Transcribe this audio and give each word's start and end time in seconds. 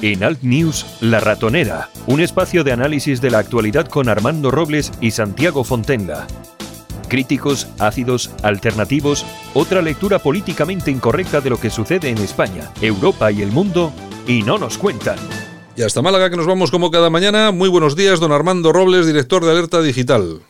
En 0.00 0.22
Alt 0.22 0.42
News, 0.42 0.86
La 1.00 1.18
Ratonera, 1.18 1.90
un 2.06 2.20
espacio 2.20 2.62
de 2.62 2.70
análisis 2.70 3.20
de 3.20 3.32
la 3.32 3.38
actualidad 3.38 3.88
con 3.88 4.08
Armando 4.08 4.52
Robles 4.52 4.92
y 5.00 5.10
Santiago 5.10 5.64
Fontenga. 5.64 6.28
Críticos, 7.08 7.66
ácidos, 7.80 8.30
alternativos, 8.44 9.26
otra 9.54 9.82
lectura 9.82 10.20
políticamente 10.20 10.92
incorrecta 10.92 11.40
de 11.40 11.50
lo 11.50 11.58
que 11.58 11.70
sucede 11.70 12.10
en 12.10 12.18
España, 12.18 12.70
Europa 12.80 13.32
y 13.32 13.42
el 13.42 13.50
mundo, 13.50 13.92
y 14.24 14.42
no 14.42 14.56
nos 14.56 14.78
cuentan. 14.78 15.18
Y 15.74 15.82
hasta 15.82 16.00
Málaga 16.00 16.30
que 16.30 16.36
nos 16.36 16.46
vamos 16.46 16.70
como 16.70 16.92
cada 16.92 17.10
mañana. 17.10 17.50
Muy 17.50 17.68
buenos 17.68 17.96
días, 17.96 18.20
don 18.20 18.30
Armando 18.30 18.72
Robles, 18.72 19.04
director 19.04 19.44
de 19.44 19.50
Alerta 19.50 19.82
Digital. 19.82 20.42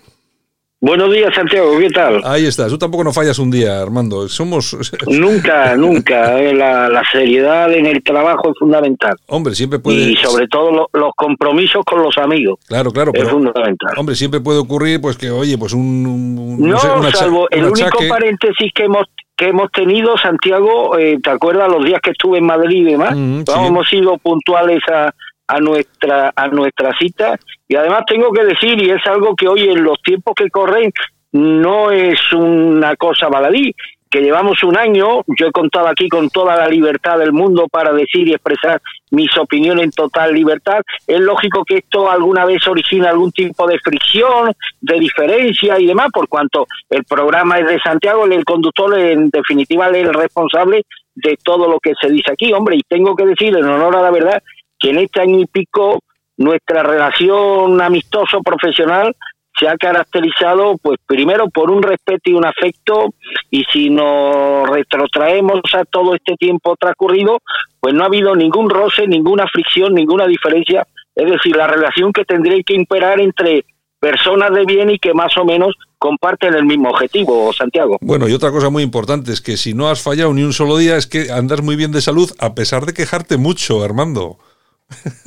Buenos 0.80 1.12
días, 1.12 1.34
Santiago, 1.34 1.76
¿qué 1.76 1.90
tal? 1.90 2.20
Ahí 2.24 2.46
estás, 2.46 2.68
tú 2.68 2.78
tampoco 2.78 3.02
no 3.02 3.12
fallas 3.12 3.36
un 3.40 3.50
día, 3.50 3.82
Armando. 3.82 4.28
Somos. 4.28 4.78
Nunca, 5.08 5.74
nunca. 5.76 6.40
Eh, 6.40 6.54
la, 6.54 7.02
seriedad 7.10 7.72
en 7.72 7.84
el 7.86 8.00
trabajo 8.04 8.50
es 8.50 8.58
fundamental. 8.60 9.16
Hombre, 9.26 9.56
siempre 9.56 9.80
puede. 9.80 9.96
Y 9.96 10.16
sobre 10.16 10.46
todo 10.46 10.88
los 10.92 11.12
compromisos 11.16 11.84
con 11.84 12.00
los 12.00 12.16
amigos. 12.16 12.60
Claro, 12.68 12.92
claro. 12.92 13.10
Es 13.12 13.28
fundamental. 13.28 13.94
Hombre, 13.96 14.14
siempre 14.14 14.38
puede 14.38 14.60
ocurrir, 14.60 15.00
pues 15.00 15.16
que, 15.16 15.32
oye, 15.32 15.58
pues 15.58 15.72
un. 15.72 16.60
no, 16.60 16.78
salvo 17.10 17.48
el 17.50 17.64
único 17.64 17.98
paréntesis 18.08 18.70
que 18.72 18.84
hemos 18.84 19.06
que 19.36 19.46
hemos 19.46 19.70
tenido, 19.70 20.18
Santiago, 20.18 20.98
eh, 20.98 21.16
¿te 21.22 21.30
acuerdas 21.30 21.70
los 21.70 21.84
días 21.84 22.00
que 22.02 22.10
estuve 22.10 22.38
en 22.38 22.46
Madrid 22.46 22.78
y 22.78 22.90
demás? 22.90 23.16
Mm, 23.16 23.42
hemos 23.66 23.88
sido 23.88 24.18
puntuales 24.18 24.80
a, 24.92 25.12
a 25.48 25.58
nuestra 25.60 26.32
a 26.36 26.48
nuestra 26.48 26.96
cita. 26.98 27.38
Y 27.66 27.76
además 27.76 28.04
tengo 28.06 28.30
que 28.30 28.44
decir 28.44 28.80
y 28.80 28.90
es 28.90 29.04
algo 29.06 29.34
que 29.34 29.48
hoy 29.48 29.68
en 29.68 29.82
los 29.82 30.00
tiempos 30.02 30.34
que 30.36 30.50
corren 30.50 30.92
no 31.32 31.90
es 31.90 32.32
una 32.32 32.94
cosa 32.96 33.28
baladí 33.28 33.74
que 34.10 34.20
llevamos 34.20 34.62
un 34.62 34.76
año, 34.76 35.22
yo 35.38 35.46
he 35.46 35.52
contado 35.52 35.88
aquí 35.88 36.08
con 36.08 36.30
toda 36.30 36.56
la 36.56 36.68
libertad 36.68 37.18
del 37.18 37.32
mundo 37.32 37.66
para 37.70 37.92
decir 37.92 38.26
y 38.26 38.32
expresar 38.32 38.80
mis 39.10 39.36
opiniones 39.36 39.84
en 39.84 39.90
total 39.90 40.32
libertad, 40.34 40.80
es 41.06 41.20
lógico 41.20 41.64
que 41.64 41.78
esto 41.78 42.10
alguna 42.10 42.44
vez 42.44 42.66
origina 42.66 43.10
algún 43.10 43.32
tipo 43.32 43.66
de 43.66 43.78
fricción, 43.78 44.52
de 44.80 44.98
diferencia 44.98 45.78
y 45.78 45.86
demás, 45.86 46.08
por 46.12 46.28
cuanto 46.28 46.66
el 46.90 47.04
programa 47.04 47.58
es 47.58 47.66
de 47.66 47.80
Santiago, 47.80 48.24
el 48.24 48.44
conductor 48.44 48.98
en 48.98 49.30
definitiva 49.30 49.88
es 49.88 49.96
el 49.96 50.14
responsable 50.14 50.82
de 51.14 51.36
todo 51.42 51.68
lo 51.68 51.80
que 51.80 51.94
se 52.00 52.10
dice 52.10 52.32
aquí, 52.32 52.52
hombre, 52.52 52.76
y 52.76 52.82
tengo 52.88 53.14
que 53.16 53.26
decir 53.26 53.56
en 53.56 53.64
honor 53.64 53.96
a 53.96 54.02
la 54.02 54.10
verdad 54.10 54.42
que 54.78 54.90
en 54.90 54.98
este 54.98 55.20
año 55.20 55.40
y 55.40 55.46
pico 55.46 56.00
nuestra 56.36 56.82
relación 56.82 57.80
amistoso 57.80 58.40
profesional 58.42 59.14
se 59.58 59.68
ha 59.68 59.76
caracterizado 59.76 60.76
pues 60.80 60.98
primero 61.04 61.48
por 61.48 61.70
un 61.70 61.82
respeto 61.82 62.30
y 62.30 62.34
un 62.34 62.46
afecto 62.46 63.12
y 63.50 63.64
si 63.72 63.90
nos 63.90 64.68
retrotraemos 64.68 65.60
a 65.74 65.84
todo 65.84 66.14
este 66.14 66.36
tiempo 66.36 66.76
transcurrido 66.78 67.38
pues 67.80 67.94
no 67.94 68.04
ha 68.04 68.06
habido 68.06 68.34
ningún 68.34 68.70
roce, 68.70 69.06
ninguna 69.06 69.46
fricción, 69.52 69.94
ninguna 69.94 70.26
diferencia, 70.26 70.86
es 71.14 71.30
decir, 71.30 71.56
la 71.56 71.66
relación 71.66 72.12
que 72.12 72.24
tendría 72.24 72.60
que 72.64 72.74
imperar 72.74 73.20
entre 73.20 73.64
personas 74.00 74.52
de 74.52 74.64
bien 74.64 74.90
y 74.90 74.98
que 74.98 75.12
más 75.12 75.36
o 75.36 75.44
menos 75.44 75.74
comparten 75.98 76.54
el 76.54 76.64
mismo 76.64 76.90
objetivo, 76.90 77.52
Santiago. 77.52 77.98
Bueno, 78.00 78.28
y 78.28 78.32
otra 78.32 78.52
cosa 78.52 78.70
muy 78.70 78.82
importante 78.82 79.32
es 79.32 79.40
que 79.40 79.56
si 79.56 79.74
no 79.74 79.88
has 79.88 80.02
fallado 80.02 80.32
ni 80.32 80.44
un 80.44 80.52
solo 80.52 80.76
día 80.76 80.96
es 80.96 81.06
que 81.06 81.32
andas 81.32 81.62
muy 81.62 81.74
bien 81.74 81.90
de 81.90 82.00
salud 82.00 82.30
a 82.38 82.54
pesar 82.54 82.86
de 82.86 82.94
quejarte 82.94 83.36
mucho, 83.36 83.82
Armando. 83.82 84.38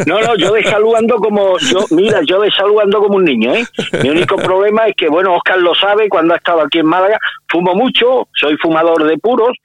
No, 0.08 0.20
no, 0.20 0.36
yo 0.36 0.54
de 0.54 0.64
salud 0.64 0.95
ando 0.95 1.17
como, 1.17 1.58
yo, 1.59 1.86
mira, 1.92 2.22
yo 2.26 2.42
de 2.42 2.52
salud 2.52 2.80
ando 2.81 3.00
como 3.00 3.17
un 3.17 3.26
niño, 3.26 3.54
¿eh? 3.54 3.66
Mi 4.02 4.09
único 4.09 4.36
problema 4.36 4.88
es 4.88 4.95
que, 4.95 5.08
bueno, 5.08 5.36
Oscar 5.36 5.59
lo 5.59 5.76
sabe, 5.76 6.09
cuando 6.09 6.34
ha 6.34 6.38
estado 6.38 6.62
aquí 6.62 6.80
en 6.80 6.88
Málaga, 6.88 7.20
fumo 7.48 7.76
mucho, 7.76 8.28
soy 8.34 8.58
fumador 8.58 9.08
de 9.08 9.17
puros, 9.17 9.56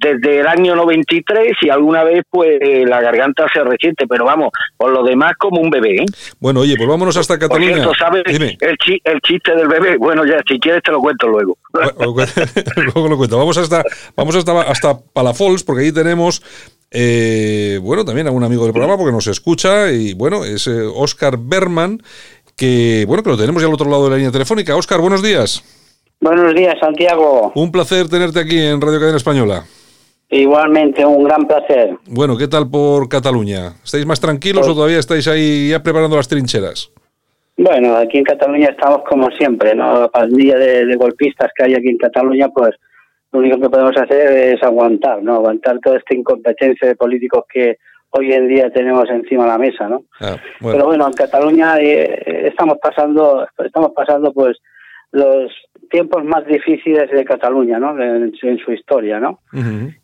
desde 0.00 0.40
el 0.40 0.46
año 0.46 0.74
93 0.76 1.52
y 1.60 1.68
alguna 1.68 2.04
vez 2.04 2.22
pues 2.30 2.58
la 2.86 3.02
garganta 3.02 3.46
se 3.52 3.62
resiente, 3.62 4.06
pero 4.06 4.24
vamos, 4.24 4.48
por 4.76 4.90
lo 4.90 5.02
demás 5.02 5.34
como 5.38 5.60
un 5.60 5.68
bebé. 5.68 5.96
¿eh? 5.96 6.06
Bueno, 6.38 6.60
oye, 6.60 6.74
pues 6.76 6.88
vámonos 6.88 7.16
hasta 7.18 7.38
Cataluña. 7.38 7.84
Por 7.84 7.94
cierto, 7.94 7.94
¿sabes 7.98 8.22
el, 8.26 9.20
chiste 9.20 9.54
del 9.54 9.68
bebé? 9.68 9.98
Bueno, 9.98 10.24
ya, 10.24 10.40
si 10.48 10.58
quieres 10.58 10.82
te 10.82 10.90
lo 10.90 11.00
cuento 11.00 11.28
luego. 11.28 11.58
luego 12.76 13.08
lo 13.08 13.16
cuento. 13.18 13.36
Vamos 13.36 13.58
hasta, 13.58 13.84
vamos 14.16 14.36
hasta, 14.36 14.62
hasta 14.62 14.98
Palafols, 15.12 15.64
porque 15.64 15.84
ahí 15.84 15.92
tenemos 15.92 16.42
eh, 16.90 17.78
bueno, 17.82 18.04
también 18.04 18.26
a 18.26 18.32
un 18.32 18.42
amigo 18.42 18.64
del 18.64 18.72
programa 18.72 18.96
porque 18.96 19.12
nos 19.12 19.26
escucha 19.28 19.92
y 19.92 20.14
bueno, 20.14 20.44
es 20.44 20.66
Oscar 20.66 21.34
eh, 21.34 21.38
Berman, 21.40 22.02
que 22.56 23.04
bueno, 23.06 23.22
que 23.22 23.30
lo 23.30 23.36
tenemos 23.36 23.62
ya 23.62 23.68
al 23.68 23.74
otro 23.74 23.88
lado 23.88 24.04
de 24.04 24.10
la 24.10 24.16
línea 24.16 24.32
telefónica. 24.32 24.74
Oscar, 24.76 25.00
buenos 25.00 25.22
días. 25.22 25.62
Buenos 26.20 26.54
días, 26.54 26.74
Santiago. 26.80 27.52
Un 27.54 27.70
placer 27.70 28.08
tenerte 28.08 28.40
aquí 28.40 28.58
en 28.58 28.80
Radio 28.80 28.98
Cadena 28.98 29.16
Española. 29.16 29.64
Igualmente, 30.28 31.04
un 31.04 31.24
gran 31.24 31.46
placer. 31.46 31.96
Bueno, 32.06 32.36
¿qué 32.36 32.46
tal 32.46 32.68
por 32.68 33.08
Cataluña? 33.08 33.74
¿Estáis 33.84 34.04
más 34.06 34.20
tranquilos 34.20 34.62
o 34.62 34.66
pues 34.66 34.76
todavía 34.76 34.98
estáis 34.98 35.26
ahí 35.28 35.70
ya 35.70 35.82
preparando 35.82 36.16
las 36.16 36.28
trincheras? 36.28 36.90
Bueno, 37.56 37.96
aquí 37.96 38.18
en 38.18 38.24
Cataluña 38.24 38.68
estamos 38.68 39.02
como 39.08 39.30
siempre, 39.32 39.74
¿no? 39.74 40.00
La 40.00 40.08
pandilla 40.08 40.56
de 40.56 40.96
golpistas 40.96 41.50
que 41.54 41.64
hay 41.64 41.74
aquí 41.74 41.88
en 41.88 41.98
Cataluña, 41.98 42.48
pues 42.48 42.74
lo 43.32 43.38
único 43.38 43.60
que 43.60 43.70
podemos 43.70 43.96
hacer 43.96 44.54
es 44.54 44.62
aguantar, 44.62 45.22
¿no? 45.22 45.34
Aguantar 45.36 45.78
toda 45.80 45.98
esta 45.98 46.14
incompetencia 46.14 46.88
de 46.88 46.96
políticos 46.96 47.44
que 47.52 47.78
hoy 48.10 48.32
en 48.32 48.48
día 48.48 48.70
tenemos 48.70 49.08
encima 49.08 49.44
de 49.44 49.50
la 49.50 49.58
mesa, 49.58 49.88
¿no? 49.88 50.02
Ah, 50.20 50.36
Pero 50.60 50.86
bueno, 50.86 51.06
en 51.06 51.12
Cataluña 51.12 51.78
eh, 51.78 52.48
estamos 52.48 52.78
pasando, 52.82 53.46
estamos 53.64 53.92
pasando 53.94 54.32
pues 54.32 54.58
los 55.12 55.52
tiempos 55.90 56.24
más 56.24 56.46
difíciles 56.46 57.10
de 57.10 57.24
Cataluña, 57.24 57.78
¿no? 57.78 58.00
En, 58.00 58.32
su 58.36 58.72
historia, 58.72 59.18
¿no? 59.18 59.40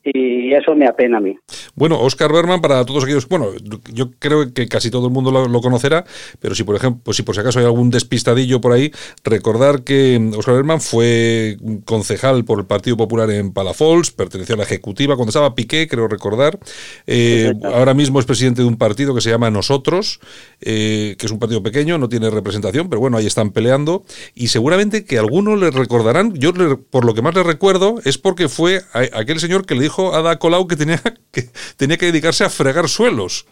Y 0.03 0.53
eso 0.53 0.75
me 0.75 0.87
apena 0.87 1.19
a 1.19 1.21
mí. 1.21 1.37
Bueno, 1.77 2.01
Oscar 2.01 2.33
Berman, 2.33 2.63
para 2.63 2.85
todos 2.87 3.05
aquellos, 3.05 3.29
bueno, 3.29 3.49
yo 3.93 4.11
creo 4.19 4.53
que 4.53 4.67
casi 4.67 4.91
todo 4.91 5.07
el 5.07 5.13
mundo 5.13 5.31
lo, 5.31 5.61
conocerá, 5.61 6.07
pero 6.41 6.55
si 6.55 6.65
por 6.65 6.75
ejemplo, 6.75 7.03
pues 7.05 7.19
si 7.19 7.23
por 7.23 7.35
si 7.35 7.43
acaso 7.43 7.59
hay 7.59 7.67
algún 7.67 7.91
despistadillo 7.91 8.63
por 8.63 8.73
ahí, 8.73 8.93
recordar 9.25 9.83
que 9.83 10.33
Oscar 10.37 10.55
Berman 10.55 10.81
fue 10.81 11.59
concejal 11.85 12.47
por 12.47 12.61
el 12.61 12.65
Partido 12.65 12.97
Popular 12.97 13.31
en 13.31 13.53
Palafols, 13.53 14.11
perteneció 14.11 14.55
a 14.55 14.59
la 14.59 14.65
Ejecutiva 14.65 15.17
cuando 15.17 15.31
estaba 15.31 15.55
Piqué, 15.55 15.87
creo 15.87 16.09
recordar. 16.09 16.59
Eh, 17.07 17.53
ahora 17.65 17.93
mismo 17.93 18.21
es 18.21 18.27
presidente 18.27 18.63
de 18.63 18.69
un 18.69 18.79
partido 18.79 19.15
que 19.15 19.21
se 19.21 19.29
llama 19.29 19.51
Nosotros, 19.51 20.21
eh, 20.63 21.15
que 21.19 21.27
es 21.27 21.33
un 21.33 21.39
partido 21.39 21.63
pequeño, 21.63 21.99
no 21.99 22.09
tiene 22.09 22.31
representación, 22.31 22.89
pero 22.89 23.01
bueno, 23.01 23.19
ahí 23.19 23.27
están 23.27 23.51
peleando 23.51 24.05
y 24.35 24.49
seguramente 24.49 25.05
que 25.05 25.19
algunos 25.19 25.59
le 25.59 25.71
recordarán, 25.71 26.33
yo 26.35 26.55
por 26.91 27.05
lo 27.05 27.13
que 27.13 27.21
más 27.21 27.35
le 27.35 27.43
recuerdo 27.43 27.97
es 28.05 28.17
porque 28.17 28.49
fue 28.49 28.83
aquel 28.93 29.41
señor 29.41 29.67
que 29.67 29.75
le 29.75 29.83
dijo 29.83 30.15
a 30.15 30.23
Da 30.23 30.39
Colau 30.39 30.67
que 30.67 30.77
tenía 30.77 31.03
que, 31.33 31.51
tenía 31.77 31.97
que 31.97 32.06
dedicarse 32.06 32.44
a 32.44 32.50
fregar 32.50 32.88
suelos. 32.88 33.47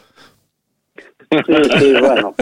Sí, 1.31 1.65
sí, 1.79 1.95
bueno, 2.01 2.35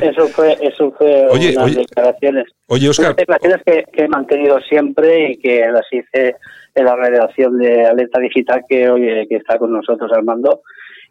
eso 0.00 0.28
fue, 0.28 0.56
eso 0.60 0.92
fue 0.96 1.26
oye, 1.30 1.54
unas 1.56 1.74
declaraciones. 1.74 2.44
Oye, 2.66 2.88
Oscar. 2.88 3.16
declaraciones 3.16 3.62
que, 3.64 4.04
he 4.04 4.08
mantenido 4.08 4.60
siempre 4.60 5.32
y 5.32 5.38
que 5.38 5.66
las 5.70 5.86
hice 5.90 6.36
en 6.74 6.84
la 6.84 6.94
redacción 6.94 7.58
de 7.58 7.86
Alerta 7.86 8.20
Digital 8.20 8.62
que 8.68 8.88
hoy 8.88 9.26
que 9.28 9.36
está 9.36 9.58
con 9.58 9.72
nosotros 9.72 10.10
Armando 10.12 10.62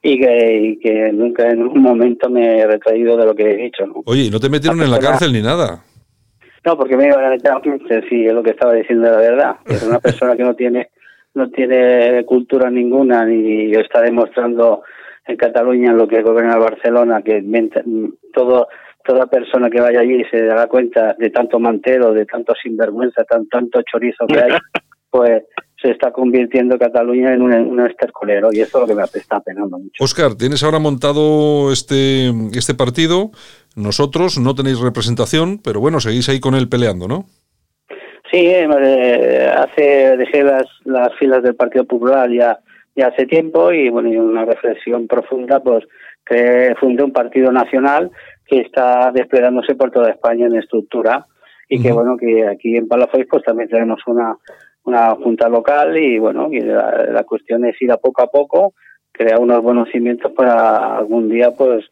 y 0.02 0.20
que, 0.20 0.78
que 0.82 1.12
nunca 1.12 1.50
en 1.50 1.64
un 1.64 1.82
momento 1.82 2.30
me 2.30 2.60
he 2.60 2.68
retraído 2.68 3.18
de 3.18 3.26
lo 3.26 3.36
que 3.36 3.52
he 3.52 3.58
dicho. 3.58 3.86
¿no? 3.86 4.04
Oye, 4.06 4.30
¿no 4.32 4.40
te 4.40 4.50
metieron 4.50 4.82
en 4.82 4.92
la 4.92 5.00
cárcel 5.00 5.34
ni 5.34 5.42
nada? 5.42 5.84
No, 6.66 6.78
porque 6.78 6.98
me 6.98 7.08
iban 7.08 7.24
a 7.24 7.30
meter 7.30 7.52
a 7.52 7.62
15, 7.62 8.04
sí, 8.10 8.26
es 8.26 8.34
lo 8.34 8.44
que 8.44 8.52
estaba 8.52 8.74
diciendo 8.74 9.10
la 9.10 9.18
verdad. 9.18 9.56
Es 9.66 9.84
una 9.84 10.00
persona 10.00 10.36
que 10.36 10.44
no 10.44 10.54
tiene 10.54 10.90
no 11.38 11.50
tiene 11.50 12.26
cultura 12.26 12.70
ninguna 12.70 13.26
ni 13.26 13.72
está 13.72 14.02
demostrando 14.02 14.82
en 15.26 15.38
Cataluña 15.38 15.94
lo 15.94 16.08
que 16.08 16.22
gobierna 16.22 16.58
Barcelona, 16.58 17.22
que 17.22 17.44
todo 18.34 18.68
toda 19.06 19.28
persona 19.28 19.70
que 19.70 19.80
vaya 19.80 20.02
allí 20.02 20.22
se 20.30 20.44
dará 20.44 20.68
cuenta 20.68 21.16
de 21.18 21.30
tanto 21.30 21.60
mantero, 21.60 22.12
de 22.12 22.26
tanto 22.26 22.54
sinvergüenza, 22.62 23.24
tan, 23.24 23.48
tanto 23.48 23.80
chorizo 23.90 24.28
que 24.28 24.38
hay, 24.38 24.52
pues 25.10 25.44
se 25.82 25.92
está 25.92 26.12
convirtiendo 26.12 26.78
Cataluña 26.78 27.34
en 27.34 27.42
un, 27.42 27.54
un 27.54 27.80
estercolero 27.88 28.50
y 28.52 28.60
eso 28.60 28.80
es 28.80 28.82
lo 28.82 28.88
que 28.88 28.96
me 28.96 29.04
está 29.04 29.40
penando 29.40 29.78
mucho. 29.78 30.04
Oscar, 30.04 30.36
tienes 30.36 30.62
ahora 30.64 30.80
montado 30.80 31.72
este, 31.72 32.34
este 32.54 32.74
partido, 32.74 33.32
nosotros 33.76 34.40
no 34.40 34.56
tenéis 34.56 34.80
representación, 34.80 35.60
pero 35.64 35.80
bueno, 35.80 36.02
seguís 36.02 36.28
ahí 36.28 36.42
con 36.42 36.56
él 36.56 36.68
peleando, 36.68 37.08
¿no? 37.08 37.26
Sí, 38.38 38.46
eh, 38.46 39.52
hace 39.52 40.16
dejé 40.16 40.44
las, 40.44 40.68
las 40.86 41.12
filas 41.16 41.42
del 41.42 41.56
Partido 41.56 41.86
Popular 41.86 42.30
ya, 42.30 42.60
ya 42.96 43.08
hace 43.08 43.26
tiempo 43.26 43.72
y 43.72 43.90
bueno, 43.90 44.10
y 44.10 44.18
una 44.18 44.46
reflexión 44.46 45.08
profunda, 45.08 45.60
pues 45.60 45.86
que 46.24 46.76
fundé 46.80 47.04
un 47.04 47.12
partido 47.12 47.52
nacional 47.52 48.12
que 48.46 48.60
está 48.60 49.12
desplegándose 49.12 49.74
por 49.74 49.90
toda 49.90 50.12
España 50.12 50.46
en 50.46 50.56
estructura 50.56 51.26
y 51.68 51.82
que 51.82 51.92
bueno, 51.92 52.16
que 52.16 52.48
aquí 52.48 52.78
en 52.78 52.88
Palafox 52.88 53.26
pues 53.28 53.44
también 53.44 53.70
tenemos 53.70 54.02
una, 54.06 54.38
una 54.84 55.16
junta 55.16 55.50
local 55.50 55.98
y 55.98 56.20
bueno, 56.20 56.50
y 56.52 56.60
la, 56.60 57.08
la 57.12 57.24
cuestión 57.24 57.66
es 57.66 57.82
ir 57.82 57.92
a 57.92 57.98
poco 57.98 58.22
a 58.22 58.28
poco, 58.28 58.76
crear 59.12 59.40
unos 59.40 59.64
buenos 59.64 59.90
cimientos 59.90 60.32
para 60.34 60.98
algún 60.98 61.28
día 61.28 61.50
pues 61.58 61.90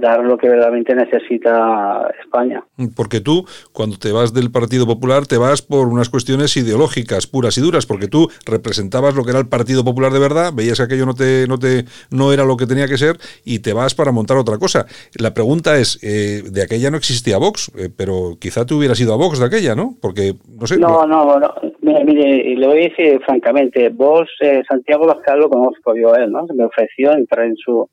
dar 0.00 0.24
lo 0.24 0.36
que 0.38 0.48
verdaderamente 0.48 0.94
necesita 0.94 2.08
España. 2.20 2.64
Porque 2.96 3.20
tú, 3.20 3.44
cuando 3.72 3.98
te 3.98 4.12
vas 4.12 4.32
del 4.32 4.50
Partido 4.50 4.86
Popular, 4.86 5.26
te 5.26 5.38
vas 5.38 5.62
por 5.62 5.88
unas 5.88 6.08
cuestiones 6.08 6.56
ideológicas 6.56 7.26
puras 7.26 7.58
y 7.58 7.60
duras, 7.60 7.86
porque 7.86 8.08
tú 8.08 8.28
representabas 8.46 9.14
lo 9.14 9.24
que 9.24 9.30
era 9.30 9.40
el 9.40 9.48
Partido 9.48 9.84
Popular 9.84 10.12
de 10.12 10.18
verdad, 10.18 10.52
veías 10.54 10.78
que 10.78 10.84
aquello 10.84 11.06
no 11.06 11.14
te, 11.14 11.46
no 11.48 11.58
te, 11.58 11.84
no 12.10 12.32
era 12.32 12.44
lo 12.44 12.56
que 12.56 12.66
tenía 12.66 12.86
que 12.86 12.96
ser 12.96 13.16
y 13.44 13.60
te 13.60 13.72
vas 13.72 13.94
para 13.94 14.12
montar 14.12 14.36
otra 14.36 14.58
cosa. 14.58 14.86
La 15.18 15.34
pregunta 15.34 15.78
es, 15.78 15.98
eh, 16.02 16.42
de 16.50 16.62
aquella 16.62 16.90
no 16.90 16.96
existía 16.96 17.38
Vox, 17.38 17.72
eh, 17.76 17.88
pero 17.94 18.36
quizá 18.40 18.64
te 18.64 18.74
hubieras 18.74 19.00
ido 19.00 19.14
a 19.14 19.16
Vox 19.16 19.38
de 19.38 19.46
aquella, 19.46 19.74
¿no? 19.74 19.94
Porque 20.00 20.34
no 20.48 20.66
sé. 20.66 20.78
No, 20.78 21.06
no, 21.06 21.38
no. 21.38 21.54
Mire, 21.82 22.04
mire, 22.04 22.56
le 22.56 22.66
voy 22.66 22.78
a 22.78 22.88
decir 22.88 23.20
francamente, 23.24 23.88
Vox, 23.88 24.28
eh, 24.40 24.62
Santiago 24.68 25.06
Bascal 25.06 25.40
lo 25.40 25.48
conozco 25.48 25.94
yo 25.96 26.14
él, 26.14 26.30
¿no? 26.30 26.46
Se 26.46 26.54
me 26.54 26.64
ofreció 26.64 27.12
entrar 27.12 27.46
en 27.46 27.56
su 27.56 27.88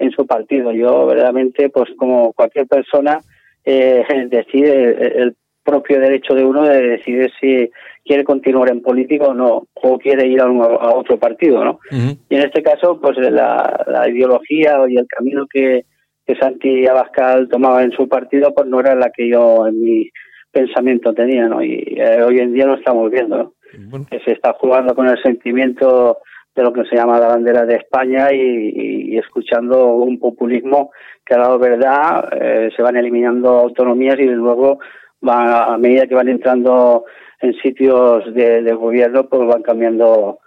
en 0.00 0.10
su 0.10 0.26
partido. 0.26 0.72
Yo 0.72 1.06
verdaderamente, 1.06 1.68
pues 1.68 1.90
como 1.96 2.32
cualquier 2.32 2.66
persona, 2.66 3.20
eh, 3.64 4.04
decide 4.28 5.22
el 5.22 5.36
propio 5.62 6.00
derecho 6.00 6.34
de 6.34 6.44
uno 6.44 6.66
de 6.66 6.82
decidir 6.82 7.30
si 7.38 7.70
quiere 8.04 8.24
continuar 8.24 8.70
en 8.70 8.82
política 8.82 9.26
o 9.26 9.34
no, 9.34 9.68
o 9.74 9.98
quiere 9.98 10.26
ir 10.26 10.40
a, 10.40 10.46
a 10.46 10.94
otro 10.94 11.18
partido, 11.18 11.62
¿no? 11.64 11.78
Y 11.92 12.34
en 12.34 12.42
este 12.42 12.62
caso, 12.62 12.98
pues 13.00 13.16
la, 13.18 13.84
la 13.86 14.08
ideología 14.08 14.78
y 14.88 14.96
el 14.96 15.06
camino 15.06 15.46
que, 15.46 15.84
que 16.26 16.34
Santi 16.36 16.86
Abascal 16.86 17.48
tomaba 17.48 17.82
en 17.82 17.92
su 17.92 18.08
partido, 18.08 18.52
pues 18.54 18.66
no 18.66 18.80
era 18.80 18.94
la 18.94 19.10
que 19.10 19.28
yo 19.28 19.66
en 19.66 19.80
mi 19.80 20.10
pensamiento 20.50 21.12
tenía, 21.12 21.46
¿no? 21.46 21.62
Y 21.62 21.94
eh, 21.96 22.22
hoy 22.22 22.38
en 22.38 22.54
día 22.54 22.66
lo 22.66 22.74
estamos 22.74 23.10
viendo, 23.10 23.36
¿no? 23.36 24.06
Que 24.06 24.18
se 24.20 24.32
está 24.32 24.54
jugando 24.54 24.94
con 24.94 25.06
el 25.06 25.22
sentimiento 25.22 26.18
de 26.60 26.64
lo 26.64 26.72
que 26.72 26.84
se 26.84 26.96
llama 26.96 27.18
la 27.18 27.28
bandera 27.28 27.64
de 27.64 27.76
España 27.76 28.32
y, 28.32 29.16
escuchando 29.16 29.94
un 29.94 30.18
populismo 30.18 30.90
que 31.24 31.34
ha 31.34 31.38
dado 31.38 31.58
verdad, 31.58 32.28
eh, 32.32 32.70
se 32.74 32.82
van 32.82 32.96
eliminando 32.96 33.48
autonomías 33.48 34.18
y 34.18 34.24
luego 34.24 34.78
a 35.22 35.76
medida 35.78 36.06
que 36.06 36.14
van 36.14 36.28
entrando 36.28 37.04
en 37.40 37.54
sitios 37.62 38.24
de, 38.34 38.72
gobierno, 38.74 39.26
pues 39.26 39.46
van 39.48 39.62
cambiando 39.62 40.38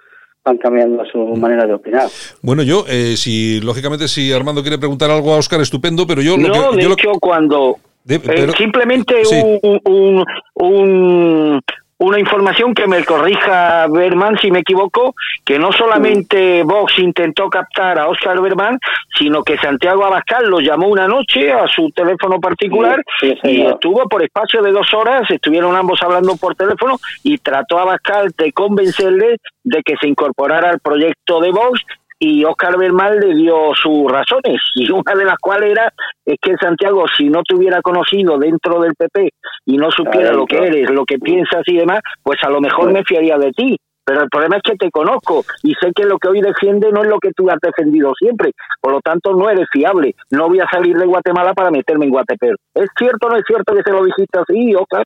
van 0.45 0.57
cambiando 0.57 1.05
su 1.05 1.19
manera 1.37 1.65
de 1.65 1.73
opinar. 1.73 2.09
Bueno, 2.41 2.63
yo, 2.63 2.83
eh, 2.89 3.15
si 3.15 3.61
lógicamente 3.61 4.09
si 4.09 4.33
Armando 4.33 4.61
quiere 4.61 4.77
preguntar 4.77 5.09
algo 5.09 5.33
a 5.33 5.37
Oscar, 5.37 5.61
estupendo, 5.61 6.05
pero 6.05 6.21
yo... 6.21 6.37
No, 6.37 6.49
lo 6.49 6.71
que, 6.71 6.77
de 6.77 6.93
hecho, 6.93 7.11
cuando... 7.19 7.77
Eh, 8.09 8.19
simplemente 8.57 9.15
un, 9.85 10.25
un, 10.55 11.61
una 11.97 12.19
información 12.19 12.73
que 12.73 12.87
me 12.87 13.03
corrija 13.05 13.87
Berman 13.87 14.37
si 14.37 14.51
me 14.51 14.59
equivoco, 14.59 15.15
que 15.45 15.59
no 15.59 15.71
solamente 15.71 16.63
Vox 16.63 16.99
intentó 16.99 17.49
captar 17.49 17.99
a 17.99 18.07
Oscar 18.07 18.41
Berman, 18.41 18.77
sino 19.17 19.43
que 19.43 19.57
Santiago 19.57 20.03
Abascal 20.05 20.49
lo 20.49 20.59
llamó 20.59 20.87
una 20.87 21.07
noche 21.07 21.51
a 21.51 21.67
su 21.67 21.89
teléfono 21.91 22.39
particular 22.39 23.01
y 23.21 23.61
estuvo 23.61 24.07
por 24.09 24.23
espacio 24.23 24.61
de 24.61 24.71
dos 24.71 24.93
horas, 24.93 25.29
estuvieron 25.29 25.75
ambos 25.75 26.01
hablando 26.01 26.35
por 26.35 26.55
teléfono 26.55 26.97
y 27.23 27.37
trató 27.37 27.79
a 27.79 27.83
Abascal 27.83 28.33
de 28.37 28.51
convencerle 28.51 29.37
de 29.63 29.81
que 29.83 29.95
se 29.97 30.07
incorporara 30.07 30.69
al 30.69 30.79
proyecto 30.79 31.39
de 31.39 31.51
Vox 31.51 31.81
y 32.25 32.45
Oscar 32.45 32.77
Bermal 32.77 33.19
le 33.19 33.35
dio 33.35 33.73
sus 33.75 34.09
razones 34.09 34.61
y 34.75 34.89
una 34.89 35.13
de 35.13 35.25
las 35.25 35.37
cuales 35.39 35.71
era 35.71 35.91
es 36.25 36.37
que 36.41 36.55
Santiago 36.55 37.03
si 37.17 37.29
no 37.29 37.43
te 37.43 37.55
hubiera 37.55 37.81
conocido 37.81 38.37
dentro 38.37 38.79
del 38.79 38.95
PP 38.95 39.29
y 39.65 39.77
no 39.77 39.91
supiera 39.91 40.31
lo 40.31 40.45
que 40.45 40.57
eres, 40.57 40.89
lo 40.89 41.03
que 41.05 41.19
piensas 41.19 41.63
y 41.65 41.75
demás, 41.75 41.99
pues 42.21 42.39
a 42.43 42.49
lo 42.49 42.61
mejor 42.61 42.91
me 42.93 43.03
fiaría 43.03 43.37
de 43.37 43.51
ti. 43.51 43.77
Pero 44.05 44.23
el 44.23 44.29
problema 44.29 44.57
es 44.57 44.63
que 44.63 44.75
te 44.75 44.91
conozco 44.91 45.43
y 45.63 45.73
sé 45.75 45.91
que 45.95 46.03
lo 46.03 46.17
que 46.17 46.27
hoy 46.27 46.41
defiende 46.41 46.91
no 46.91 47.03
es 47.03 47.07
lo 47.07 47.19
que 47.19 47.31
tú 47.31 47.49
has 47.49 47.59
defendido 47.61 48.13
siempre. 48.15 48.51
Por 48.81 48.91
lo 48.91 48.99
tanto, 48.99 49.33
no 49.33 49.49
eres 49.49 49.65
fiable. 49.71 50.13
No 50.29 50.49
voy 50.49 50.59
a 50.59 50.67
salir 50.67 50.97
de 50.97 51.05
Guatemala 51.05 51.53
para 51.53 51.71
meterme 51.71 52.05
en 52.05 52.11
Guatepeor. 52.11 52.57
¿Es 52.73 52.89
cierto 52.97 53.27
o 53.27 53.29
no 53.29 53.37
es 53.37 53.45
cierto 53.47 53.73
que 53.73 53.81
se 53.81 53.91
lo 53.91 54.03
dijiste 54.03 54.39
así, 54.39 54.75
Oscar? 54.75 55.05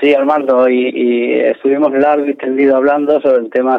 Sí, 0.00 0.14
Armando, 0.14 0.66
y, 0.66 0.88
y 0.94 1.40
estuvimos 1.40 1.92
largo 1.92 2.26
y 2.26 2.34
tendido 2.34 2.76
hablando 2.76 3.20
sobre 3.20 3.42
el 3.42 3.50
tema 3.50 3.76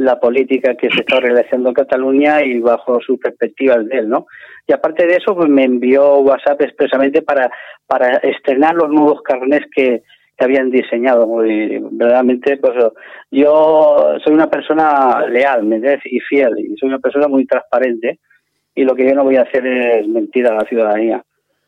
la 0.00 0.18
política 0.18 0.74
que 0.76 0.88
se 0.88 1.00
está 1.00 1.20
realizando 1.20 1.68
en 1.68 1.74
Cataluña 1.74 2.42
y 2.42 2.58
bajo 2.58 3.00
sus 3.02 3.18
perspectivas 3.18 3.86
de 3.86 3.98
él, 3.98 4.08
¿no? 4.08 4.26
Y 4.66 4.72
aparte 4.72 5.06
de 5.06 5.16
eso, 5.16 5.36
pues 5.36 5.50
me 5.50 5.64
envió 5.64 6.20
WhatsApp 6.20 6.62
expresamente 6.62 7.20
para, 7.20 7.50
para 7.86 8.16
estrenar 8.16 8.74
los 8.74 8.88
nuevos 8.88 9.20
carnés 9.22 9.60
que, 9.74 10.02
que 10.38 10.44
habían 10.44 10.70
diseñado. 10.70 11.26
Muy, 11.26 11.78
verdaderamente, 11.90 12.56
pues 12.56 12.72
yo 13.30 14.14
soy 14.24 14.32
una 14.32 14.48
persona 14.48 15.26
leal, 15.28 15.64
¿me 15.64 15.76
entiendes? 15.76 16.02
Y 16.06 16.18
fiel, 16.20 16.58
y 16.58 16.76
soy 16.78 16.88
una 16.88 16.98
persona 16.98 17.28
muy 17.28 17.44
transparente, 17.44 18.20
y 18.74 18.84
lo 18.84 18.94
que 18.94 19.06
yo 19.06 19.14
no 19.14 19.24
voy 19.24 19.36
a 19.36 19.42
hacer 19.42 19.66
es 19.66 20.08
mentir 20.08 20.46
a 20.46 20.54
la 20.54 20.64
ciudadanía, 20.64 21.22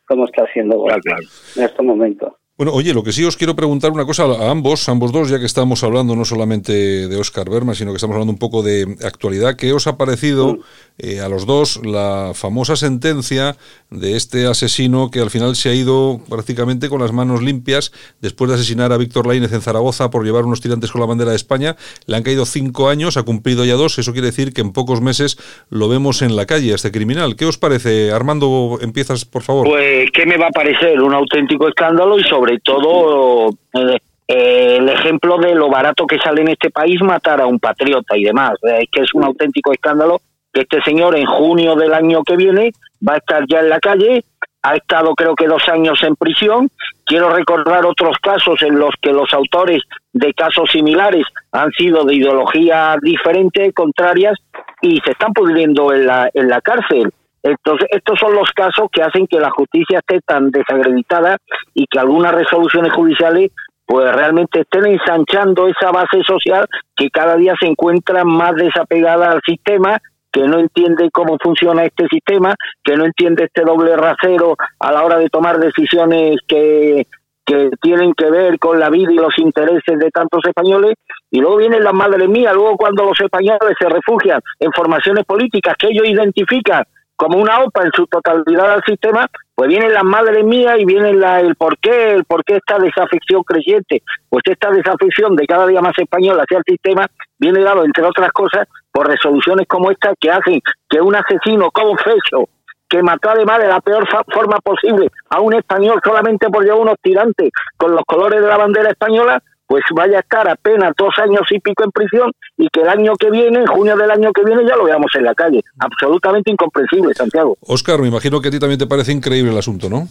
como 0.06 0.24
está 0.24 0.44
haciendo 0.44 0.86
en 0.88 1.64
estos 1.64 1.84
momentos. 1.84 2.32
Bueno, 2.62 2.76
oye, 2.76 2.94
lo 2.94 3.02
que 3.02 3.10
sí 3.10 3.24
os 3.24 3.36
quiero 3.36 3.56
preguntar 3.56 3.90
una 3.90 4.04
cosa 4.04 4.22
a 4.22 4.48
ambos, 4.48 4.88
ambos 4.88 5.10
dos, 5.10 5.28
ya 5.28 5.40
que 5.40 5.46
estamos 5.46 5.82
hablando 5.82 6.14
no 6.14 6.24
solamente 6.24 7.08
de 7.08 7.16
Oscar 7.16 7.50
Berman, 7.50 7.74
sino 7.74 7.90
que 7.90 7.96
estamos 7.96 8.14
hablando 8.14 8.32
un 8.32 8.38
poco 8.38 8.62
de 8.62 8.86
actualidad. 9.04 9.56
¿Qué 9.56 9.72
os 9.72 9.88
ha 9.88 9.96
parecido 9.96 10.58
eh, 10.96 11.18
a 11.18 11.28
los 11.28 11.44
dos 11.44 11.84
la 11.84 12.30
famosa 12.34 12.76
sentencia 12.76 13.56
de 13.90 14.16
este 14.16 14.46
asesino 14.46 15.10
que 15.10 15.18
al 15.18 15.30
final 15.30 15.56
se 15.56 15.70
ha 15.70 15.74
ido 15.74 16.20
prácticamente 16.30 16.88
con 16.88 17.00
las 17.00 17.10
manos 17.10 17.42
limpias 17.42 17.90
después 18.20 18.48
de 18.48 18.54
asesinar 18.54 18.92
a 18.92 18.96
Víctor 18.96 19.26
Laínez 19.26 19.52
en 19.52 19.60
Zaragoza 19.60 20.10
por 20.10 20.24
llevar 20.24 20.44
unos 20.44 20.60
tirantes 20.60 20.92
con 20.92 21.00
la 21.00 21.08
bandera 21.08 21.30
de 21.30 21.36
España? 21.36 21.74
Le 22.06 22.14
han 22.14 22.22
caído 22.22 22.46
cinco 22.46 22.88
años, 22.88 23.16
ha 23.16 23.24
cumplido 23.24 23.64
ya 23.64 23.74
dos. 23.74 23.98
Eso 23.98 24.12
quiere 24.12 24.26
decir 24.26 24.52
que 24.52 24.60
en 24.60 24.72
pocos 24.72 25.00
meses 25.00 25.36
lo 25.68 25.88
vemos 25.88 26.22
en 26.22 26.36
la 26.36 26.46
calle, 26.46 26.70
a 26.70 26.76
este 26.76 26.92
criminal. 26.92 27.34
¿Qué 27.34 27.44
os 27.44 27.58
parece? 27.58 28.12
Armando, 28.12 28.78
empiezas, 28.80 29.24
por 29.24 29.42
favor. 29.42 29.66
Pues, 29.66 30.12
¿qué 30.12 30.26
me 30.26 30.36
va 30.36 30.46
a 30.46 30.52
parecer? 30.52 31.00
Un 31.02 31.12
auténtico 31.12 31.66
escándalo 31.66 32.20
y 32.20 32.22
sobre 32.22 32.51
todo 32.60 33.50
eh, 33.72 33.98
eh, 34.28 34.76
el 34.78 34.88
ejemplo 34.88 35.38
de 35.38 35.54
lo 35.54 35.68
barato 35.68 36.06
que 36.06 36.18
sale 36.18 36.42
en 36.42 36.48
este 36.48 36.70
país 36.70 37.00
matar 37.02 37.40
a 37.40 37.46
un 37.46 37.58
patriota 37.58 38.16
y 38.16 38.24
demás. 38.24 38.52
Es 38.62 38.88
que 38.90 39.02
es 39.02 39.14
un 39.14 39.24
auténtico 39.24 39.72
escándalo 39.72 40.20
que 40.52 40.62
este 40.62 40.82
señor 40.82 41.16
en 41.16 41.26
junio 41.26 41.74
del 41.76 41.94
año 41.94 42.22
que 42.22 42.36
viene 42.36 42.72
va 43.06 43.14
a 43.14 43.18
estar 43.18 43.44
ya 43.48 43.60
en 43.60 43.68
la 43.68 43.80
calle. 43.80 44.24
Ha 44.62 44.76
estado 44.76 45.14
creo 45.14 45.34
que 45.34 45.46
dos 45.46 45.68
años 45.68 46.02
en 46.02 46.14
prisión. 46.14 46.70
Quiero 47.04 47.30
recordar 47.30 47.84
otros 47.84 48.16
casos 48.22 48.62
en 48.62 48.78
los 48.78 48.94
que 49.00 49.12
los 49.12 49.32
autores 49.34 49.82
de 50.12 50.32
casos 50.34 50.70
similares 50.70 51.24
han 51.50 51.70
sido 51.72 52.04
de 52.04 52.14
ideología 52.14 52.96
diferente, 53.02 53.72
contrarias, 53.72 54.38
y 54.80 55.00
se 55.00 55.12
están 55.12 55.32
pudriendo 55.32 55.92
en 55.92 56.06
la, 56.06 56.30
en 56.32 56.48
la 56.48 56.60
cárcel. 56.60 57.12
Entonces, 57.42 57.88
estos 57.90 58.18
son 58.18 58.34
los 58.34 58.50
casos 58.52 58.88
que 58.92 59.02
hacen 59.02 59.26
que 59.26 59.40
la 59.40 59.50
justicia 59.50 59.98
esté 59.98 60.20
tan 60.20 60.50
desacreditada 60.50 61.36
y 61.74 61.86
que 61.86 61.98
algunas 61.98 62.32
resoluciones 62.32 62.92
judiciales 62.92 63.50
pues 63.84 64.14
realmente 64.14 64.60
estén 64.60 64.86
ensanchando 64.86 65.66
esa 65.66 65.90
base 65.90 66.22
social 66.24 66.66
que 66.96 67.10
cada 67.10 67.36
día 67.36 67.54
se 67.60 67.66
encuentra 67.66 68.24
más 68.24 68.54
desapegada 68.54 69.32
al 69.32 69.40
sistema, 69.44 69.98
que 70.30 70.46
no 70.46 70.58
entiende 70.58 71.10
cómo 71.12 71.36
funciona 71.42 71.84
este 71.84 72.06
sistema, 72.08 72.54
que 72.82 72.96
no 72.96 73.04
entiende 73.04 73.44
este 73.44 73.62
doble 73.62 73.96
rasero 73.96 74.56
a 74.78 74.92
la 74.92 75.04
hora 75.04 75.18
de 75.18 75.28
tomar 75.28 75.58
decisiones 75.58 76.36
que, 76.46 77.06
que 77.44 77.70
tienen 77.82 78.14
que 78.14 78.30
ver 78.30 78.58
con 78.58 78.78
la 78.80 78.88
vida 78.88 79.12
y 79.12 79.16
los 79.16 79.36
intereses 79.38 79.98
de 79.98 80.10
tantos 80.10 80.40
españoles, 80.46 80.94
y 81.30 81.40
luego 81.40 81.56
vienen 81.58 81.84
las 81.84 81.92
madres 81.92 82.28
mías, 82.28 82.54
luego 82.54 82.76
cuando 82.76 83.04
los 83.04 83.20
españoles 83.20 83.74
se 83.78 83.88
refugian 83.88 84.40
en 84.60 84.72
formaciones 84.72 85.24
políticas 85.24 85.74
que 85.78 85.88
ellos 85.88 86.06
identifican 86.06 86.84
como 87.22 87.38
una 87.38 87.60
OPA 87.60 87.84
en 87.84 87.92
su 87.94 88.04
totalidad 88.08 88.72
al 88.72 88.82
sistema, 88.82 89.28
pues 89.54 89.68
vienen 89.68 89.92
las 89.92 90.02
madres 90.02 90.44
mías 90.44 90.74
y 90.80 90.84
viene 90.84 91.12
la, 91.12 91.38
el 91.38 91.54
por 91.54 91.78
qué, 91.78 92.14
el 92.14 92.24
por 92.24 92.42
qué 92.44 92.56
esta 92.56 92.80
desafección 92.80 93.44
creciente, 93.44 94.02
pues 94.28 94.42
esta 94.44 94.72
desafección 94.72 95.36
de 95.36 95.46
cada 95.46 95.68
día 95.68 95.80
más 95.80 95.96
español 95.96 96.40
hacia 96.40 96.58
el 96.58 96.64
sistema 96.66 97.06
viene 97.38 97.62
dado, 97.62 97.84
entre 97.84 98.04
otras 98.04 98.32
cosas, 98.32 98.66
por 98.90 99.06
resoluciones 99.06 99.68
como 99.68 99.92
esta 99.92 100.12
que 100.18 100.32
hacen 100.32 100.60
que 100.90 101.00
un 101.00 101.14
asesino 101.14 101.70
confeso 101.70 102.48
que 102.88 103.04
mató 103.04 103.30
además 103.30 103.60
de 103.60 103.68
la 103.68 103.80
peor 103.80 104.04
forma 104.34 104.58
posible 104.58 105.08
a 105.30 105.40
un 105.40 105.54
español 105.54 106.00
solamente 106.04 106.50
por 106.50 106.64
llevar 106.64 106.80
unos 106.80 106.96
tirantes 107.00 107.52
con 107.76 107.92
los 107.92 108.02
colores 108.04 108.42
de 108.42 108.48
la 108.48 108.56
bandera 108.56 108.90
española, 108.90 109.40
pues 109.72 109.84
vaya 109.94 110.18
a 110.18 110.20
estar 110.20 110.46
apenas 110.50 110.92
dos 110.98 111.14
años 111.16 111.40
y 111.50 111.58
pico 111.58 111.82
en 111.82 111.90
prisión 111.92 112.30
y 112.58 112.68
que 112.68 112.82
el 112.82 112.90
año 112.90 113.14
que 113.18 113.30
viene, 113.30 113.60
en 113.60 113.66
junio 113.66 113.96
del 113.96 114.10
año 114.10 114.30
que 114.30 114.44
viene, 114.44 114.66
ya 114.68 114.76
lo 114.76 114.84
veamos 114.84 115.10
en 115.16 115.24
la 115.24 115.34
calle. 115.34 115.62
Absolutamente 115.80 116.50
incomprensible, 116.50 117.14
Santiago. 117.14 117.56
Oscar, 117.66 117.98
me 117.98 118.08
imagino 118.08 118.38
que 118.38 118.48
a 118.48 118.50
ti 118.50 118.58
también 118.58 118.78
te 118.78 118.86
parece 118.86 119.12
increíble 119.12 119.50
el 119.50 119.56
asunto, 119.56 119.88
¿no? 119.88 120.02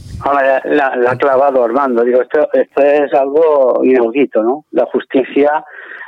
la, 0.65 1.11
ha 1.11 1.15
clavado 1.15 1.63
Armando. 1.63 2.03
Digo, 2.03 2.23
esto, 2.23 2.49
esto 2.51 2.81
es 2.81 3.13
algo 3.13 3.81
inaudito, 3.83 4.41
¿no? 4.41 4.65
La 4.71 4.87
justicia 4.87 5.63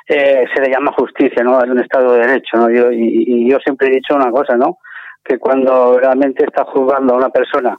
eh, 0.07 0.45
se 0.51 0.59
le 0.59 0.71
llama 0.71 0.91
justicia, 0.97 1.43
¿no? 1.43 1.63
Es 1.63 1.69
un 1.69 1.79
Estado 1.79 2.13
de 2.13 2.25
Derecho, 2.25 2.57
¿no? 2.57 2.71
Yo, 2.71 2.91
y, 2.91 3.23
y 3.27 3.51
yo 3.51 3.59
siempre 3.59 3.89
he 3.89 3.97
dicho 3.97 4.15
una 4.15 4.31
cosa, 4.31 4.57
¿no? 4.57 4.79
Que 5.23 5.37
cuando 5.37 5.99
realmente 5.99 6.43
está 6.43 6.65
juzgando 6.65 7.13
a 7.13 7.17
una 7.17 7.29
persona 7.29 7.77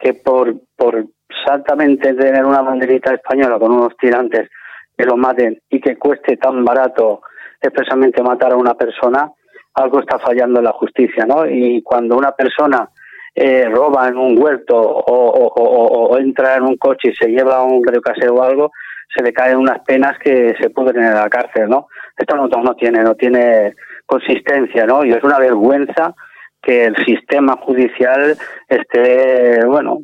que 0.00 0.14
por, 0.14 0.52
por 0.74 1.06
exactamente 1.28 2.12
tener 2.12 2.44
una 2.44 2.60
banderita 2.60 3.14
española 3.14 3.56
con 3.60 3.70
unos 3.70 3.96
tirantes 3.98 4.50
que 4.96 5.04
lo 5.04 5.16
maten 5.16 5.58
y 5.68 5.80
que 5.80 5.96
cueste 5.96 6.36
tan 6.36 6.64
barato 6.64 7.20
expresamente 7.60 8.22
matar 8.22 8.52
a 8.52 8.56
una 8.56 8.74
persona, 8.74 9.30
algo 9.74 10.00
está 10.00 10.18
fallando 10.18 10.58
en 10.58 10.64
la 10.64 10.72
justicia, 10.72 11.24
¿no? 11.26 11.46
Y 11.46 11.82
cuando 11.82 12.16
una 12.16 12.32
persona 12.32 12.88
eh, 13.34 13.68
roba 13.68 14.08
en 14.08 14.16
un 14.16 14.40
huerto 14.40 14.74
o, 14.78 16.16
entra 16.18 16.56
en 16.56 16.62
un 16.62 16.76
coche 16.78 17.10
y 17.10 17.14
se 17.14 17.28
lleva 17.28 17.62
un 17.62 17.82
casero 17.82 18.34
o 18.34 18.42
algo, 18.42 18.70
se 19.14 19.22
le 19.22 19.32
caen 19.32 19.58
unas 19.58 19.80
penas 19.80 20.18
que 20.18 20.54
se 20.58 20.70
pudren 20.70 21.04
en 21.04 21.14
la 21.14 21.28
cárcel, 21.28 21.68
¿no? 21.68 21.88
Esto 22.16 22.36
no, 22.36 22.48
no 22.48 22.74
tiene, 22.74 23.02
no 23.02 23.14
tiene 23.14 23.74
consistencia, 24.06 24.86
¿no? 24.86 25.04
Y 25.04 25.12
es 25.12 25.22
una 25.22 25.38
vergüenza 25.38 26.14
que 26.62 26.86
el 26.86 26.96
sistema 27.04 27.56
judicial 27.58 28.36
esté, 28.68 29.64
bueno, 29.66 29.98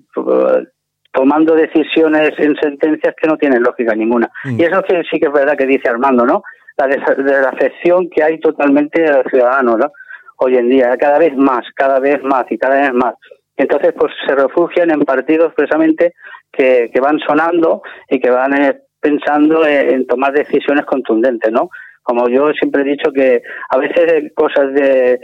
tomando 1.13 1.55
decisiones 1.55 2.33
en 2.39 2.57
sentencias 2.57 3.15
que 3.21 3.29
no 3.29 3.37
tienen 3.37 3.63
lógica 3.63 3.95
ninguna. 3.95 4.31
Mm. 4.45 4.61
Y 4.61 4.65
eso 4.65 4.83
sí 5.11 5.21
que 5.21 5.27
es 5.27 5.33
verdad 5.33 5.57
que 5.57 5.67
dice 5.67 5.89
Armando, 5.89 6.25
¿no? 6.25 6.43
La 6.77 6.87
desafección 6.87 8.09
que 8.09 8.23
hay 8.23 8.41
totalmente 8.41 9.03
de 9.03 9.13
los 9.13 9.27
ciudadanos, 9.31 9.79
¿no? 9.79 9.93
Hoy 10.39 10.57
en 10.57 10.71
día, 10.71 10.97
cada 10.97 11.19
vez 11.19 11.37
más, 11.37 11.65
cada 11.77 12.01
vez 12.01 12.23
más 12.23 12.45
y 12.51 12.59
cada 12.59 12.81
vez 12.81 12.95
más. 12.95 13.15
Entonces, 13.57 13.93
pues 13.97 14.13
se 14.27 14.35
refugian 14.35 14.91
en 14.91 15.01
partidos 15.03 15.53
precisamente 15.55 16.15
que, 16.51 16.91
que 16.93 17.01
van 17.01 17.19
sonando 17.21 17.83
y 18.09 18.19
que 18.19 18.31
van 18.31 18.61
eh, 18.61 18.81
pensando 18.99 19.67
en 19.67 20.07
tomar 20.07 20.33
decisiones 20.33 20.87
contundentes, 20.87 21.53
¿no? 21.53 21.69
Como 22.03 22.29
yo 22.29 22.51
siempre 22.53 22.83
he 22.83 22.85
dicho 22.85 23.13
que 23.13 23.43
a 23.71 23.79
veces 23.79 24.13
en 24.13 24.29
cosas 24.31 24.73
de, 24.75 25.21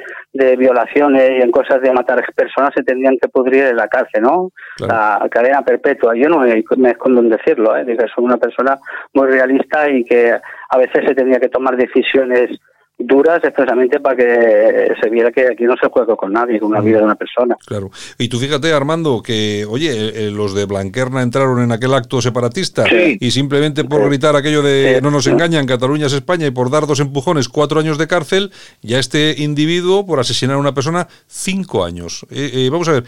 violaciones 0.57 1.31
y 1.39 1.43
en 1.43 1.51
cosas 1.51 1.81
de 1.83 1.93
matar 1.93 2.25
personas 2.35 2.71
se 2.75 2.85
tendrían 2.85 3.19
que 3.21 3.29
pudrir 3.29 3.65
en 3.65 3.77
la 3.77 3.89
cárcel, 3.89 4.23
¿no? 4.23 4.51
La 4.79 5.27
cadena 5.31 5.63
perpetua. 5.63 6.15
Yo 6.15 6.29
no 6.29 6.39
me, 6.39 6.91
escondo 6.91 7.21
en 7.21 7.31
decirlo, 7.31 7.77
¿eh? 7.77 7.85
que 7.85 8.07
soy 8.15 8.25
una 8.25 8.37
persona 8.37 8.79
muy 9.15 9.27
realista 9.27 9.91
y 9.91 10.05
que 10.05 10.31
a 10.31 10.79
veces 10.79 11.05
se 11.07 11.15
tendría 11.15 11.41
que 11.41 11.49
tomar 11.49 11.77
decisiones 11.77 12.59
duras 12.99 13.41
expresamente 13.45 14.01
para 14.01 14.17
que 14.17 14.93
se 15.01 15.09
viera 15.09 15.31
que 15.31 15.47
aquí 15.47 15.65
no 15.65 15.77
se 15.81 15.89
juega 15.89 16.17
con 16.17 16.33
nadie, 16.33 16.59
con 16.59 16.73
la 16.73 16.81
vida 16.81 16.99
de 16.99 17.05
una 17.05 17.15
persona. 17.15 17.57
Claro. 17.65 17.91
Y 18.19 18.29
tú 18.29 18.39
fíjate, 18.39 18.73
Armando, 18.73 19.23
que, 19.23 19.65
oye, 19.69 19.91
eh, 19.91 20.13
eh, 20.27 20.31
los 20.31 20.55
de 20.55 20.67
Blanquerna 20.67 21.23
entraron 21.23 21.63
en 21.63 21.71
aquel 21.71 21.95
acto 21.95 22.21
separatista 22.21 22.85
y 22.93 23.31
simplemente 23.31 23.85
por 23.85 24.05
gritar 24.09 24.35
aquello 24.35 24.63
de 24.63 25.01
no 25.01 25.11
nos 25.11 25.27
engañan, 25.29 25.67
Cataluña 25.67 26.07
es 26.07 26.13
España 26.13 26.47
y 26.47 26.51
por 26.51 26.71
dar 26.71 26.87
dos 26.87 26.99
empujones, 27.01 27.49
cuatro 27.49 27.79
años 27.79 27.99
de 27.99 28.09
cárcel, 28.09 28.51
ya 28.83 28.99
este 28.99 29.37
individuo 29.39 30.05
por 30.05 30.19
asesinar 30.19 30.57
a 30.57 30.59
una 30.59 30.75
persona, 30.75 31.07
cinco 31.27 31.85
años. 31.85 32.27
Eh, 32.31 32.69
vamos 32.71 32.89
a 32.89 32.93
ver, 32.93 33.05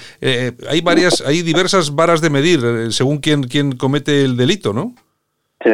hay 0.69 0.81
varias, 0.83 1.21
hay 1.27 1.43
diversas 1.43 1.95
varas 1.95 2.21
de 2.21 2.31
medir 2.31 2.93
según 2.93 3.19
quién, 3.19 3.43
quién 3.43 3.73
comete 3.73 4.25
el 4.25 4.37
delito, 4.37 4.73
¿no? 4.73 4.95
Sí. 5.65 5.71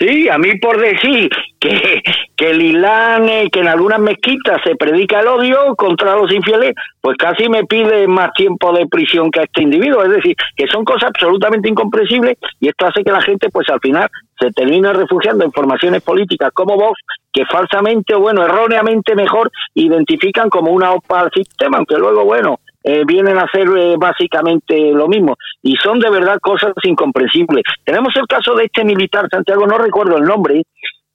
Sí, 0.00 0.30
a 0.30 0.38
mí 0.38 0.56
por 0.56 0.80
decir 0.80 1.28
que, 1.60 2.02
que 2.34 2.50
el 2.50 2.62
Islam, 2.62 3.28
eh, 3.28 3.50
que 3.52 3.60
en 3.60 3.68
algunas 3.68 4.00
mezquitas 4.00 4.62
se 4.64 4.74
predica 4.74 5.20
el 5.20 5.28
odio 5.28 5.76
contra 5.76 6.16
los 6.16 6.32
infieles, 6.32 6.72
pues 7.02 7.18
casi 7.18 7.50
me 7.50 7.64
pide 7.64 8.08
más 8.08 8.32
tiempo 8.32 8.72
de 8.72 8.86
prisión 8.86 9.30
que 9.30 9.40
a 9.40 9.42
este 9.42 9.62
individuo. 9.62 10.02
Es 10.02 10.10
decir, 10.12 10.34
que 10.56 10.66
son 10.68 10.86
cosas 10.86 11.10
absolutamente 11.10 11.68
incomprensibles 11.68 12.38
y 12.60 12.68
esto 12.68 12.86
hace 12.86 13.04
que 13.04 13.12
la 13.12 13.20
gente, 13.20 13.50
pues 13.50 13.68
al 13.68 13.80
final, 13.80 14.08
se 14.38 14.50
termine 14.52 14.90
refugiando 14.94 15.44
en 15.44 15.52
formaciones 15.52 16.00
políticas 16.00 16.50
como 16.54 16.76
vos, 16.76 16.98
que 17.30 17.44
falsamente 17.44 18.14
o, 18.14 18.20
bueno, 18.20 18.42
erróneamente 18.42 19.14
mejor 19.14 19.50
identifican 19.74 20.48
como 20.48 20.72
una 20.72 20.92
OPA 20.92 21.20
al 21.20 21.30
sistema, 21.30 21.76
aunque 21.76 21.98
luego, 21.98 22.24
bueno, 22.24 22.58
eh, 22.82 23.04
vienen 23.06 23.38
a 23.38 23.42
hacer 23.42 23.68
eh, 23.76 23.96
básicamente 23.98 24.92
lo 24.92 25.06
mismo 25.08 25.36
y 25.62 25.76
son 25.76 25.98
de 25.98 26.10
verdad 26.10 26.38
cosas 26.40 26.72
incomprensibles. 26.82 27.62
Tenemos 27.84 28.14
el 28.16 28.26
caso 28.26 28.54
de 28.54 28.64
este 28.64 28.84
militar, 28.84 29.28
Santiago, 29.30 29.66
no 29.66 29.78
recuerdo 29.78 30.16
el 30.16 30.24
nombre, 30.24 30.62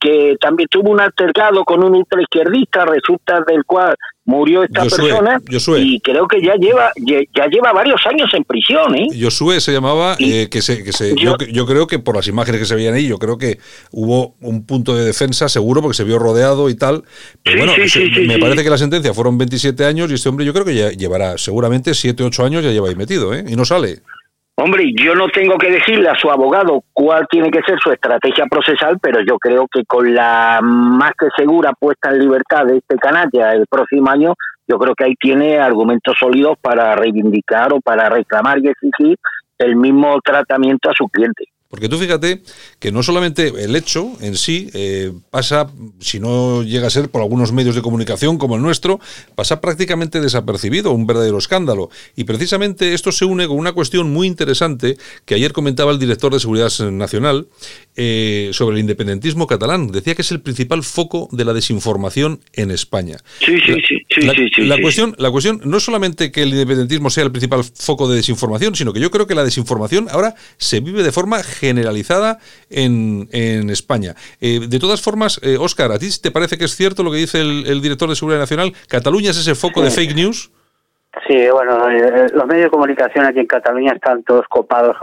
que 0.06 0.36
también 0.40 0.70
tuvo 0.70 0.92
un 0.92 1.02
altercado 1.02 1.64
con 1.64 1.84
un 1.84 1.96
ultraizquierdista, 1.96 2.86
resulta 2.86 3.42
del 3.48 3.66
cual 3.66 3.96
murió 4.26 4.64
esta 4.64 4.82
persona 4.82 5.40
y 5.78 6.00
creo 6.00 6.28
que 6.28 6.42
ya 6.42 6.56
lleva 6.56 6.92
ya 7.06 7.46
lleva 7.48 7.72
varios 7.74 8.02
años 8.08 8.28
en 8.34 8.44
prisión 8.44 8.96
¿eh? 8.96 9.08
Josué 9.22 9.62
se 9.62 9.72
llamaba 9.72 10.16
eh, 10.18 10.50
que 10.50 10.64
se, 10.64 10.84
que 10.84 10.94
se 10.94 11.14
yo, 11.16 11.38
yo, 11.38 11.68
creo 11.68 11.86
que 11.86 12.00
por 12.00 12.16
las 12.16 12.28
imágenes 12.28 12.60
que 12.60 12.66
se 12.66 12.74
veían 12.74 12.96
ahí 12.96 13.08
yo 13.08 13.20
creo 13.20 13.38
que 13.38 13.60
hubo 13.92 14.34
un 14.42 14.66
punto 14.66 14.96
de 14.96 15.06
defensa 15.06 15.48
seguro 15.48 15.84
porque 15.84 15.96
se 15.96 16.04
vio 16.04 16.18
rodeado 16.18 16.72
y 16.72 16.76
tal 16.76 17.04
pero 17.44 17.60
bueno 17.60 17.74
me 17.78 18.40
parece 18.40 18.64
que 18.64 18.70
la 18.72 18.80
sentencia 18.80 19.14
fueron 19.14 19.38
27 19.38 19.86
años 19.86 20.10
y 20.10 20.16
este 20.16 20.28
hombre 20.28 20.44
yo 20.44 20.54
creo 20.54 20.66
que 20.66 20.74
ya 20.74 20.90
llevará 20.90 21.38
seguramente 21.38 21.94
7 21.94 22.24
8 22.24 22.46
años 22.46 22.64
ya 22.64 22.72
lleva 22.72 22.90
ahí 22.90 22.96
metido 22.96 23.32
¿eh? 23.36 23.46
y 23.48 23.56
no 23.56 23.64
sale 23.64 24.02
Hombre, 24.58 24.86
yo 24.96 25.16
no 25.16 25.28
tengo 25.28 25.58
que 25.58 25.70
decirle 25.70 26.08
a 26.08 26.16
su 26.16 26.32
abogado 26.32 26.82
cuál 26.94 27.28
tiene 27.30 27.52
que 27.52 27.62
ser 27.64 27.78
su 27.78 27.92
estrategia 27.92 28.46
procesal, 28.46 28.98
pero 29.02 29.20
yo 29.20 29.38
creo 29.38 29.68
que 29.68 29.84
con 29.84 30.16
la 30.16 30.62
más 30.62 31.12
que 31.20 31.28
segura 31.36 31.74
puesta 31.78 32.10
en 32.10 32.20
libertad 32.20 32.66
de 32.66 32.78
este 32.78 32.96
canalla 32.96 33.52
el 33.52 33.66
próximo 33.68 34.10
año, 34.10 34.34
yo 34.66 34.80
creo 34.80 34.96
que 34.96 35.04
ahí 35.04 35.16
tiene 35.20 35.60
argumentos 35.60 36.16
sólidos 36.18 36.58
para 36.62 36.96
reivindicar 36.96 37.74
o 37.74 37.82
para 37.82 38.08
reclamar 38.08 38.60
y 38.60 38.70
exigir 38.70 39.18
el 39.58 39.76
mismo 39.76 40.20
tratamiento 40.24 40.90
a 40.90 40.94
su 40.94 41.08
cliente. 41.10 41.46
Porque 41.70 41.90
tú 41.90 41.98
fíjate 41.98 42.42
que 42.80 42.92
no 42.92 43.02
solamente 43.02 43.48
el 43.48 43.76
hecho 43.76 44.14
en 44.22 44.38
sí 44.38 44.70
eh, 44.74 45.12
pasa, 45.32 45.68
si 46.00 46.20
no 46.20 46.64
llega 46.64 46.88
a 46.88 46.90
ser 46.90 47.10
por 47.10 47.22
algunos 47.22 47.52
medios 47.52 47.76
de 47.76 47.82
comunicación 47.82 48.38
como 48.38 48.56
el 48.56 48.62
nuestro, 48.62 49.00
pasa 49.36 49.62
prácticamente 49.62 50.22
desapercibido, 50.22 50.92
un 50.92 51.08
verdadero 51.08 51.38
escándalo. 51.38 51.90
Y 52.16 52.26
precisamente 52.26 52.94
esto 52.94 53.12
se 53.12 53.26
une 53.26 53.48
con 53.48 53.58
una 53.58 53.74
cuestión 53.74 54.14
muy 54.14 54.28
interesante 54.28 54.98
que 55.26 55.36
ayer 55.36 55.54
comentaba 55.54 55.92
el 55.92 56.00
director 56.00 56.32
de 56.32 56.40
Seguridad 56.40 56.72
Nacional 56.92 57.48
eh, 57.96 58.52
sobre 58.54 58.76
el 58.76 58.82
independentismo 58.82 59.48
catalán. 59.48 59.92
Decía 59.92 60.16
que 60.16 60.22
es 60.22 60.32
el 60.32 60.42
principal 60.42 60.84
foco 60.84 61.30
de 61.32 61.46
la 61.46 61.54
desinformación 61.54 62.42
en 62.54 62.72
España. 62.72 63.18
Sí, 63.40 63.58
sí, 63.66 63.74
sí. 63.88 64.06
sí, 64.10 64.22
la, 64.22 64.34
sí, 64.34 64.50
la 64.62 64.80
cuestión, 64.80 65.16
la 65.18 65.32
cuestión 65.32 65.62
no 65.64 65.78
es 65.78 65.84
solamente 65.84 66.32
que 66.32 66.44
el 66.44 66.50
independentismo 66.50 67.10
sea 67.10 67.24
el 67.24 67.32
principal 67.32 67.64
foco 67.64 68.08
de 68.08 68.18
desinformación, 68.18 68.76
sino 68.76 68.94
que 68.94 69.00
yo 69.00 69.12
creo 69.12 69.28
que 69.28 69.36
la 69.36 69.44
desinformación 69.44 70.08
ahora 70.12 70.36
se 70.58 70.80
vive 70.80 71.04
de 71.04 71.12
forma 71.12 71.42
generalizada 71.60 72.40
en, 72.70 73.28
en 73.32 73.70
España. 73.70 74.16
Eh, 74.42 74.62
de 74.68 74.80
todas 74.80 75.02
formas, 75.02 75.40
Oscar, 75.60 75.92
eh, 75.92 75.96
¿a 75.96 76.00
ti 76.00 76.10
te 76.22 76.32
parece 76.32 76.58
que 76.58 76.66
es 76.66 76.76
cierto 76.76 77.04
lo 77.04 77.12
que 77.12 77.18
dice 77.18 77.42
el, 77.42 77.82
director 77.82 78.10
de 78.10 78.16
Seguridad 78.16 78.40
Nacional? 78.40 78.74
¿Cataluña 78.88 79.32
es 79.32 79.38
ese 79.38 79.56
foco 79.56 79.82
de 79.82 79.92
fake 79.92 80.16
news? 80.16 80.52
Sí, 81.28 81.48
bueno, 81.50 81.90
eh, 81.90 82.28
los 82.34 82.46
medios 82.46 82.66
de 82.66 82.70
comunicación 82.70 83.26
aquí 83.26 83.40
en 83.40 83.48
Cataluña 83.48 83.94
están 83.94 84.24
todos 84.24 84.46
copados 84.48 84.98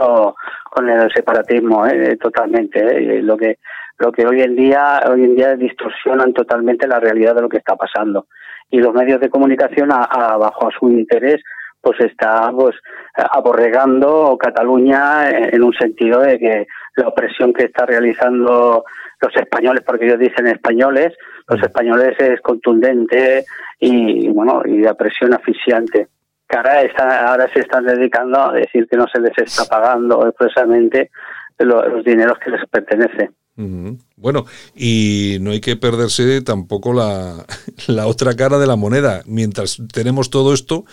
con, 0.69 0.89
el 0.89 1.11
separatismo, 1.11 1.85
totalmente. 2.21 3.21
lo 3.21 3.35
que 3.37 3.57
lo 3.99 4.11
que 4.11 4.25
hoy 4.25 4.41
en 4.41 4.55
día 4.55 5.03
hoy 5.07 5.23
en 5.23 5.35
día 5.35 5.55
distorsionan 5.55 6.33
totalmente 6.33 6.87
la 6.87 6.99
realidad 6.99 7.35
de 7.35 7.41
lo 7.41 7.49
que 7.49 7.57
está 7.57 7.75
pasando 7.75 8.25
y 8.73 8.79
los 8.79 8.93
medios 8.93 9.21
de 9.21 9.29
comunicación 9.29 9.91
a, 9.91 10.35
bajo 10.37 10.69
su 10.71 10.89
interés 10.89 11.41
pues 11.83 11.99
está 11.99 12.49
pues 12.53 12.75
aborregando 13.13 14.37
Cataluña 14.39 15.29
en 15.29 15.61
un 15.61 15.73
sentido 15.73 16.21
de 16.21 16.39
que 16.39 16.67
la 16.95 17.09
opresión 17.09 17.51
que 17.51 17.65
está 17.65 17.85
realizando 17.85 18.85
los 19.19 19.35
españoles, 19.35 19.83
porque 19.85 20.05
ellos 20.05 20.19
dicen 20.19 20.47
españoles, 20.47 21.13
los 21.49 21.61
españoles 21.61 22.15
es 22.19 22.39
contundente 22.39 23.43
y 23.79 24.29
bueno 24.29 24.61
y 24.65 24.77
la 24.77 24.93
presión 24.93 25.33
asfixiante. 25.33 26.07
Que 26.47 26.57
ahora, 26.57 26.81
ahora 27.27 27.49
se 27.51 27.59
están 27.59 27.85
dedicando 27.85 28.39
a 28.39 28.53
decir 28.53 28.87
que 28.87 28.95
no 28.95 29.05
se 29.07 29.19
les 29.19 29.37
está 29.37 29.65
pagando 29.65 30.25
expresamente 30.25 31.11
los 31.59 32.03
dineros 32.05 32.39
que 32.39 32.51
les 32.51 32.65
pertenecen. 32.69 33.35
Bueno, 33.55 34.45
y 34.75 35.37
no 35.41 35.51
hay 35.51 35.61
que 35.61 35.75
perderse 35.75 36.41
tampoco 36.41 36.91
la, 36.93 37.45
la, 37.87 38.07
otra 38.07 38.35
cara 38.35 38.57
de 38.57 38.67
la 38.67 38.75
moneda. 38.75 39.21
Mientras 39.25 39.77
tenemos 39.91 40.29
todo 40.29 40.53
esto 40.53 40.85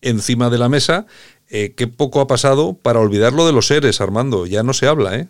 encima 0.00 0.50
de 0.50 0.58
la 0.58 0.68
mesa, 0.68 1.06
eh, 1.48 1.74
qué 1.76 1.86
poco 1.86 2.20
ha 2.20 2.26
pasado 2.26 2.74
para 2.74 3.00
olvidarlo 3.00 3.46
de 3.46 3.52
los 3.52 3.68
seres, 3.68 4.00
Armando. 4.00 4.46
Ya 4.46 4.62
no 4.62 4.72
se 4.72 4.86
habla, 4.86 5.16
¿eh? 5.16 5.28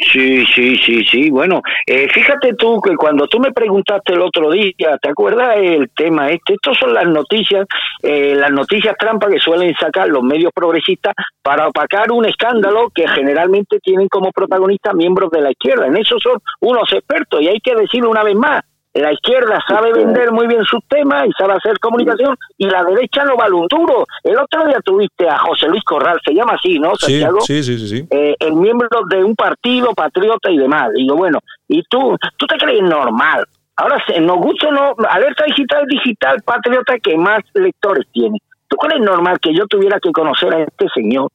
Sí, 0.00 0.44
sí, 0.54 0.76
sí, 0.78 1.04
sí. 1.04 1.30
Bueno, 1.30 1.60
eh, 1.86 2.08
fíjate 2.08 2.54
tú 2.54 2.80
que 2.80 2.96
cuando 2.96 3.26
tú 3.28 3.38
me 3.38 3.52
preguntaste 3.52 4.14
el 4.14 4.22
otro 4.22 4.50
día, 4.50 4.96
¿te 5.00 5.10
acuerdas 5.10 5.56
el 5.58 5.90
tema 5.94 6.30
este? 6.30 6.54
Estas 6.54 6.78
son 6.78 6.94
las 6.94 7.06
noticias, 7.06 7.66
eh, 8.02 8.34
las 8.34 8.50
noticias 8.50 8.96
trampa 8.98 9.28
que 9.28 9.38
suelen 9.38 9.74
sacar 9.74 10.08
los 10.08 10.22
medios 10.22 10.52
progresistas 10.54 11.12
para 11.42 11.68
opacar 11.68 12.10
un 12.12 12.24
escándalo 12.24 12.88
que 12.94 13.06
generalmente 13.08 13.78
tienen 13.80 14.08
como 14.08 14.32
protagonistas 14.32 14.94
miembros 14.94 15.30
de 15.30 15.42
la 15.42 15.50
izquierda. 15.50 15.86
En 15.86 15.96
eso 15.96 16.16
son 16.18 16.38
unos 16.60 16.90
expertos 16.92 17.42
y 17.42 17.48
hay 17.48 17.60
que 17.60 17.74
decirlo 17.74 18.10
una 18.10 18.24
vez 18.24 18.34
más 18.34 18.62
la 18.94 19.12
izquierda 19.12 19.62
sabe 19.68 19.92
vender 19.92 20.32
muy 20.32 20.48
bien 20.48 20.64
sus 20.64 20.80
temas 20.88 21.24
y 21.26 21.30
sabe 21.38 21.54
hacer 21.54 21.78
comunicación 21.78 22.36
y 22.58 22.68
la 22.68 22.82
derecha 22.82 23.24
no 23.24 23.36
vale 23.36 23.54
un 23.54 23.66
duro. 23.68 24.04
El 24.24 24.36
otro 24.38 24.66
día 24.66 24.80
tuviste 24.84 25.28
a 25.28 25.38
José 25.38 25.68
Luis 25.68 25.84
Corral, 25.84 26.18
se 26.24 26.34
llama 26.34 26.54
así, 26.54 26.78
¿no, 26.78 26.96
Santiago? 26.96 27.40
Sí, 27.42 27.62
sí, 27.62 27.78
sí. 27.78 27.88
sí. 27.88 28.06
Eh, 28.10 28.34
el 28.40 28.54
miembro 28.54 28.88
de 29.08 29.22
un 29.22 29.36
partido 29.36 29.94
patriota 29.94 30.50
y 30.50 30.58
demás. 30.58 30.90
Digo, 30.94 31.14
bueno, 31.16 31.38
¿y 31.68 31.82
tú, 31.84 32.16
tú 32.36 32.46
te 32.46 32.56
crees 32.56 32.82
normal? 32.82 33.46
Ahora, 33.76 33.96
nos 34.20 34.36
gusta 34.38 34.70
no, 34.70 34.94
alerta 35.08 35.44
digital, 35.44 35.86
digital, 35.86 36.42
patriota 36.44 36.98
que 36.98 37.16
más 37.16 37.40
lectores 37.54 38.06
tiene. 38.12 38.38
¿Tú 38.68 38.76
crees 38.76 39.00
normal 39.00 39.38
que 39.40 39.54
yo 39.54 39.66
tuviera 39.66 39.98
que 40.00 40.12
conocer 40.12 40.52
a 40.52 40.62
este 40.62 40.86
señor 40.94 41.30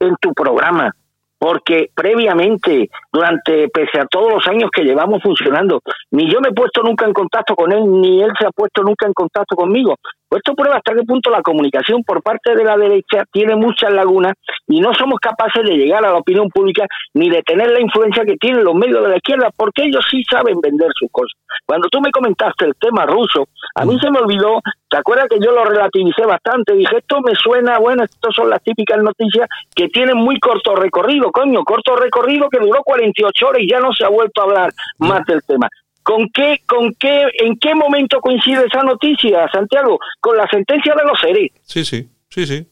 en 0.00 0.16
tu 0.16 0.32
programa? 0.32 0.94
Porque 1.42 1.90
previamente, 1.92 2.88
durante, 3.12 3.66
pese 3.70 3.98
a 3.98 4.06
todos 4.06 4.34
los 4.34 4.46
años 4.46 4.70
que 4.70 4.84
llevamos 4.84 5.20
funcionando, 5.20 5.80
ni 6.12 6.30
yo 6.32 6.40
me 6.40 6.50
he 6.50 6.52
puesto 6.52 6.84
nunca 6.84 7.04
en 7.04 7.12
contacto 7.12 7.56
con 7.56 7.72
él, 7.72 7.82
ni 8.00 8.22
él 8.22 8.30
se 8.38 8.46
ha 8.46 8.50
puesto 8.52 8.84
nunca 8.84 9.08
en 9.08 9.12
contacto 9.12 9.56
conmigo. 9.56 9.96
Pues 10.32 10.40
esto 10.46 10.54
prueba 10.54 10.76
hasta 10.78 10.94
qué 10.94 11.02
punto 11.02 11.28
la 11.28 11.42
comunicación 11.42 12.02
por 12.04 12.22
parte 12.22 12.56
de 12.56 12.64
la 12.64 12.74
derecha 12.78 13.22
tiene 13.30 13.54
muchas 13.54 13.92
lagunas 13.92 14.32
y 14.66 14.80
no 14.80 14.94
somos 14.94 15.20
capaces 15.20 15.62
de 15.62 15.76
llegar 15.76 16.02
a 16.06 16.10
la 16.10 16.16
opinión 16.16 16.48
pública 16.48 16.86
ni 17.12 17.28
de 17.28 17.42
tener 17.42 17.68
la 17.70 17.82
influencia 17.82 18.24
que 18.24 18.38
tienen 18.38 18.64
los 18.64 18.74
medios 18.74 19.02
de 19.04 19.10
la 19.10 19.16
izquierda, 19.18 19.50
porque 19.54 19.82
ellos 19.84 20.02
sí 20.10 20.22
saben 20.24 20.58
vender 20.62 20.88
sus 20.98 21.10
cosas. 21.12 21.38
Cuando 21.66 21.86
tú 21.90 22.00
me 22.00 22.10
comentaste 22.10 22.64
el 22.64 22.72
tema 22.80 23.04
ruso, 23.04 23.44
a 23.74 23.84
mí 23.84 23.98
se 24.00 24.10
me 24.10 24.20
olvidó, 24.20 24.62
¿te 24.88 24.96
acuerdas 24.96 25.28
que 25.28 25.38
yo 25.38 25.52
lo 25.52 25.66
relativicé 25.66 26.24
bastante? 26.24 26.76
Dije, 26.76 26.96
esto 26.96 27.20
me 27.20 27.34
suena, 27.34 27.78
bueno, 27.78 28.02
estas 28.02 28.34
son 28.34 28.48
las 28.48 28.62
típicas 28.62 29.02
noticias 29.02 29.46
que 29.76 29.88
tienen 29.88 30.16
muy 30.16 30.40
corto 30.40 30.74
recorrido 30.74 31.30
coño, 31.30 31.62
corto 31.62 31.94
recorrido 31.94 32.48
que 32.48 32.58
duró 32.58 32.82
48 32.82 33.48
horas 33.48 33.60
y 33.60 33.68
ya 33.68 33.80
no 33.80 33.92
se 33.92 34.06
ha 34.06 34.08
vuelto 34.08 34.40
a 34.40 34.44
hablar 34.44 34.70
más 34.96 35.26
del 35.26 35.42
tema. 35.42 35.68
¿Con 36.02 36.28
qué, 36.30 36.58
con 36.66 36.92
qué, 36.98 37.26
en 37.44 37.56
qué 37.58 37.74
momento 37.74 38.20
coincide 38.20 38.64
esa 38.66 38.82
noticia, 38.82 39.48
Santiago? 39.52 39.98
Con 40.20 40.36
la 40.36 40.46
sentencia 40.48 40.94
de 40.94 41.04
los 41.04 41.20
seres. 41.20 41.50
Sí, 41.62 41.84
sí, 41.84 42.08
sí, 42.28 42.46
sí. 42.46 42.66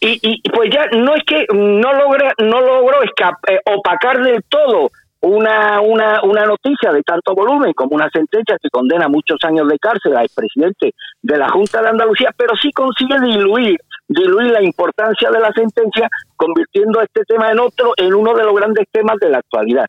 Y, 0.00 0.18
y 0.20 0.50
pues 0.50 0.68
ya 0.70 0.86
no 0.98 1.14
es 1.14 1.22
que 1.24 1.46
no 1.52 1.92
logra, 1.92 2.32
no 2.38 2.60
logró 2.60 3.02
eh, 3.04 3.58
opacar 3.66 4.20
del 4.20 4.42
todo 4.48 4.90
una, 5.20 5.80
una, 5.80 6.20
una 6.24 6.44
noticia 6.44 6.90
de 6.92 7.02
tanto 7.02 7.36
volumen 7.36 7.72
como 7.74 7.94
una 7.94 8.10
sentencia 8.10 8.56
que 8.60 8.68
condena 8.68 9.06
muchos 9.06 9.38
años 9.44 9.68
de 9.68 9.78
cárcel 9.78 10.16
al 10.16 10.24
expresidente 10.24 10.92
de 11.22 11.38
la 11.38 11.48
Junta 11.50 11.80
de 11.80 11.90
Andalucía, 11.90 12.30
pero 12.36 12.54
sí 12.60 12.72
consigue 12.72 13.20
diluir 13.20 13.78
diluir 14.12 14.52
la 14.52 14.62
importancia 14.62 15.30
de 15.30 15.40
la 15.40 15.52
sentencia, 15.52 16.08
convirtiendo 16.36 17.00
este 17.00 17.22
tema 17.24 17.50
en 17.50 17.60
otro, 17.60 17.92
en 17.96 18.14
uno 18.14 18.34
de 18.34 18.44
los 18.44 18.54
grandes 18.54 18.86
temas 18.90 19.18
de 19.20 19.30
la 19.30 19.38
actualidad. 19.38 19.86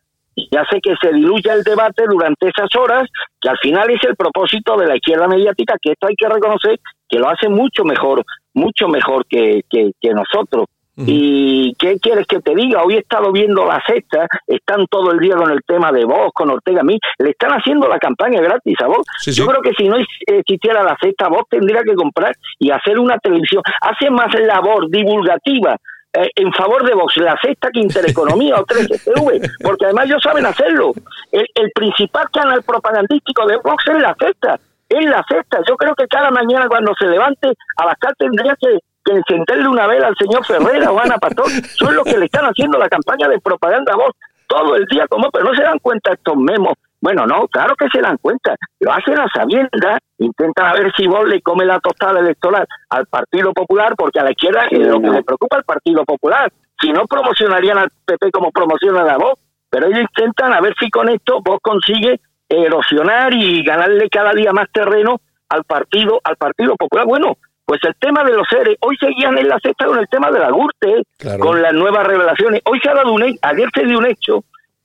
Ya 0.50 0.62
hace 0.62 0.80
que 0.80 0.94
se 1.00 1.12
diluya 1.12 1.54
el 1.54 1.62
debate 1.62 2.04
durante 2.08 2.48
esas 2.48 2.74
horas, 2.76 3.08
que 3.40 3.48
al 3.48 3.58
final 3.58 3.90
es 3.90 4.02
el 4.04 4.16
propósito 4.16 4.76
de 4.76 4.86
la 4.86 4.96
izquierda 4.96 5.28
mediática, 5.28 5.76
que 5.80 5.92
esto 5.92 6.06
hay 6.08 6.16
que 6.16 6.28
reconocer 6.28 6.80
que 7.08 7.18
lo 7.18 7.28
hace 7.28 7.48
mucho 7.48 7.84
mejor, 7.84 8.24
mucho 8.54 8.88
mejor 8.88 9.26
que, 9.26 9.62
que 9.70 10.10
nosotros. 10.12 10.66
¿Y 10.96 11.74
qué 11.74 11.98
quieres 11.98 12.26
que 12.26 12.40
te 12.40 12.54
diga? 12.54 12.82
Hoy 12.84 12.94
he 12.94 12.98
estado 12.98 13.32
viendo 13.32 13.64
la 13.64 13.82
sexta, 13.86 14.26
están 14.46 14.86
todo 14.86 15.10
el 15.10 15.18
día 15.18 15.34
con 15.34 15.50
el 15.50 15.60
tema 15.66 15.90
de 15.90 16.04
vos, 16.04 16.30
con 16.32 16.50
Ortega 16.50 16.82
a 16.82 16.84
mí, 16.84 16.98
le 17.18 17.30
están 17.30 17.50
haciendo 17.50 17.88
la 17.88 17.98
campaña 17.98 18.40
gratis 18.40 18.76
a 18.80 18.86
vos. 18.86 19.04
Yo 19.26 19.46
creo 19.46 19.60
que 19.60 19.72
si 19.76 19.88
no 19.88 19.96
existiera 20.26 20.84
la 20.84 20.96
sexta, 21.00 21.28
vos 21.28 21.42
tendría 21.50 21.82
que 21.82 21.94
comprar 21.94 22.34
y 22.60 22.70
hacer 22.70 22.98
una 22.98 23.18
televisión. 23.18 23.62
Hace 23.80 24.08
más 24.10 24.32
labor 24.38 24.88
divulgativa 24.88 25.76
eh, 26.14 26.30
en 26.36 26.52
favor 26.52 26.84
de 26.86 26.94
Vox, 26.94 27.16
la 27.18 27.36
sexta 27.40 27.70
que 27.72 27.80
Intereconomía 27.80 28.56
o 28.56 28.66
3TV, 28.66 29.50
porque 29.62 29.86
además 29.86 30.06
ellos 30.06 30.22
saben 30.22 30.46
hacerlo. 30.46 30.92
El, 31.32 31.46
el 31.54 31.70
principal 31.74 32.28
canal 32.32 32.62
propagandístico 32.62 33.46
de 33.46 33.56
Vox 33.56 33.84
es 33.88 34.00
la 34.00 34.14
sexta, 34.18 34.58
es 34.88 35.04
la 35.06 35.24
sexta. 35.28 35.58
Yo 35.68 35.76
creo 35.76 35.94
que 35.94 36.06
cada 36.06 36.30
mañana 36.30 36.68
cuando 36.68 36.94
se 36.94 37.06
levante, 37.06 37.52
Abascal 37.76 38.14
tendría 38.18 38.56
que 38.60 38.78
que 39.04 39.12
encenderle 39.12 39.68
una 39.68 39.86
vela 39.86 40.08
al 40.08 40.16
señor 40.16 40.44
Ferrera 40.46 40.90
o 40.90 40.98
Ana 40.98 41.18
Pastor 41.18 41.46
son 41.76 41.94
los 41.94 42.04
que 42.04 42.16
le 42.16 42.24
están 42.24 42.46
haciendo 42.46 42.78
la 42.78 42.88
campaña 42.88 43.28
de 43.28 43.38
propaganda 43.38 43.92
a 43.92 43.96
vos 43.96 44.12
todo 44.46 44.76
el 44.76 44.86
día 44.86 45.06
como, 45.08 45.30
pero 45.30 45.44
no 45.44 45.54
se 45.54 45.62
dan 45.62 45.78
cuenta 45.78 46.12
estos 46.12 46.36
memos. 46.36 46.74
Bueno, 47.04 47.26
no, 47.26 47.46
claro 47.48 47.74
que 47.76 47.86
se 47.92 48.00
dan 48.00 48.16
cuenta, 48.16 48.56
lo 48.80 48.90
hacen 48.90 49.18
a 49.18 49.28
sabienda, 49.28 49.98
intentan 50.16 50.68
a 50.68 50.72
ver 50.72 50.90
si 50.96 51.06
vos 51.06 51.28
le 51.28 51.42
come 51.42 51.66
la 51.66 51.78
tostada 51.78 52.18
electoral 52.18 52.66
al 52.88 53.04
Partido 53.04 53.52
Popular, 53.52 53.92
porque 53.94 54.20
a 54.20 54.24
la 54.24 54.30
izquierda 54.30 54.62
es 54.70 54.86
lo 54.86 54.98
que 55.02 55.10
le 55.10 55.22
preocupa 55.22 55.58
al 55.58 55.64
Partido 55.64 56.02
Popular. 56.06 56.50
Si 56.80 56.90
no 56.92 57.04
promocionarían 57.04 57.76
al 57.76 57.90
PP 58.06 58.30
como 58.30 58.50
promocionan 58.50 59.06
a 59.06 59.18
vos, 59.18 59.34
pero 59.68 59.88
ellos 59.88 60.00
intentan 60.00 60.54
a 60.54 60.62
ver 60.62 60.74
si 60.80 60.88
con 60.88 61.10
esto 61.10 61.40
vos 61.44 61.58
consigues 61.60 62.20
erosionar 62.48 63.34
y 63.34 63.62
ganarle 63.62 64.08
cada 64.08 64.32
día 64.32 64.54
más 64.54 64.72
terreno 64.72 65.20
al 65.50 65.64
partido, 65.64 66.22
al 66.24 66.36
Partido 66.36 66.74
Popular. 66.74 67.04
Bueno, 67.04 67.36
pues 67.66 67.80
el 67.84 67.94
tema 67.96 68.24
de 68.24 68.32
los 68.32 68.48
seres, 68.48 68.78
hoy 68.80 68.96
seguían 68.96 69.36
en 69.36 69.48
la 69.48 69.58
sexta 69.58 69.84
con 69.84 69.98
el 69.98 70.08
tema 70.08 70.30
de 70.30 70.38
la 70.38 70.50
GURTE, 70.50 71.02
con 71.38 71.60
las 71.60 71.74
nuevas 71.74 72.06
revelaciones. 72.06 72.62
Hoy 72.64 72.80
se 72.82 72.88
ha 72.88 72.94
dado 72.94 73.12
un 73.12 73.22
ayer 73.22 73.68
se 73.74 73.84
dio 73.84 73.98
un 73.98 74.06
hecho 74.06 74.42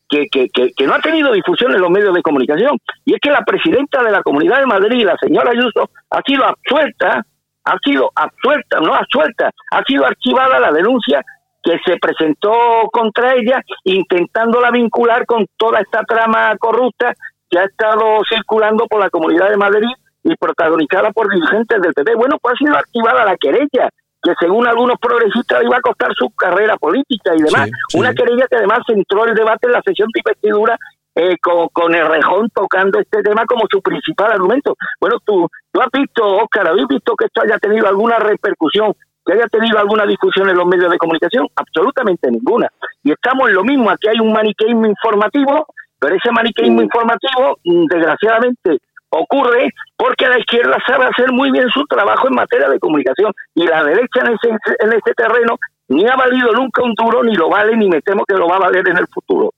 que, 0.10 0.28
que, 0.32 0.48
que, 0.76 0.88
no 0.88 0.96
ha 0.96 1.00
tenido 1.00 1.32
difusión 1.32 1.74
en 1.74 1.82
los 1.82 1.90
medios 1.90 2.14
de 2.14 2.22
comunicación, 2.22 2.78
y 3.06 3.14
es 3.14 3.20
que 3.22 3.30
la 3.30 3.44
presidenta 3.46 4.04
de 4.04 4.12
la 4.12 4.24
Comunidad 4.24 4.60
de 4.60 4.66
Madrid, 4.66 5.06
la 5.06 5.16
señora 5.18 5.52
Ayuso, 5.52 5.90
ha 6.10 6.22
sido 6.26 6.44
absuelta, 6.46 7.24
ha 7.64 7.78
sido 7.84 8.12
absuelta, 8.16 8.80
no 8.80 8.96
absuelta, 8.96 9.52
ha 9.72 9.84
sido 9.84 10.06
archivada 10.06 10.60
la 10.60 10.72
denuncia 10.72 11.24
que 11.62 11.78
se 11.86 11.98
presentó 11.98 12.52
contra 12.92 13.36
ella, 13.36 13.62
intentándola 13.84 14.72
vincular 14.72 15.26
con 15.26 15.46
toda 15.58 15.80
esta 15.80 16.04
trama 16.04 16.56
corrupta 16.58 17.14
que 17.50 17.60
ha 17.60 17.66
estado 17.66 18.22
circulando 18.30 18.88
por 18.88 19.00
la 19.00 19.10
Comunidad 19.10 19.50
de 19.50 19.58
Madrid 19.58 19.90
y 20.24 20.36
protagonizada 20.36 21.12
por 21.12 21.30
dirigentes 21.32 21.82
del 21.82 21.94
PP. 21.94 22.16
Bueno, 22.16 22.38
pues 22.42 22.56
ha 22.56 22.58
sido 22.58 22.78
activada 22.78 23.26
la 23.26 23.38
querella, 23.38 23.90
que 24.22 24.34
según 24.40 24.68
algunos 24.68 24.98
progresistas 25.00 25.64
iba 25.64 25.78
a 25.78 25.82
costar 25.82 26.12
su 26.14 26.30
carrera 26.32 26.78
política 26.78 27.32
y 27.36 27.42
demás. 27.42 27.70
Una 27.94 28.14
querella 28.14 28.48
que 28.50 28.58
además 28.58 28.80
entró 28.88 29.26
el 29.26 29.34
debate 29.34 29.68
en 29.68 29.74
la 29.74 29.82
sesión 29.82 30.10
de 30.14 30.20
investidura 30.20 30.78
eh, 31.16 31.36
con, 31.42 31.96
el 31.96 32.08
rejón 32.08 32.50
tocando 32.54 33.00
este 33.00 33.22
tema 33.22 33.46
como 33.46 33.66
su 33.70 33.82
principal 33.82 34.32
argumento. 34.32 34.76
Bueno, 35.00 35.18
tú, 35.26 35.50
tú 35.72 35.82
has 35.82 35.90
visto, 35.92 36.24
Oscar, 36.24 36.68
¿habéis 36.68 36.88
visto 36.88 37.16
que 37.16 37.26
esto 37.26 37.42
haya 37.42 37.58
tenido 37.58 37.88
alguna 37.88 38.20
repercusión, 38.20 38.94
que 39.26 39.34
haya 39.34 39.48
tenido 39.48 39.80
alguna 39.80 40.06
discusión 40.06 40.50
en 40.50 40.58
los 40.58 40.66
medios 40.66 40.92
de 40.92 40.98
comunicación? 40.98 41.48
Absolutamente 41.56 42.30
ninguna. 42.32 42.70
Y 43.04 43.12
estamos 43.12 43.50
en 43.50 43.56
lo 43.56 43.64
mismo, 43.64 43.90
aquí 43.90 44.08
hay 44.08 44.20
un 44.20 44.32
maniqueísmo 44.32 44.86
informativo, 44.86 45.68
pero 46.00 46.16
ese 46.16 46.32
maniqueísmo 46.32 46.82
informativo, 46.82 47.58
mm, 47.66 47.86
desgraciadamente, 47.86 48.78
ocurre 49.10 49.70
porque 49.98 50.28
la 50.28 50.40
izquierda 50.40 50.78
sabe 50.86 51.06
hacer 51.06 51.32
muy 51.32 51.52
bien 51.52 51.68
su 51.70 51.86
trabajo 51.86 52.28
en 52.28 52.36
materia 52.36 52.70
de 52.70 52.80
comunicación 52.80 53.34
y 53.56 53.66
la 53.66 53.84
derecha 53.84 54.22
en 54.22 54.34
ese, 54.34 54.50
en 54.80 54.94
ese 54.94 55.14
terreno 55.16 55.58
ni 55.88 56.08
ha 56.08 56.16
valido 56.16 56.52
nunca 56.54 56.84
un 56.84 56.94
duro, 56.94 57.24
ni 57.24 57.36
lo 57.36 57.50
vale, 57.50 57.76
ni 57.76 57.90
me 57.90 58.02
temo 58.02 58.24
que 58.26 58.36
lo 58.36 58.48
va 58.48 58.58
a 58.58 58.60
valer 58.60 58.88
en 58.88 58.98
el 58.98 59.08
futuro. 59.08 59.54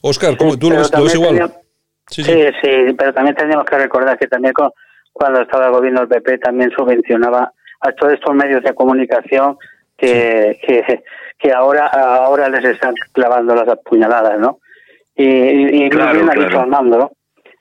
Oscar, 0.00 0.34
mm. 0.34 0.58
¿tú 0.58 0.70
lo, 0.70 0.76
ves 0.76 1.14
igual? 1.14 1.52
Sí 2.06 2.22
sí. 2.24 2.94
pero 2.96 3.12
también 3.12 3.36
tenemos 3.36 3.64
que 3.64 3.78
recordar 3.78 4.18
que 4.18 4.26
también 4.26 4.52
cuando 5.12 5.42
estaba 5.42 5.66
el 5.66 5.72
gobierno 5.72 6.06
del 6.06 6.22
PP 6.22 6.38
también 6.38 6.70
subvencionaba 6.76 7.52
a 7.80 7.92
todos 7.92 8.14
estos 8.14 8.34
medios 8.34 8.62
de 8.62 8.74
comunicación 8.74 9.56
que, 9.96 10.58
que, 10.66 11.02
que 11.38 11.52
ahora, 11.52 11.86
ahora 11.86 12.48
les 12.48 12.64
están 12.64 12.94
clavando 13.12 13.54
las 13.54 13.68
apuñaladas, 13.68 14.38
¿no? 14.38 14.58
Y, 15.14 15.24
y, 15.24 15.84
y 15.84 15.90
claro, 15.90 16.14
bien 16.14 16.30
ha 16.30 16.44
dicho 16.44 16.60
Armando, 16.60 16.98
¿no? 16.98 17.10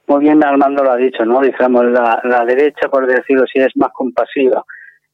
Muy 0.10 0.22
bien 0.22 0.44
Armando 0.44 0.84
lo 0.84 0.92
ha 0.92 0.98
dicho, 0.98 1.24
¿no? 1.24 1.40
Digamos, 1.42 1.86
la, 1.86 2.20
la 2.24 2.44
derecha, 2.44 2.90
por 2.90 3.08
decirlo 3.08 3.44
así, 3.44 3.60
es 3.60 3.76
más 3.78 3.92
compasiva, 3.94 4.64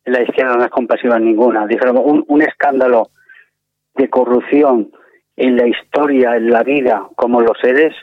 la 0.05 0.21
izquierda 0.21 0.55
no 0.55 0.63
es 0.63 0.71
compasiva 0.71 1.19
ninguna. 1.19 1.67
Dijéramos, 1.67 2.03
un, 2.05 2.23
un 2.27 2.41
escándalo 2.41 3.09
de 3.95 4.09
corrupción 4.09 4.91
en 5.35 5.57
la 5.57 5.67
historia, 5.67 6.37
en 6.37 6.49
la 6.49 6.63
vida, 6.63 7.07
como 7.15 7.41
los 7.41 7.57
seres 7.61 7.93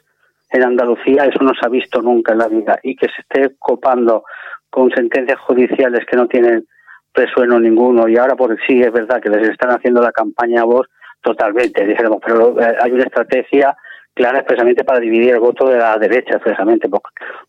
en 0.50 0.64
Andalucía, 0.64 1.24
eso 1.24 1.42
no 1.42 1.52
se 1.58 1.66
ha 1.66 1.70
visto 1.70 2.02
nunca 2.02 2.32
en 2.32 2.38
la 2.38 2.48
vida. 2.48 2.78
Y 2.82 2.94
que 2.94 3.06
se 3.06 3.22
esté 3.22 3.56
copando 3.58 4.24
con 4.68 4.90
sentencias 4.90 5.38
judiciales 5.40 6.04
que 6.06 6.16
no 6.16 6.26
tienen 6.26 6.66
resueno 7.14 7.58
ninguno. 7.58 8.08
Y 8.08 8.16
ahora, 8.18 8.36
por 8.36 8.54
sí, 8.66 8.80
es 8.82 8.92
verdad 8.92 9.20
que 9.20 9.30
les 9.30 9.48
están 9.48 9.70
haciendo 9.70 10.02
la 10.02 10.12
campaña 10.12 10.62
a 10.62 10.64
vos 10.64 10.88
totalmente, 11.22 11.86
dijéramos, 11.86 12.18
pero 12.24 12.60
eh, 12.60 12.76
hay 12.80 12.90
una 12.90 13.04
estrategia 13.04 13.76
clara 14.14 14.38
expresamente 14.38 14.84
para 14.84 15.00
dividir 15.00 15.32
el 15.34 15.40
voto 15.40 15.68
de 15.68 15.78
la 15.78 15.96
derecha, 15.96 16.34
expresamente, 16.34 16.88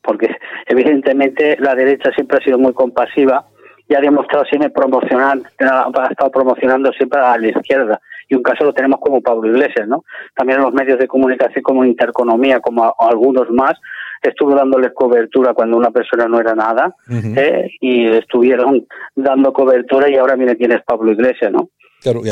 porque, 0.02 0.30
evidentemente 0.68 1.58
la 1.60 1.76
derecha 1.76 2.12
siempre 2.14 2.38
ha 2.38 2.44
sido 2.44 2.58
muy 2.58 2.74
compasiva 2.74 3.46
y 3.88 3.96
ha 3.96 4.00
demostrado 4.00 4.46
siempre 4.46 4.70
promocionar, 4.70 5.40
ha 5.60 6.08
estado 6.10 6.32
promocionando 6.32 6.92
siempre 6.94 7.20
a 7.20 7.38
la 7.38 7.48
izquierda. 7.48 8.00
Y 8.30 8.36
un 8.36 8.44
caso 8.44 8.64
lo 8.64 8.74
tenemos 8.74 9.00
como 9.02 9.22
Pablo 9.22 9.50
Iglesias, 9.50 9.88
¿no? 9.88 10.06
También 10.34 10.62
los 10.62 10.74
medios 10.74 10.98
de 10.98 11.08
comunicación 11.08 11.62
como 11.62 11.84
Intereconomía, 11.84 12.62
como 12.62 12.96
algunos 12.98 13.50
más, 13.50 13.74
estuvo 14.22 14.56
dándoles 14.56 14.94
cobertura 14.94 15.54
cuando 15.54 15.78
una 15.78 15.92
persona 15.92 16.28
no 16.28 16.40
era 16.40 16.56
nada, 16.56 16.96
¿eh? 17.10 17.70
y 17.82 18.08
estuvieron 18.08 18.86
dando 19.16 19.52
cobertura 19.52 20.10
y 20.10 20.16
ahora 20.16 20.38
mire 20.38 20.56
quién 20.56 20.72
es 20.72 20.82
Pablo 20.84 21.12
Iglesias, 21.12 21.52
¿no? 21.52 21.70
Claro, 22.04 22.22
y 22.26 22.30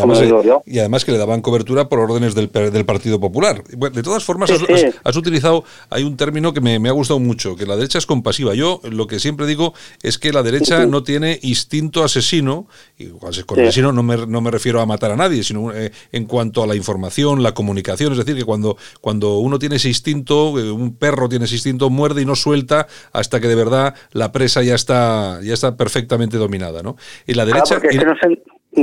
además, 0.80 1.06
que 1.06 1.14
le 1.14 1.18
daban 1.18 1.42
cobertura 1.42 1.88
por 1.88 2.00
órdenes 2.00 2.36
del, 2.36 2.52
del 2.52 2.84
Partido 2.84 3.22
Popular. 3.22 3.64
de 3.64 4.04
todas 4.04 4.22
formas, 4.22 4.52
has, 4.52 5.16
utilizado, 5.16 5.64
hay 5.90 6.04
un 6.04 6.18
término 6.18 6.54
que 6.54 6.60
me, 6.60 6.76
ha 6.90 6.92
gustado 6.92 7.22
mucho, 7.22 7.56
que 7.56 7.66
la 7.66 7.78
derecha 7.78 7.98
es 7.98 8.06
compasiva. 8.06 8.54
Yo 8.54 8.82
lo 8.84 9.08
que 9.08 9.18
siempre 9.22 9.48
digo 9.48 9.74
es 10.04 10.18
que 10.18 10.34
la 10.34 10.44
derecha 10.44 10.86
no 10.86 11.04
tiene 11.04 11.40
instinto 11.42 12.04
asesino, 12.04 12.68
y 12.98 13.08
con 13.46 13.62
asesino 13.62 13.94
no 13.94 14.04
me, 14.04 14.28
no 14.28 14.42
me 14.42 14.52
refiero 14.52 14.82
a 14.82 14.86
matar 14.86 15.12
a 15.12 15.16
nadie, 15.16 15.42
sino 15.42 15.74
eh, 15.74 15.94
en 16.12 16.26
cuanto 16.26 16.64
a 16.64 16.68
la 16.68 16.76
información, 16.76 17.42
la 17.42 17.54
comunicación, 17.54 18.12
es 18.12 18.18
decir, 18.18 18.36
que 18.36 18.44
cuando, 18.44 18.76
cuando 19.00 19.38
uno 19.38 19.58
tiene 19.58 19.78
ese 19.78 19.88
instinto, 19.88 20.60
eh, 20.60 20.70
un 20.70 20.98
perro 20.98 21.30
tiene 21.30 21.46
ese 21.46 21.56
instinto, 21.56 21.90
muerde 21.90 22.24
y 22.24 22.26
no 22.26 22.36
suelta 22.36 22.88
hasta 23.14 23.40
que 23.40 23.48
de 23.48 23.56
verdad 23.56 23.96
la 24.12 24.34
presa 24.34 24.64
ya 24.64 24.76
está, 24.76 25.40
ya 25.42 25.54
está 25.54 25.78
perfectamente 25.78 26.36
dominada. 26.36 26.84
¿no? 26.84 26.98
Y 27.26 27.36
la 27.36 27.46
derecha... 27.46 27.80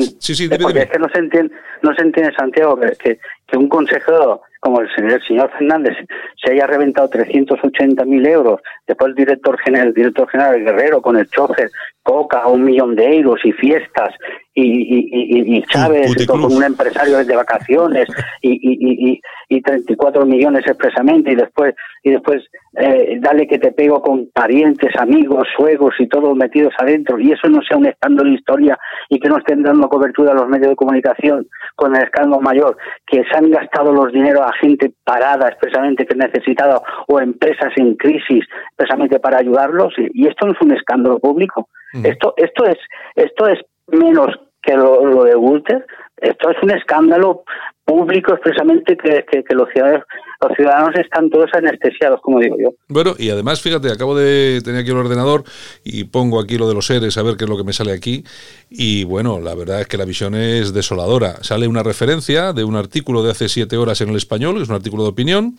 Sí, 0.02 0.34
sí, 0.34 0.48
porque 0.48 0.80
es 0.80 0.90
que 0.90 0.98
no 0.98 1.08
se 1.08 1.18
entiende, 1.18 1.54
no 1.82 1.94
se 1.94 2.02
entiende 2.02 2.32
Santiago, 2.34 2.78
que, 2.78 3.18
que, 3.46 3.56
un 3.56 3.68
consejero 3.68 4.42
como 4.60 4.80
el 4.80 4.88
señor, 4.94 5.12
el 5.12 5.22
señor 5.22 5.50
Fernández 5.56 5.96
se 6.42 6.52
haya 6.52 6.66
reventado 6.66 7.08
380.000 7.10 8.26
euros, 8.28 8.60
después 8.86 9.10
el 9.10 9.14
director 9.14 9.58
general, 9.58 9.88
el 9.88 9.94
director 9.94 10.28
general 10.28 10.60
Guerrero 10.60 11.00
con 11.00 11.16
el 11.16 11.28
chofer, 11.28 11.70
coca, 12.02 12.46
un 12.46 12.64
millón 12.64 12.96
de 12.96 13.16
euros 13.16 13.40
y 13.44 13.52
fiestas, 13.52 14.14
y, 14.54 14.62
y, 14.64 15.56
y, 15.56 15.62
Chávez 15.62 16.26
con 16.26 16.44
un 16.44 16.64
empresario 16.64 17.24
de 17.24 17.36
vacaciones 17.36 18.08
y, 18.42 18.50
y, 18.50 19.20
y, 19.48 19.62
34 19.62 20.26
millones 20.26 20.66
expresamente 20.66 21.30
y 21.32 21.36
después 21.36 21.74
y 22.02 22.10
después 22.10 22.42
eh, 22.76 23.18
dale 23.20 23.46
que 23.46 23.58
te 23.58 23.70
pego 23.72 24.02
con 24.02 24.28
parientes, 24.32 24.90
amigos, 24.98 25.46
suegros 25.56 25.94
y 25.98 26.08
todos 26.08 26.36
metidos 26.36 26.74
adentro 26.78 27.20
y 27.20 27.32
eso 27.32 27.48
no 27.48 27.60
sea 27.62 27.76
un 27.76 27.86
escándalo 27.86 28.30
de 28.30 28.36
historia 28.36 28.78
y 29.08 29.20
que 29.20 29.28
no 29.28 29.38
estén 29.38 29.62
dando 29.62 29.88
cobertura 29.88 30.32
a 30.32 30.34
los 30.34 30.48
medios 30.48 30.70
de 30.70 30.76
comunicación 30.76 31.46
con 31.76 31.94
el 31.94 32.02
escándalo 32.02 32.40
mayor, 32.40 32.76
que 33.06 33.22
se 33.30 33.36
han 33.36 33.50
gastado 33.50 33.92
los 33.92 34.12
dineros 34.12 34.47
a 34.48 34.52
gente 34.54 34.92
parada 35.04 35.48
expresamente 35.48 36.06
que 36.06 36.14
necesitaba 36.14 36.82
o 37.06 37.20
empresas 37.20 37.72
en 37.76 37.94
crisis 37.96 38.44
expresamente 38.68 39.20
para 39.20 39.38
ayudarlos 39.38 39.94
y, 39.98 40.26
esto 40.26 40.46
no 40.46 40.52
es 40.52 40.60
un 40.60 40.72
escándalo 40.72 41.18
público. 41.18 41.68
Esto 42.04 42.34
esto 42.36 42.64
es 42.66 42.78
esto 43.14 43.48
es 43.48 43.58
menos 43.86 44.28
que 44.62 44.76
lo, 44.76 45.24
de 45.24 45.36
Walter, 45.36 45.86
esto 46.18 46.50
es 46.50 46.56
un 46.62 46.70
escándalo 46.70 47.44
público 47.84 48.34
expresamente 48.34 48.96
que, 48.96 49.24
que, 49.24 49.54
los, 49.54 49.68
ciudadanos, 49.70 50.04
los 50.40 50.56
ciudadanos 50.56 50.94
están 50.94 51.30
todos 51.30 51.50
anestesiados, 51.52 52.20
como 52.20 52.38
digo 52.38 52.56
yo. 52.58 52.74
Bueno, 52.88 53.14
y 53.18 53.30
además, 53.30 53.60
fíjate, 53.60 53.90
acabo 53.90 54.16
de 54.16 54.60
tener 54.64 54.82
aquí 54.82 54.90
el 54.90 54.96
ordenador 54.96 55.44
y 55.84 56.04
pongo 56.04 56.40
aquí 56.40 56.56
lo 56.56 56.68
de 56.68 56.74
los 56.74 56.86
seres, 56.86 57.18
a 57.18 57.22
ver 57.22 57.36
qué 57.36 57.44
es 57.44 57.50
lo 57.50 57.56
que 57.56 57.64
me 57.64 57.72
sale 57.72 57.92
aquí. 57.92 58.24
Y 58.70 59.04
bueno, 59.04 59.40
la 59.40 59.54
verdad 59.54 59.80
es 59.80 59.88
que 59.88 59.98
la 59.98 60.04
visión 60.04 60.34
es 60.34 60.72
desoladora. 60.72 61.42
Sale 61.42 61.66
una 61.66 61.82
referencia 61.82 62.52
de 62.52 62.64
un 62.64 62.76
artículo 62.76 63.22
de 63.22 63.32
hace 63.32 63.48
siete 63.48 63.76
horas 63.76 64.00
en 64.00 64.10
el 64.10 64.16
español, 64.16 64.62
es 64.62 64.68
un 64.68 64.76
artículo 64.76 65.02
de 65.02 65.08
opinión. 65.10 65.56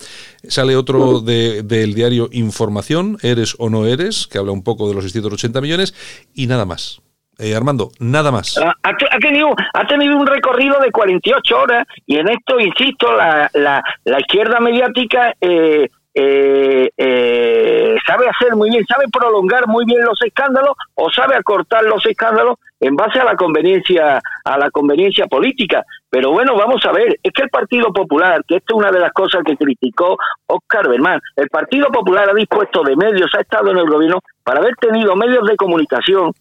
Sale 0.47 0.75
otro 0.75 1.19
de, 1.19 1.63
del 1.63 1.93
diario 1.93 2.29
Información, 2.31 3.17
Eres 3.21 3.55
o 3.57 3.69
no 3.69 3.85
eres, 3.85 4.27
que 4.27 4.37
habla 4.37 4.51
un 4.51 4.63
poco 4.63 4.87
de 4.87 4.95
los 4.95 5.03
680 5.03 5.61
millones, 5.61 5.93
y 6.33 6.47
nada 6.47 6.65
más. 6.65 7.01
Eh, 7.39 7.55
Armando, 7.55 7.91
nada 7.99 8.31
más. 8.31 8.57
Ah, 8.57 8.73
ha, 8.83 9.19
tenido, 9.19 9.49
ha 9.73 9.87
tenido 9.87 10.17
un 10.17 10.27
recorrido 10.27 10.77
de 10.79 10.91
48 10.91 11.57
horas 11.57 11.87
y 12.05 12.17
en 12.17 12.27
esto, 12.27 12.59
insisto, 12.59 13.15
la, 13.15 13.49
la, 13.53 14.19
izquierda 14.19 14.59
mediática 14.59 15.33
eh, 15.39 15.87
eh, 16.13 17.95
sabe 18.05 18.27
hacer 18.27 18.57
muy 18.57 18.69
bien, 18.69 18.85
sabe 18.85 19.05
prolongar 19.09 19.67
muy 19.67 19.85
bien 19.85 20.03
los 20.03 20.21
escándalos 20.21 20.73
o 20.95 21.09
sabe 21.09 21.35
acortar 21.37 21.85
los 21.85 22.05
escándalos 22.05 22.57
en 22.81 22.97
base 22.97 23.19
a 23.19 23.23
la 23.23 23.35
conveniencia 23.35 24.21
a 24.43 24.57
la 24.57 24.69
conveniencia 24.69 25.25
política. 25.27 25.85
Pero 26.09 26.31
bueno, 26.31 26.57
vamos 26.57 26.83
a 26.85 26.91
ver, 26.91 27.19
es 27.23 27.31
que 27.31 27.43
el 27.43 27.49
Partido 27.49 27.93
Popular, 27.93 28.41
que 28.45 28.57
esta 28.57 28.73
es 28.73 28.77
una 28.77 28.91
de 28.91 28.99
las 28.99 29.13
cosas 29.13 29.43
que 29.45 29.55
criticó 29.55 30.17
Oscar 30.47 30.89
Bermán, 30.89 31.21
el 31.37 31.47
Partido 31.47 31.87
Popular 31.87 32.29
ha 32.29 32.33
dispuesto 32.33 32.83
de 32.83 32.97
medios, 32.97 33.33
ha 33.37 33.41
estado 33.41 33.71
en 33.71 33.77
el 33.77 33.89
gobierno 33.89 34.19
para 34.43 34.59
haber 34.59 34.75
tenido 34.75 35.15
medios 35.15 35.47
de 35.47 35.55
comunicación 35.55 36.33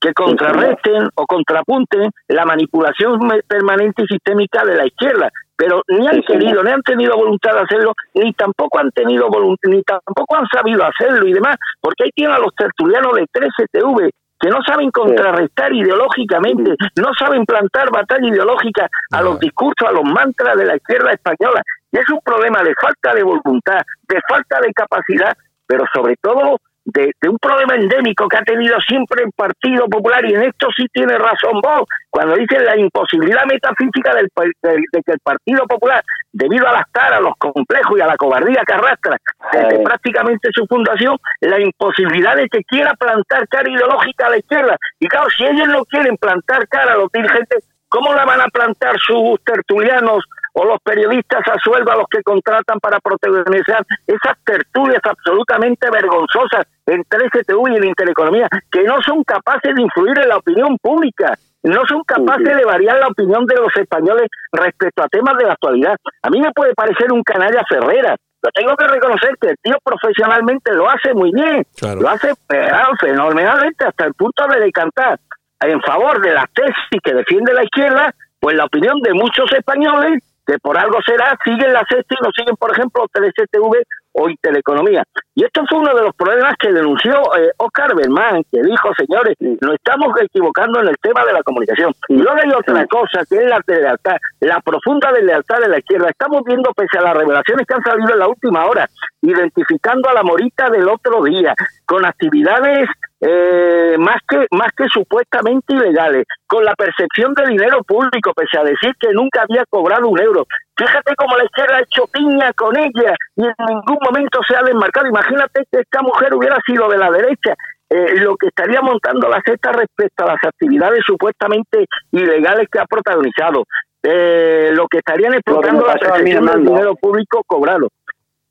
que 0.00 0.12
contrarresten 0.14 1.08
o 1.14 1.26
contrapunten 1.26 2.10
la 2.28 2.44
manipulación 2.44 3.20
permanente 3.46 4.02
y 4.02 4.06
sistémica 4.06 4.64
de 4.64 4.76
la 4.76 4.86
izquierda, 4.86 5.30
pero 5.56 5.82
ni 5.88 6.06
han 6.06 6.22
querido, 6.22 6.62
ni 6.64 6.70
han 6.70 6.82
tenido 6.82 7.16
voluntad 7.16 7.52
de 7.52 7.60
hacerlo, 7.60 7.92
ni 8.14 8.32
tampoco 8.32 8.78
han 8.78 8.90
tenido 8.92 9.28
ni 9.64 9.82
tampoco 9.82 10.36
han 10.36 10.46
sabido 10.46 10.82
hacerlo 10.84 11.28
y 11.28 11.34
demás, 11.34 11.56
porque 11.80 12.04
ahí 12.04 12.10
tienen 12.14 12.34
a 12.34 12.38
los 12.38 12.54
tertulianos 12.54 13.12
de 13.14 13.26
13TV 13.26 14.10
que 14.40 14.48
no 14.48 14.62
saben 14.66 14.90
contrarrestar 14.90 15.70
ideológicamente, 15.74 16.74
no 16.96 17.10
saben 17.18 17.44
plantar 17.44 17.90
batalla 17.90 18.26
ideológica 18.26 18.88
a 19.12 19.20
los 19.20 19.38
discursos, 19.38 19.86
a 19.86 19.92
los 19.92 20.04
mantras 20.04 20.56
de 20.56 20.64
la 20.64 20.76
izquierda 20.76 21.12
española. 21.12 21.62
Y 21.92 21.98
es 21.98 22.08
un 22.08 22.20
problema 22.24 22.62
de 22.62 22.74
falta 22.80 23.14
de 23.14 23.22
voluntad, 23.22 23.82
de 24.08 24.18
falta 24.26 24.60
de 24.60 24.72
capacidad, 24.72 25.36
pero 25.66 25.84
sobre 25.92 26.16
todo 26.22 26.56
de, 26.92 27.12
un 27.28 27.38
problema 27.38 27.74
endémico 27.74 28.28
que 28.28 28.36
ha 28.36 28.42
tenido 28.42 28.76
siempre 28.80 29.24
el 29.24 29.32
Partido 29.32 29.86
Popular, 29.88 30.24
y 30.24 30.34
en 30.34 30.42
esto 30.42 30.68
sí 30.76 30.86
tiene 30.92 31.16
razón 31.18 31.60
vos, 31.62 31.88
cuando 32.10 32.36
dice 32.36 32.58
la 32.60 32.76
imposibilidad 32.76 33.44
metafísica 33.46 34.14
del, 34.14 34.28
de, 34.62 35.02
que 35.04 35.12
el 35.12 35.20
Partido 35.20 35.66
Popular, 35.66 36.02
debido 36.32 36.66
a 36.68 36.72
las 36.72 36.90
taras, 36.92 37.18
a 37.18 37.22
los 37.22 37.34
complejos 37.38 37.98
y 37.98 38.00
a 38.00 38.06
la 38.06 38.16
cobardía 38.16 38.62
que 38.66 38.72
arrastra 38.72 39.16
desde 39.52 39.82
prácticamente 39.82 40.48
su 40.52 40.66
fundación, 40.66 41.16
la 41.40 41.60
imposibilidad 41.60 42.36
de 42.36 42.48
que 42.48 42.62
quiera 42.64 42.94
plantar 42.94 43.46
cara 43.48 43.70
ideológica 43.70 44.26
a 44.26 44.30
la 44.30 44.38
izquierda. 44.38 44.76
Y 44.98 45.06
claro, 45.08 45.28
si 45.30 45.44
ellos 45.44 45.68
no 45.68 45.84
quieren 45.84 46.16
plantar 46.16 46.66
cara 46.68 46.92
a 46.92 46.96
los 46.96 47.10
dirigentes, 47.12 47.64
¿cómo 47.88 48.14
la 48.14 48.24
van 48.24 48.40
a 48.40 48.48
plantar 48.48 48.98
sus 48.98 49.42
tertulianos 49.44 50.24
o 50.52 50.64
los 50.64 50.78
periodistas 50.82 51.42
a 51.48 51.58
sueldo 51.62 51.90
a 51.92 51.96
los 51.96 52.06
que 52.10 52.22
contratan 52.22 52.78
para 52.80 52.98
protagonizar 53.00 53.84
esas 54.06 54.36
tertulias 54.44 55.00
absolutamente 55.04 55.88
vergonzosas 55.90 56.66
en 56.86 57.02
13TV 57.04 57.72
y 57.72 57.76
en 57.76 57.84
Intereconomía, 57.84 58.48
que 58.70 58.82
no 58.82 59.00
son 59.02 59.22
capaces 59.24 59.74
de 59.74 59.82
influir 59.82 60.18
en 60.18 60.28
la 60.28 60.38
opinión 60.38 60.76
pública, 60.82 61.38
no 61.62 61.82
son 61.86 62.02
capaces 62.04 62.56
de 62.56 62.64
variar 62.64 62.98
la 62.98 63.08
opinión 63.08 63.44
de 63.46 63.56
los 63.56 63.74
españoles 63.76 64.28
respecto 64.52 65.02
a 65.02 65.08
temas 65.08 65.36
de 65.36 65.44
la 65.44 65.52
actualidad. 65.52 65.96
A 66.22 66.30
mí 66.30 66.40
me 66.40 66.52
puede 66.52 66.74
parecer 66.74 67.12
un 67.12 67.22
canalla 67.22 67.62
Ferrera, 67.68 68.16
pero 68.40 68.52
tengo 68.54 68.76
que 68.76 68.86
reconocer 68.86 69.30
que 69.40 69.48
el 69.48 69.56
tío 69.62 69.76
profesionalmente 69.84 70.72
lo 70.74 70.88
hace 70.88 71.12
muy 71.12 71.30
bien, 71.32 71.62
lo 72.00 72.08
hace 72.08 72.30
eh, 72.30 72.70
fenomenalmente 72.98 73.84
hasta 73.84 74.06
el 74.06 74.14
punto 74.14 74.46
de 74.48 74.60
decantar 74.60 75.18
en 75.60 75.80
favor 75.82 76.20
de 76.22 76.32
la 76.32 76.48
tesis 76.54 77.00
que 77.02 77.12
defiende 77.12 77.52
la 77.52 77.64
izquierda, 77.64 78.14
pues 78.38 78.56
la 78.56 78.64
opinión 78.64 79.00
de 79.02 79.12
muchos 79.12 79.52
españoles 79.52 80.22
que 80.50 80.58
por 80.58 80.76
algo 80.76 80.98
será, 81.06 81.36
siguen 81.44 81.72
la 81.72 81.84
sexta 81.88 82.16
y 82.18 82.24
no 82.24 82.30
siguen, 82.34 82.56
por 82.56 82.72
ejemplo, 82.72 83.06
TLCTV 83.12 83.82
o 84.12 84.28
Intereconomía. 84.28 85.04
Y 85.34 85.44
esto 85.44 85.62
fue 85.68 85.78
uno 85.78 85.94
de 85.94 86.02
los 86.02 86.14
problemas 86.16 86.54
que 86.58 86.72
denunció 86.72 87.12
eh, 87.38 87.52
Oscar 87.56 87.94
Bermán, 87.94 88.42
que 88.50 88.60
dijo, 88.60 88.90
señores, 88.98 89.36
nos 89.38 89.74
estamos 89.74 90.12
equivocando 90.20 90.80
en 90.80 90.88
el 90.88 90.96
tema 91.00 91.24
de 91.24 91.34
la 91.34 91.42
comunicación. 91.44 91.92
Y 92.08 92.16
luego 92.16 92.36
hay 92.42 92.50
otra 92.50 92.84
cosa, 92.88 93.22
que 93.28 93.36
es 93.36 93.44
la 93.44 93.60
lealtad, 93.64 94.16
la 94.40 94.60
profunda 94.60 95.12
deslealtad 95.12 95.60
de 95.60 95.68
la 95.68 95.78
izquierda. 95.78 96.08
Estamos 96.10 96.42
viendo, 96.44 96.72
pese 96.74 96.98
a 96.98 97.02
las 97.02 97.16
revelaciones 97.16 97.64
que 97.66 97.74
han 97.74 97.84
salido 97.84 98.12
en 98.12 98.18
la 98.18 98.28
última 98.28 98.66
hora, 98.66 98.88
identificando 99.22 100.08
a 100.08 100.14
la 100.14 100.24
morita 100.24 100.68
del 100.68 100.88
otro 100.88 101.22
día, 101.22 101.54
con 101.86 102.04
actividades 102.04 102.88
eh, 103.20 103.96
más 103.98 104.16
que 104.26 104.46
más 104.52 104.68
que 104.74 104.88
supuestamente 104.88 105.74
ilegales, 105.74 106.24
con 106.46 106.64
la 106.64 106.74
percepción 106.74 107.34
de 107.34 107.48
dinero 107.48 107.82
público, 107.84 108.32
pese 108.34 108.58
a 108.58 108.64
decir 108.64 108.94
que 108.98 109.12
nunca 109.12 109.42
había 109.42 109.64
cobrado 109.68 110.08
un 110.08 110.18
euro. 110.18 110.46
Fíjate 110.76 111.14
cómo 111.16 111.36
la 111.36 111.44
izquierda 111.44 111.76
ha 111.76 111.82
hecho 111.82 112.06
piña 112.06 112.52
con 112.54 112.76
ella 112.78 113.14
y 113.36 113.44
en 113.44 113.54
ningún 113.68 113.98
momento 114.02 114.40
se 114.48 114.56
ha 114.56 114.62
desmarcado. 114.62 115.08
Imagínate 115.08 115.64
que 115.70 115.80
esta 115.80 116.00
mujer 116.00 116.34
hubiera 116.34 116.56
sido 116.66 116.88
de 116.88 116.98
la 116.98 117.10
derecha. 117.10 117.54
Eh, 117.90 118.20
lo 118.20 118.36
que 118.36 118.46
estaría 118.46 118.80
montando 118.80 119.28
la 119.28 119.42
cesta 119.44 119.72
respecto 119.72 120.24
a 120.24 120.28
las 120.28 120.44
actividades 120.44 121.02
supuestamente 121.04 121.86
ilegales 122.12 122.68
que 122.70 122.78
ha 122.78 122.84
protagonizado, 122.86 123.64
eh, 124.04 124.70
lo 124.72 124.86
que 124.86 124.98
estarían 124.98 125.34
explotando 125.34 125.84
la 125.84 125.94
percepción 125.94 126.46
del 126.46 126.64
dinero 126.64 126.94
público 126.94 127.42
cobrado. 127.44 127.88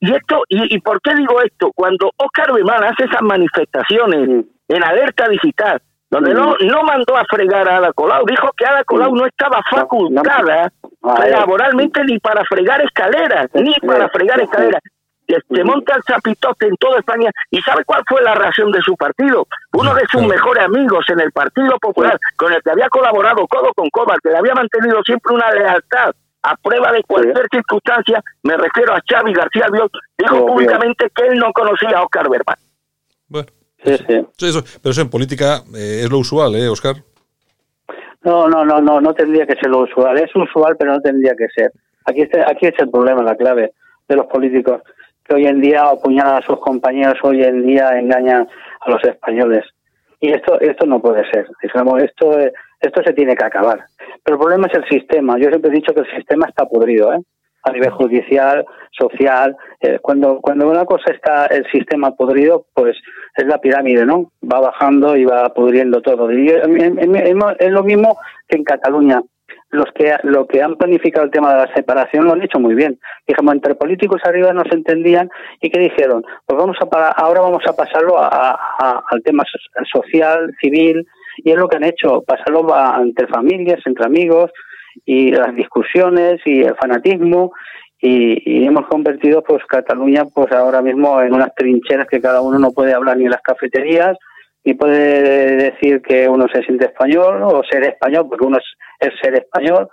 Y 0.02 0.14
esto, 0.14 0.44
y, 0.50 0.76
y, 0.76 0.80
por 0.80 1.02
qué 1.02 1.16
digo 1.16 1.42
esto? 1.42 1.72
Cuando 1.74 2.12
Oscar 2.18 2.54
Bemán 2.54 2.84
hace 2.84 3.06
esas 3.06 3.22
manifestaciones 3.22 4.46
en 4.70 4.84
alerta 4.84 5.28
digital, 5.28 5.82
donde 6.10 6.34
no, 6.34 6.56
no 6.60 6.84
mandó 6.84 7.18
a 7.18 7.26
fregar 7.26 7.68
a 7.68 7.78
Ada 7.78 7.94
Colau, 7.94 8.26
dijo 8.26 8.50
que 8.56 8.66
Ada 8.66 8.84
Colau 8.84 9.14
no 9.14 9.26
estaba 9.26 9.62
facultada 9.70 10.72
laboralmente 11.02 12.04
ni 12.06 12.20
para 12.20 12.44
fregar 12.46 12.82
escaleras, 12.82 13.50
ni 13.54 13.74
para 13.86 14.08
fregar 14.10 14.40
escaleras. 14.40 14.82
Se 15.28 15.64
monta 15.64 15.96
el 15.96 16.02
zapitote 16.04 16.66
en 16.66 16.76
toda 16.78 16.98
España. 16.98 17.30
¿Y 17.52 17.62
sabe 17.62 17.86
cuál 17.86 18.02
fue 18.08 18.20
la 18.24 18.34
reacción 18.34 18.72
de 18.72 18.82
su 18.82 18.96
partido? 18.96 19.46
Uno 19.74 19.94
de 19.94 20.02
sus 20.12 20.24
mejores 20.24 20.64
amigos 20.64 21.06
en 21.10 21.20
el 21.20 21.32
Partido 21.32 21.78
Popular, 21.78 22.18
con 22.36 22.52
el 22.52 22.64
que 22.64 22.72
había 22.72 22.90
colaborado 22.90 23.46
codo 23.48 23.72
con 23.76 23.92
codo, 23.92 24.12
que 24.24 24.30
le 24.30 24.38
había 24.38 24.56
mantenido 24.56 25.04
siempre 25.04 25.36
una 25.36 25.52
lealtad 25.52 26.16
a 26.42 26.56
prueba 26.56 26.92
de 26.92 27.04
cualquier 27.04 27.48
circunstancia, 27.52 28.24
me 28.44 28.58
refiero 28.58 28.94
a 28.94 29.02
Xavi 29.08 29.34
García 29.34 29.66
Albiol, 29.66 29.92
dijo 30.18 30.46
públicamente 30.46 31.10
que 31.14 31.28
él 31.28 31.38
no 31.38 31.52
conocía 31.54 31.98
a 31.98 32.04
Oscar 32.04 32.30
Berman. 32.30 32.56
Bueno, 33.28 33.50
Eso, 33.84 34.64
pero 34.82 34.92
eso 34.92 35.02
en 35.02 35.10
política 35.10 35.62
eh, 35.76 36.02
es 36.04 36.10
lo 36.10 36.20
usual, 36.20 36.56
¿eh, 36.56 36.68
Oscar? 36.68 36.96
No, 38.24 38.48
no, 38.50 38.66
no, 38.66 38.82
no, 38.82 39.00
no 39.00 39.14
tendría 39.14 39.46
que 39.46 39.56
ser 39.56 39.70
lo 39.70 39.80
usual. 39.80 40.18
Es 40.18 40.36
usual, 40.36 40.76
pero 40.78 40.94
no 40.94 41.02
tendría 41.02 41.34
que 41.36 41.48
ser. 41.56 41.72
Aquí, 42.06 42.24
aquí 42.24 42.68
es 42.68 42.74
el 42.80 42.90
problema, 42.90 43.24
la 43.24 43.36
clave 43.36 43.72
de 44.08 44.16
los 44.16 44.26
políticos, 44.26 44.82
que 45.24 45.36
hoy 45.36 45.46
en 45.46 45.62
día 45.62 45.84
apuñalan 45.84 46.42
a 46.42 46.46
sus 46.46 46.60
compañeros, 46.60 47.18
hoy 47.24 47.44
en 47.44 47.66
día 47.66 47.98
engañan 47.98 48.48
a 48.82 48.90
los 48.90 49.04
españoles. 49.04 49.66
Y 50.20 50.32
esto, 50.32 50.60
esto 50.60 50.86
no 50.86 51.02
puede 51.02 51.30
ser. 51.32 51.48
Digamos, 51.62 52.02
esto, 52.02 52.38
esto 52.82 53.04
se 53.04 53.14
tiene 53.14 53.36
que 53.36 53.46
acabar. 53.46 53.86
Pero 54.24 54.36
el 54.36 54.42
problema 54.42 54.68
es 54.68 54.74
el 54.74 54.86
sistema. 54.90 55.38
Yo 55.38 55.48
siempre 55.50 55.72
he 55.72 55.76
dicho 55.76 55.94
que 55.94 56.02
el 56.02 56.16
sistema 56.16 56.48
está 56.48 56.66
podrido, 56.66 57.14
¿eh? 57.14 57.20
A 57.70 57.74
nivel 57.74 57.92
judicial, 57.92 58.66
social. 58.92 59.56
Eh, 59.82 60.00
cuando, 60.02 60.40
cuando 60.42 60.70
una 60.70 60.86
cosa 60.86 61.12
está 61.14 61.46
el 61.48 61.66
sistema 61.72 62.16
podrido, 62.16 62.66
pues 62.74 62.98
es 63.36 63.46
la 63.46 63.60
pirámide, 63.60 64.06
¿no? 64.06 64.32
Va 64.42 64.60
bajando 64.60 65.16
y 65.16 65.26
va 65.26 65.54
pudriendo 65.54 66.02
todo. 66.02 66.30
Es 66.30 67.72
lo 67.72 67.84
mismo 67.84 68.18
que 68.48 68.58
en 68.58 68.64
Cataluña 68.64 69.22
los 69.72 69.86
que 69.94 70.16
lo 70.24 70.48
que 70.48 70.62
han 70.62 70.76
planificado 70.76 71.26
el 71.26 71.32
tema 71.32 71.54
de 71.54 71.68
la 71.68 71.74
separación 71.74 72.26
lo 72.26 72.34
han 72.34 72.42
hecho 72.42 72.60
muy 72.60 72.76
bien. 72.76 73.00
Dijimos, 73.28 73.54
entre 73.54 73.76
políticos 73.76 74.22
arriba 74.24 74.52
no 74.54 74.64
se 74.64 74.76
entendían 74.76 75.30
y 75.62 75.70
¿qué 75.70 75.80
dijeron? 75.80 76.24
Pues 76.46 76.58
vamos 76.58 76.78
a 76.82 76.88
para, 76.88 77.10
ahora 77.10 77.42
vamos 77.42 77.64
a 77.68 77.74
pasarlo 77.74 78.18
a, 78.18 79.04
al 79.08 79.22
tema 79.24 79.44
social, 79.92 80.52
civil, 80.60 81.06
y 81.38 81.52
es 81.52 81.58
lo 81.58 81.68
que 81.68 81.78
han 81.78 81.84
hecho, 81.84 82.24
pasarlo 82.24 82.68
entre 83.00 83.28
familias, 83.28 83.80
entre 83.86 84.06
amigos, 84.06 84.52
y 85.06 85.32
las 85.32 85.56
discusiones 85.56 86.42
y 86.46 86.62
el 86.62 86.76
fanatismo, 86.76 87.52
y, 88.02 88.66
hemos 88.66 88.88
convertido 88.88 89.44
pues 89.44 89.64
Cataluña 89.66 90.26
pues 90.34 90.52
ahora 90.52 90.82
mismo 90.82 91.22
en 91.22 91.34
unas 91.34 91.54
trincheras 91.56 92.08
que 92.08 92.22
cada 92.22 92.42
uno 92.42 92.58
no 92.58 92.72
puede 92.72 92.94
hablar 92.94 93.18
ni 93.18 93.26
en 93.26 93.32
las 93.32 93.42
cafeterías, 93.42 94.18
y 94.64 94.74
puede 94.74 95.56
decir 95.56 96.02
que 96.02 96.28
uno 96.28 96.46
se 96.54 96.62
siente 96.64 96.86
español 96.86 97.42
o 97.44 97.64
ser 97.64 97.84
español, 97.84 98.28
porque 98.28 98.46
uno 98.46 98.58
es, 99.00 99.12
ser 99.22 99.36
español. 99.36 99.90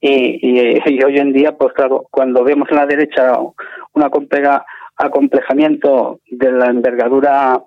Y, 0.00 1.02
hoy 1.04 1.18
en 1.18 1.32
día, 1.32 1.52
pues 1.56 1.72
claro, 1.72 2.04
cuando 2.10 2.44
vemos 2.44 2.68
en 2.70 2.76
la 2.76 2.86
derecha 2.86 3.38
un 3.38 4.02
acomplejamiento 4.96 6.20
de 6.30 6.52
la 6.52 6.66
envergadura 6.66 7.62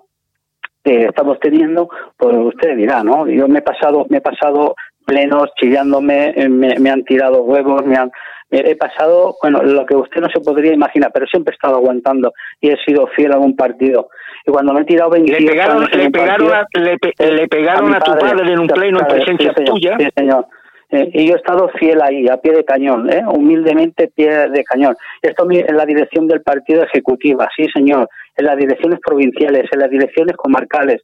que 0.84 1.06
estamos 1.06 1.38
teniendo, 1.40 1.88
pues 2.16 2.36
usted 2.36 2.76
dirá, 2.76 3.02
¿no? 3.02 3.26
Yo 3.28 3.48
me 3.48 3.60
he 3.60 3.62
pasado, 3.62 4.06
me 4.08 4.18
he 4.18 4.20
pasado 4.20 4.74
plenos 5.04 5.50
chillándome, 5.60 6.34
me, 6.48 6.78
me 6.78 6.90
han 6.90 7.04
tirado 7.04 7.42
huevos, 7.42 7.84
me 7.84 7.96
han, 7.96 8.10
he 8.52 8.76
pasado, 8.76 9.36
bueno, 9.42 9.62
lo 9.62 9.86
que 9.86 9.96
usted 9.96 10.20
no 10.20 10.28
se 10.28 10.40
podría 10.40 10.74
imaginar, 10.74 11.10
pero 11.12 11.26
siempre 11.26 11.52
he 11.52 11.56
estado 11.56 11.76
aguantando 11.76 12.32
y 12.60 12.68
he 12.68 12.76
sido 12.84 13.06
fiel 13.08 13.32
a 13.32 13.38
un 13.38 13.56
partido. 13.56 14.10
Y 14.46 14.50
cuando 14.50 14.74
me 14.74 14.82
he 14.82 14.84
tirado 14.84 15.10
20 15.10 15.40
le 15.40 15.50
pegaron, 15.50 15.84
le 15.84 16.10
pegaron, 16.10 16.52
a, 16.52 16.66
le, 16.74 17.48
pegaron 17.48 17.94
a, 17.94 18.00
tu 18.00 18.12
padre 18.12 18.52
en 18.52 18.58
un 18.58 18.66
pleno 18.66 19.00
en 19.00 19.06
presencia 19.06 19.54
tuya. 19.54 19.96
Sí, 19.98 20.08
señor. 20.14 20.46
Eh, 20.90 21.10
y 21.14 21.26
yo 21.28 21.34
he 21.34 21.38
estado 21.38 21.70
fiel 21.78 22.02
ahí, 22.02 22.28
a 22.28 22.36
pie 22.36 22.52
de 22.52 22.64
cañón, 22.64 23.08
¿eh? 23.10 23.22
humildemente 23.26 24.08
pie 24.14 24.50
de 24.50 24.64
cañón. 24.64 24.94
Esto 25.22 25.46
en 25.50 25.76
la 25.76 25.86
dirección 25.86 26.28
del 26.28 26.42
partido 26.42 26.82
ejecutiva, 26.82 27.48
sí 27.56 27.66
señor, 27.72 28.08
en 28.36 28.44
las 28.44 28.58
direcciones 28.58 29.00
provinciales, 29.00 29.64
en 29.72 29.78
las 29.78 29.88
direcciones 29.88 30.36
comarcales, 30.36 31.00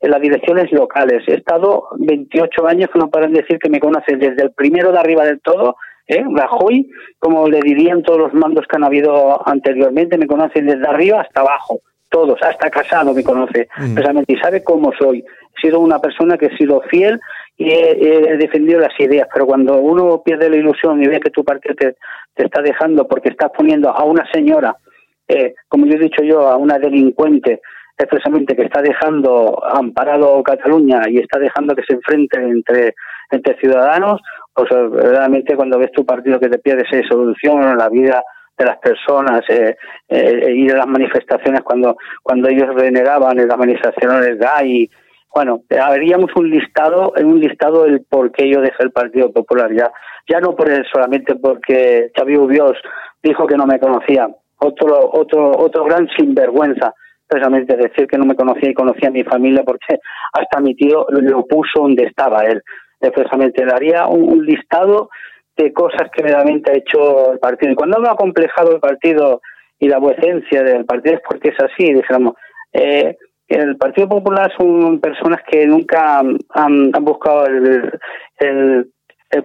en 0.00 0.10
las 0.10 0.20
direcciones 0.20 0.70
locales. 0.72 1.22
He 1.26 1.34
estado 1.34 1.88
28 1.98 2.66
años 2.66 2.90
que 2.92 2.98
no 2.98 3.08
pueden 3.08 3.32
decir 3.32 3.58
que 3.58 3.70
me 3.70 3.80
conocen 3.80 4.18
desde 4.18 4.42
el 4.42 4.52
primero 4.52 4.92
de 4.92 4.98
arriba 4.98 5.24
del 5.24 5.40
todo 5.40 5.76
¿eh? 6.08 6.24
Rajoy, 6.34 6.90
como 7.18 7.48
le 7.48 7.60
dirían 7.60 8.02
todos 8.02 8.18
los 8.18 8.34
mandos 8.34 8.66
que 8.66 8.76
han 8.76 8.84
habido 8.84 9.46
anteriormente, 9.48 10.18
me 10.18 10.26
conocen 10.26 10.66
desde 10.66 10.86
arriba 10.86 11.20
hasta 11.20 11.40
abajo, 11.40 11.80
todos, 12.08 12.40
hasta 12.42 12.70
Casado 12.70 13.12
me 13.14 13.24
conoce, 13.24 13.68
precisamente, 13.76 14.32
y 14.32 14.36
sabe 14.36 14.62
cómo 14.62 14.92
soy. 14.98 15.18
He 15.20 15.60
sido 15.60 15.80
una 15.80 15.98
persona 15.98 16.38
que 16.38 16.46
he 16.46 16.56
sido 16.56 16.80
fiel 16.82 17.20
y 17.56 17.70
he, 17.70 18.36
defendido 18.36 18.80
las 18.80 18.98
ideas, 19.00 19.28
pero 19.32 19.46
cuando 19.46 19.78
uno 19.78 20.22
pierde 20.22 20.50
la 20.50 20.56
ilusión 20.56 21.02
y 21.02 21.08
ve 21.08 21.20
que 21.20 21.30
tu 21.30 21.44
partido 21.44 21.74
te, 21.74 21.96
está 22.36 22.60
dejando 22.60 23.08
porque 23.08 23.30
estás 23.30 23.50
poniendo 23.56 23.90
a 23.90 24.04
una 24.04 24.30
señora, 24.30 24.76
eh, 25.28 25.54
como 25.68 25.86
yo 25.86 25.94
he 25.94 25.98
dicho 25.98 26.22
yo, 26.22 26.48
a 26.48 26.56
una 26.56 26.78
delincuente, 26.78 27.60
expresamente 27.98 28.54
que 28.54 28.62
está 28.62 28.82
dejando 28.82 29.58
amparado 29.64 30.42
Cataluña 30.42 31.02
y 31.08 31.18
está 31.18 31.38
dejando 31.38 31.74
que 31.74 31.82
se 31.86 31.94
enfrente 31.94 32.38
entre, 32.40 32.94
entre 33.30 33.58
ciudadanos, 33.58 34.20
pues 34.54 34.70
realmente 34.70 35.56
cuando 35.56 35.78
ves 35.78 35.92
tu 35.92 36.04
partido 36.04 36.38
que 36.38 36.48
te 36.48 36.58
pierdes 36.58 36.86
esa 36.90 37.08
solución 37.08 37.62
en 37.62 37.78
la 37.78 37.88
vida 37.88 38.22
de 38.58 38.64
las 38.64 38.78
personas 38.78 39.42
eh, 39.48 39.76
eh, 40.08 40.52
y 40.54 40.66
de 40.66 40.74
las 40.74 40.86
manifestaciones 40.86 41.60
cuando 41.62 41.96
cuando 42.22 42.48
ellos 42.48 42.74
renegaban 42.74 43.38
en 43.38 43.48
las 43.48 43.58
manifestaciones 43.58 44.38
GAI 44.38 44.88
bueno 45.34 45.60
habríamos 45.78 46.30
un 46.36 46.48
listado 46.48 47.12
un 47.22 47.38
listado 47.38 47.84
el 47.84 48.02
por 48.08 48.32
qué 48.32 48.48
yo 48.50 48.60
dejé 48.60 48.82
el 48.82 48.92
Partido 48.92 49.30
Popular. 49.30 49.70
Ya 49.74 49.90
ya 50.28 50.40
no 50.40 50.56
por 50.56 50.70
él 50.70 50.84
solamente 50.90 51.34
porque 51.36 52.10
Xavi 52.16 52.36
Ubios 52.36 52.78
dijo 53.22 53.46
que 53.46 53.56
no 53.56 53.66
me 53.66 53.78
conocía. 53.78 54.28
Otro 54.58 55.10
otro 55.12 55.52
otro 55.58 55.84
gran 55.84 56.08
sinvergüenza 56.16 56.94
precisamente 57.26 57.76
decir 57.76 58.06
que 58.06 58.18
no 58.18 58.24
me 58.24 58.36
conocía 58.36 58.70
y 58.70 58.74
conocía 58.74 59.08
a 59.08 59.12
mi 59.12 59.24
familia 59.24 59.62
porque 59.64 59.98
hasta 60.32 60.60
mi 60.60 60.74
tío 60.74 61.06
lo 61.10 61.46
puso 61.46 61.82
donde 61.82 62.04
estaba 62.04 62.44
él 62.44 62.62
expresamente. 63.00 63.64
Le 63.64 63.72
haría 63.72 64.06
un, 64.06 64.44
listado 64.44 65.10
de 65.56 65.72
cosas 65.72 66.10
que 66.12 66.22
realmente 66.22 66.70
ha 66.70 66.76
hecho 66.76 67.32
el 67.32 67.38
partido. 67.38 67.72
Y 67.72 67.76
cuando 67.76 67.98
ha 68.08 68.12
acomplejado 68.12 68.72
el 68.72 68.80
partido 68.80 69.40
y 69.78 69.88
la 69.88 69.98
vuecencia 69.98 70.62
del 70.62 70.84
partido 70.84 71.16
es 71.16 71.22
porque 71.28 71.50
es 71.50 71.60
así, 71.60 71.92
digamos. 71.92 72.34
Eh, 72.72 73.16
el 73.48 73.76
Partido 73.76 74.08
Popular 74.08 74.52
son 74.58 75.00
personas 75.00 75.40
que 75.48 75.66
nunca 75.66 76.18
han, 76.18 76.90
buscado 77.00 77.46
el, 77.46 77.92
el, 78.40 78.92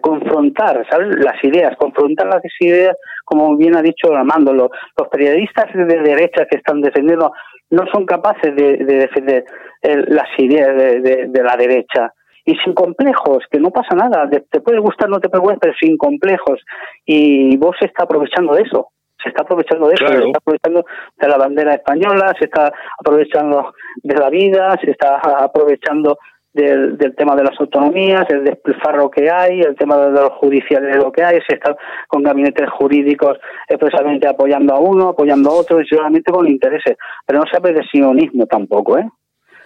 confrontar 0.02 0.88
¿sabes? 0.90 1.16
las 1.24 1.44
ideas, 1.44 1.78
confrontar 1.78 2.28
las 2.28 2.42
ideas, 2.60 2.96
como 3.24 3.56
bien 3.58 3.76
ha 3.76 3.82
dicho 3.82 4.12
Armando. 4.12 4.54
Los, 4.54 4.70
los 4.98 5.08
periodistas 5.10 5.68
de 5.74 5.86
derecha 5.86 6.48
que 6.50 6.58
están 6.58 6.82
defendiendo 6.82 7.32
no 7.72 7.86
son 7.92 8.06
capaces 8.06 8.56
de, 8.56 8.78
defender 8.78 9.46
las 9.82 10.28
ideas 10.38 10.76
de, 10.78 11.28
de 11.28 11.44
la 11.44 11.56
derecha. 11.58 12.14
Y 12.44 12.56
sin 12.64 12.74
complejos, 12.74 13.44
que 13.52 13.60
no 13.60 13.70
pasa 13.70 13.96
nada, 13.96 14.30
te 14.30 14.62
puede 14.62 14.80
gustar, 14.80 15.10
no 15.10 15.20
te 15.20 15.30
puede 15.30 15.42
gustar, 15.42 15.60
pero 15.60 15.74
sin 15.80 15.98
complejos. 15.98 16.60
Y 17.06 17.56
vos 17.58 17.76
se 17.80 17.86
está 17.86 18.04
aprovechando 18.04 18.54
de 18.56 18.64
eso, 18.64 18.90
se 19.22 19.30
está 19.30 19.44
aprovechando 19.44 19.88
de 19.88 19.94
eso, 19.94 20.08
se 20.08 20.26
está 20.26 20.40
aprovechando 20.40 20.86
de 21.18 21.28
la 21.28 21.38
bandera 21.38 21.74
española, 21.76 22.34
se 22.40 22.46
está 22.46 22.74
aprovechando 23.00 23.74
de 24.02 24.16
la 24.16 24.30
vida, 24.30 24.76
se 24.84 24.92
está 24.92 25.18
aprovechando 25.18 26.18
del, 26.54 26.98
del 26.98 27.16
tema 27.16 27.36
de 27.36 27.44
las 27.44 27.60
autonomías, 27.60 28.30
el 28.30 28.44
despilfarro 28.44 29.10
que 29.10 29.30
hay, 29.30 29.62
el 29.62 29.76
tema 29.76 29.98
de 29.98 30.12
los 30.12 30.32
judiciales 30.34 30.96
de 30.96 31.02
lo 31.02 31.12
que 31.12 31.24
hay, 31.24 31.40
se 31.48 31.56
está 31.56 31.76
con 32.08 32.24
gabinetes 32.24 32.70
jurídicos 32.72 33.38
expresamente 33.68 34.28
apoyando 34.28 34.76
a 34.76 34.80
uno, 34.80 35.10
apoyando 35.10 35.50
a 35.50 35.54
otro, 35.54 35.82
y 35.82 35.88
seguramente 35.88 36.32
con 36.32 36.48
intereses. 36.48 36.98
Pero 37.26 37.40
no 37.40 37.46
se 37.50 37.58
habla 37.58 37.72
de 37.72 37.88
sionismo 37.88 38.46
tampoco, 38.48 38.98
¿eh? 38.98 39.08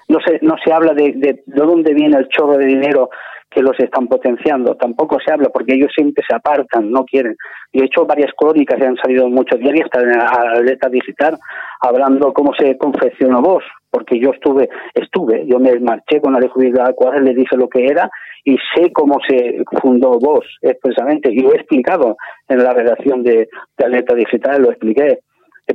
no 0.08 0.20
se, 0.26 0.40
no 0.42 0.56
se 0.64 0.72
habla 0.72 0.94
de, 0.94 1.14
de, 1.16 1.44
dónde 1.48 1.94
viene 1.94 2.18
el 2.18 2.28
chorro 2.28 2.58
de 2.58 2.66
dinero 2.66 3.10
que 3.56 3.62
los 3.62 3.80
están 3.80 4.08
potenciando, 4.08 4.76
tampoco 4.76 5.18
se 5.26 5.32
habla 5.32 5.48
porque 5.48 5.76
ellos 5.76 5.90
siempre 5.96 6.24
se 6.28 6.36
apartan, 6.36 6.92
no 6.92 7.06
quieren. 7.06 7.36
Yo 7.72 7.84
he 7.84 7.86
hecho 7.86 8.06
varias 8.06 8.32
crónicas 8.36 8.78
que 8.78 8.86
han 8.86 8.98
salido 8.98 9.28
en 9.28 9.34
muchos 9.34 9.58
diarios, 9.60 9.86
hasta 9.86 10.02
en 10.02 10.10
la 10.10 10.28
alerta 10.28 10.90
digital, 10.90 11.38
hablando 11.80 12.34
cómo 12.34 12.52
se 12.54 12.78
confeccionó 12.78 13.42
vos, 13.42 13.64
porque 13.90 14.20
yo 14.20 14.32
estuve, 14.32 14.68
estuve, 14.94 15.46
yo 15.48 15.58
me 15.60 15.80
marché 15.80 16.20
con 16.20 16.34
la 16.34 16.40
legislatura 16.42 16.92
cual 16.94 17.24
le 17.24 17.34
dije 17.34 17.56
lo 17.56 17.70
que 17.70 17.86
era 17.86 18.10
y 18.44 18.58
sé 18.76 18.92
cómo 18.92 19.20
se 19.26 19.64
fundó 19.82 20.20
vos 20.20 20.46
expresamente, 20.62 21.32
y 21.32 21.40
lo 21.40 21.54
he 21.54 21.56
explicado 21.56 22.18
en 22.50 22.62
la 22.62 22.74
redacción 22.74 23.24
de, 23.24 23.48
de 23.78 23.86
alerta 23.86 24.14
digital, 24.14 24.62
lo 24.62 24.72
expliqué. 24.72 25.20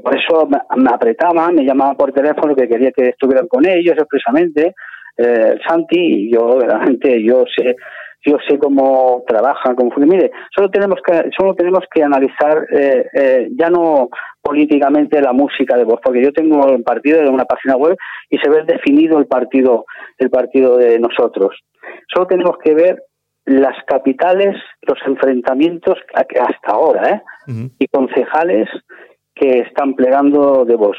Por 0.03 0.17
eso 0.17 0.47
me 0.47 0.91
apretaban, 0.93 1.55
me 1.55 1.65
llamaban 1.65 1.97
por 1.97 2.13
teléfono 2.13 2.55
que 2.55 2.69
quería 2.69 2.93
que 2.93 3.09
estuvieran 3.09 3.49
con 3.49 3.67
ellos 3.67 3.97
expresamente, 3.99 4.75
eh, 5.21 5.59
Santi, 5.67 5.99
y 5.99 6.33
yo 6.33 6.59
realmente 6.61 7.23
yo 7.23 7.45
sé 7.57 7.77
yo 8.23 8.37
sé 8.47 8.59
cómo 8.59 9.25
trabajan, 9.27 9.75
cómo 9.75 9.91
Mire, 9.97 10.31
solo 10.55 10.71
tenemos 10.71 11.01
que 11.03 11.31
solo 11.39 11.55
tenemos 11.55 11.85
que 11.91 12.03
analizar 12.03 12.67
eh, 12.71 13.07
eh, 13.15 13.49
ya 13.59 13.71
no 13.71 14.11
políticamente 14.43 15.23
la 15.23 15.33
música 15.33 15.77
de 15.77 15.85
voz, 15.85 16.01
porque 16.03 16.23
yo 16.23 16.33
tengo 16.33 16.69
el 16.69 16.83
partido 16.83 17.21
en 17.21 17.33
una 17.33 17.45
página 17.45 17.77
web 17.77 17.97
y 18.29 18.37
se 18.39 18.51
ve 18.51 18.63
definido 18.67 19.19
el 19.19 19.27
partido 19.27 19.87
el 20.19 20.31
partido 20.31 20.77
de 20.77 20.99
nosotros. 20.99 21.59
Solo 22.13 22.27
tenemos 22.27 22.59
que 22.63 22.75
ver 22.75 23.03
las 23.47 23.77
capitales, 23.87 24.55
los 24.83 24.99
enfrentamientos 25.07 25.99
hasta 26.15 26.73
ahora, 26.73 27.23
¿eh? 27.47 27.71
y 27.79 27.87
concejales 27.89 28.69
que 29.35 29.61
están 29.61 29.95
plegando 29.95 30.65
de 30.67 30.77
voz. 30.77 30.99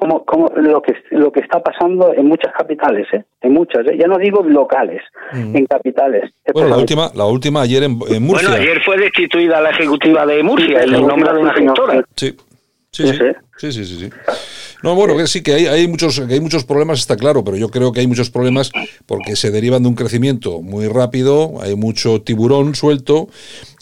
Como, 0.00 0.24
como 0.24 0.48
lo 0.56 0.80
que 0.80 0.94
lo 1.10 1.30
que 1.30 1.40
está 1.40 1.62
pasando 1.62 2.14
en 2.14 2.26
muchas 2.26 2.54
capitales, 2.56 3.06
¿eh? 3.12 3.22
en 3.42 3.52
muchas, 3.52 3.86
¿eh? 3.86 3.98
ya 4.00 4.06
no 4.06 4.16
digo 4.16 4.42
locales, 4.42 5.02
mm. 5.32 5.54
en 5.54 5.66
capitales. 5.66 6.32
Bueno, 6.54 6.70
la 6.70 6.78
última, 6.78 7.10
la 7.14 7.26
última 7.26 7.60
ayer 7.60 7.82
en, 7.82 7.98
Murcia. 7.98 8.48
Bueno, 8.48 8.62
ayer 8.62 8.82
fue 8.82 8.96
destituida 8.96 9.60
la 9.60 9.70
ejecutiva 9.70 10.24
de 10.24 10.42
Murcia, 10.42 10.82
el 10.82 11.06
nombre 11.06 11.32
de 11.32 11.38
una 11.38 11.52
gestora. 11.52 12.04
Sí. 12.16 12.34
Sí 12.92 13.04
sí. 13.56 13.72
sí, 13.72 13.84
sí, 13.84 14.10
No, 14.82 14.96
bueno, 14.96 15.16
que 15.16 15.28
sí, 15.28 15.42
que 15.44 15.54
hay, 15.54 15.66
hay, 15.66 15.86
muchos, 15.86 16.18
que 16.18 16.34
hay 16.34 16.40
muchos 16.40 16.64
problemas, 16.64 16.98
está 16.98 17.16
claro, 17.16 17.44
pero 17.44 17.56
yo 17.56 17.68
creo 17.68 17.92
que 17.92 18.00
hay 18.00 18.08
muchos 18.08 18.30
problemas 18.30 18.72
porque 19.06 19.36
se 19.36 19.52
derivan 19.52 19.82
de 19.82 19.90
un 19.90 19.94
crecimiento 19.94 20.60
muy 20.60 20.88
rápido, 20.88 21.62
hay 21.62 21.76
mucho 21.76 22.20
tiburón 22.22 22.74
suelto 22.74 23.28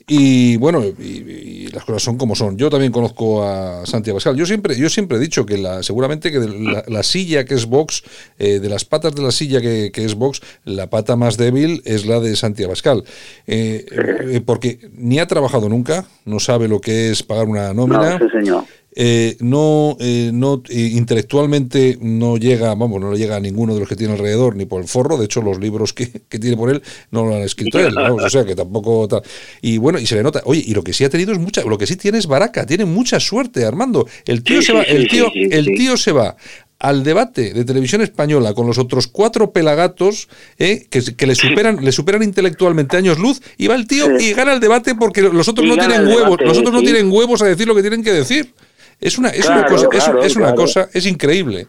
Y 0.09 0.57
bueno, 0.57 0.83
y, 0.83 1.69
las 1.69 1.85
cosas 1.85 2.03
son 2.03 2.17
como 2.17 2.35
son. 2.35 2.57
Yo 2.57 2.71
también 2.71 2.91
conozco 2.91 3.45
a 3.45 3.85
Santiago 3.85 4.17
Pascal. 4.17 4.37
Yo 4.37 4.47
siempre, 4.47 4.75
yo 4.75 4.89
siempre 4.89 5.19
he 5.19 5.21
dicho 5.21 5.45
que 5.45 5.59
la, 5.59 5.83
seguramente 5.83 6.33
que 6.33 6.39
la, 6.39 7.03
silla 7.03 7.45
que 7.45 7.55
es 7.55 7.67
Vox, 7.67 8.03
eh, 8.39 8.59
de 8.59 8.69
las 8.71 8.87
patas 8.87 9.15
de 9.15 9.23
la 9.23 9.31
silla 9.31 9.61
que, 9.61 9.93
es 9.95 10.15
Vox, 10.15 10.41
la 10.65 10.89
pata 10.89 11.15
más 11.17 11.37
débil 11.37 11.83
es 11.85 12.07
la 12.07 12.21
de 12.21 12.37
Santiago 12.37 12.73
Pascal. 12.73 13.05
Eh, 13.47 13.85
eh, 13.91 14.41
porque 14.45 14.79
ni 14.95 15.19
ha 15.19 15.27
trabajado 15.27 15.69
nunca, 15.69 16.07
no 16.25 16.41
sabe 16.41 16.69
lo 16.69 16.81
que 16.81 17.11
es 17.11 17.23
pagar 17.23 17.47
una 17.47 17.75
nómina. 17.75 18.19
No, 18.19 18.31
señor. 18.31 18.65
Eh, 18.95 19.37
no, 19.41 19.97
eh, 20.01 20.31
no 20.33 20.63
eh, 20.69 20.91
intelectualmente 20.95 21.99
no 22.01 22.37
llega, 22.37 22.75
vamos, 22.75 23.01
no 23.01 23.13
le 23.13 23.19
llega 23.19 23.37
a 23.37 23.41
ninguno 23.41 23.75
de 23.75 23.81
los 23.81 23.89
que 23.89 23.97
tiene 23.97 24.15
alrededor, 24.15 24.57
ni 24.57 24.65
por 24.65 24.81
el 24.81 24.89
forro, 24.89 25.19
de 25.19 25.27
hecho 25.27 25.43
los 25.43 25.61
libros 25.61 25.93
que, 25.93 26.07
tiene 26.29 26.57
por 26.57 26.71
él 26.71 26.83
no 27.11 27.25
lo 27.25 27.37
han 27.37 27.43
escrito 27.43 27.79
él, 27.79 27.97
o 27.97 28.31
sea 28.31 28.45
que 28.45 28.57
tampoco 28.57 29.07
tal. 29.07 29.23
Y 29.61 29.79
bueno, 29.79 29.99
y 29.99 30.07
se 30.07 30.17
le 30.17 30.23
nota, 30.23 30.43
oye, 30.47 30.65
y 30.67 30.75
lo 30.75 30.83
que 30.83 30.93
sí 30.93 31.05
ha 31.05 31.11
tenido 31.11 31.33
es 31.33 31.39
mucha, 31.39 31.63
lo 31.63 31.77
que 31.77 31.87
sí 31.87 31.97
tiene 31.97 32.19
es 32.19 32.27
baraca, 32.27 32.65
tiene 32.67 32.87
mucha 32.87 33.21
suerte, 33.21 33.65
Armando. 33.65 34.09
El 34.25 34.43
tío 34.43 34.63
se 34.63 34.73
va, 34.73 34.83
el 34.83 35.07
tío, 35.07 35.31
el 35.35 35.67
tío 35.67 35.97
se 35.97 36.13
va 36.13 36.37
al 36.79 37.05
debate 37.05 37.53
de 37.53 37.65
televisión 37.65 38.03
española 38.03 38.55
con 38.55 38.67
los 38.67 38.79
otros 38.79 39.07
cuatro 39.09 39.53
pelagatos 39.53 40.29
que, 40.57 40.87
que, 40.89 41.27
le 41.27 41.35
superan 41.35 41.85
le 41.85 41.91
superan 41.91 42.23
intelectualmente 42.23 42.97
años 42.97 43.19
luz 43.19 43.43
y 43.57 43.67
va 43.67 43.75
el 43.75 43.89
tío 43.89 44.19
y 44.19 44.33
gana 44.33 44.53
el 44.53 44.61
debate 44.61 44.95
porque 44.95 45.23
los 45.23 45.49
otros 45.49 45.67
no 45.67 45.77
tienen 45.77 46.07
huevos 46.07 46.39
los 46.41 46.57
otros 46.57 46.73
no 46.73 46.81
tienen 46.81 47.11
huevos 47.11 47.43
a 47.43 47.47
decir 47.47 47.67
lo 47.67 47.75
que 47.75 47.81
tienen 47.81 48.05
que 48.05 48.13
decir 48.13 48.55
es 49.01 49.19
una, 49.19 49.29
es 49.29 49.49
una 49.49 49.65
cosa, 49.65 49.89
es, 50.23 50.37
una 50.37 50.55
cosa, 50.55 50.89
es 50.93 51.07
increíble. 51.07 51.67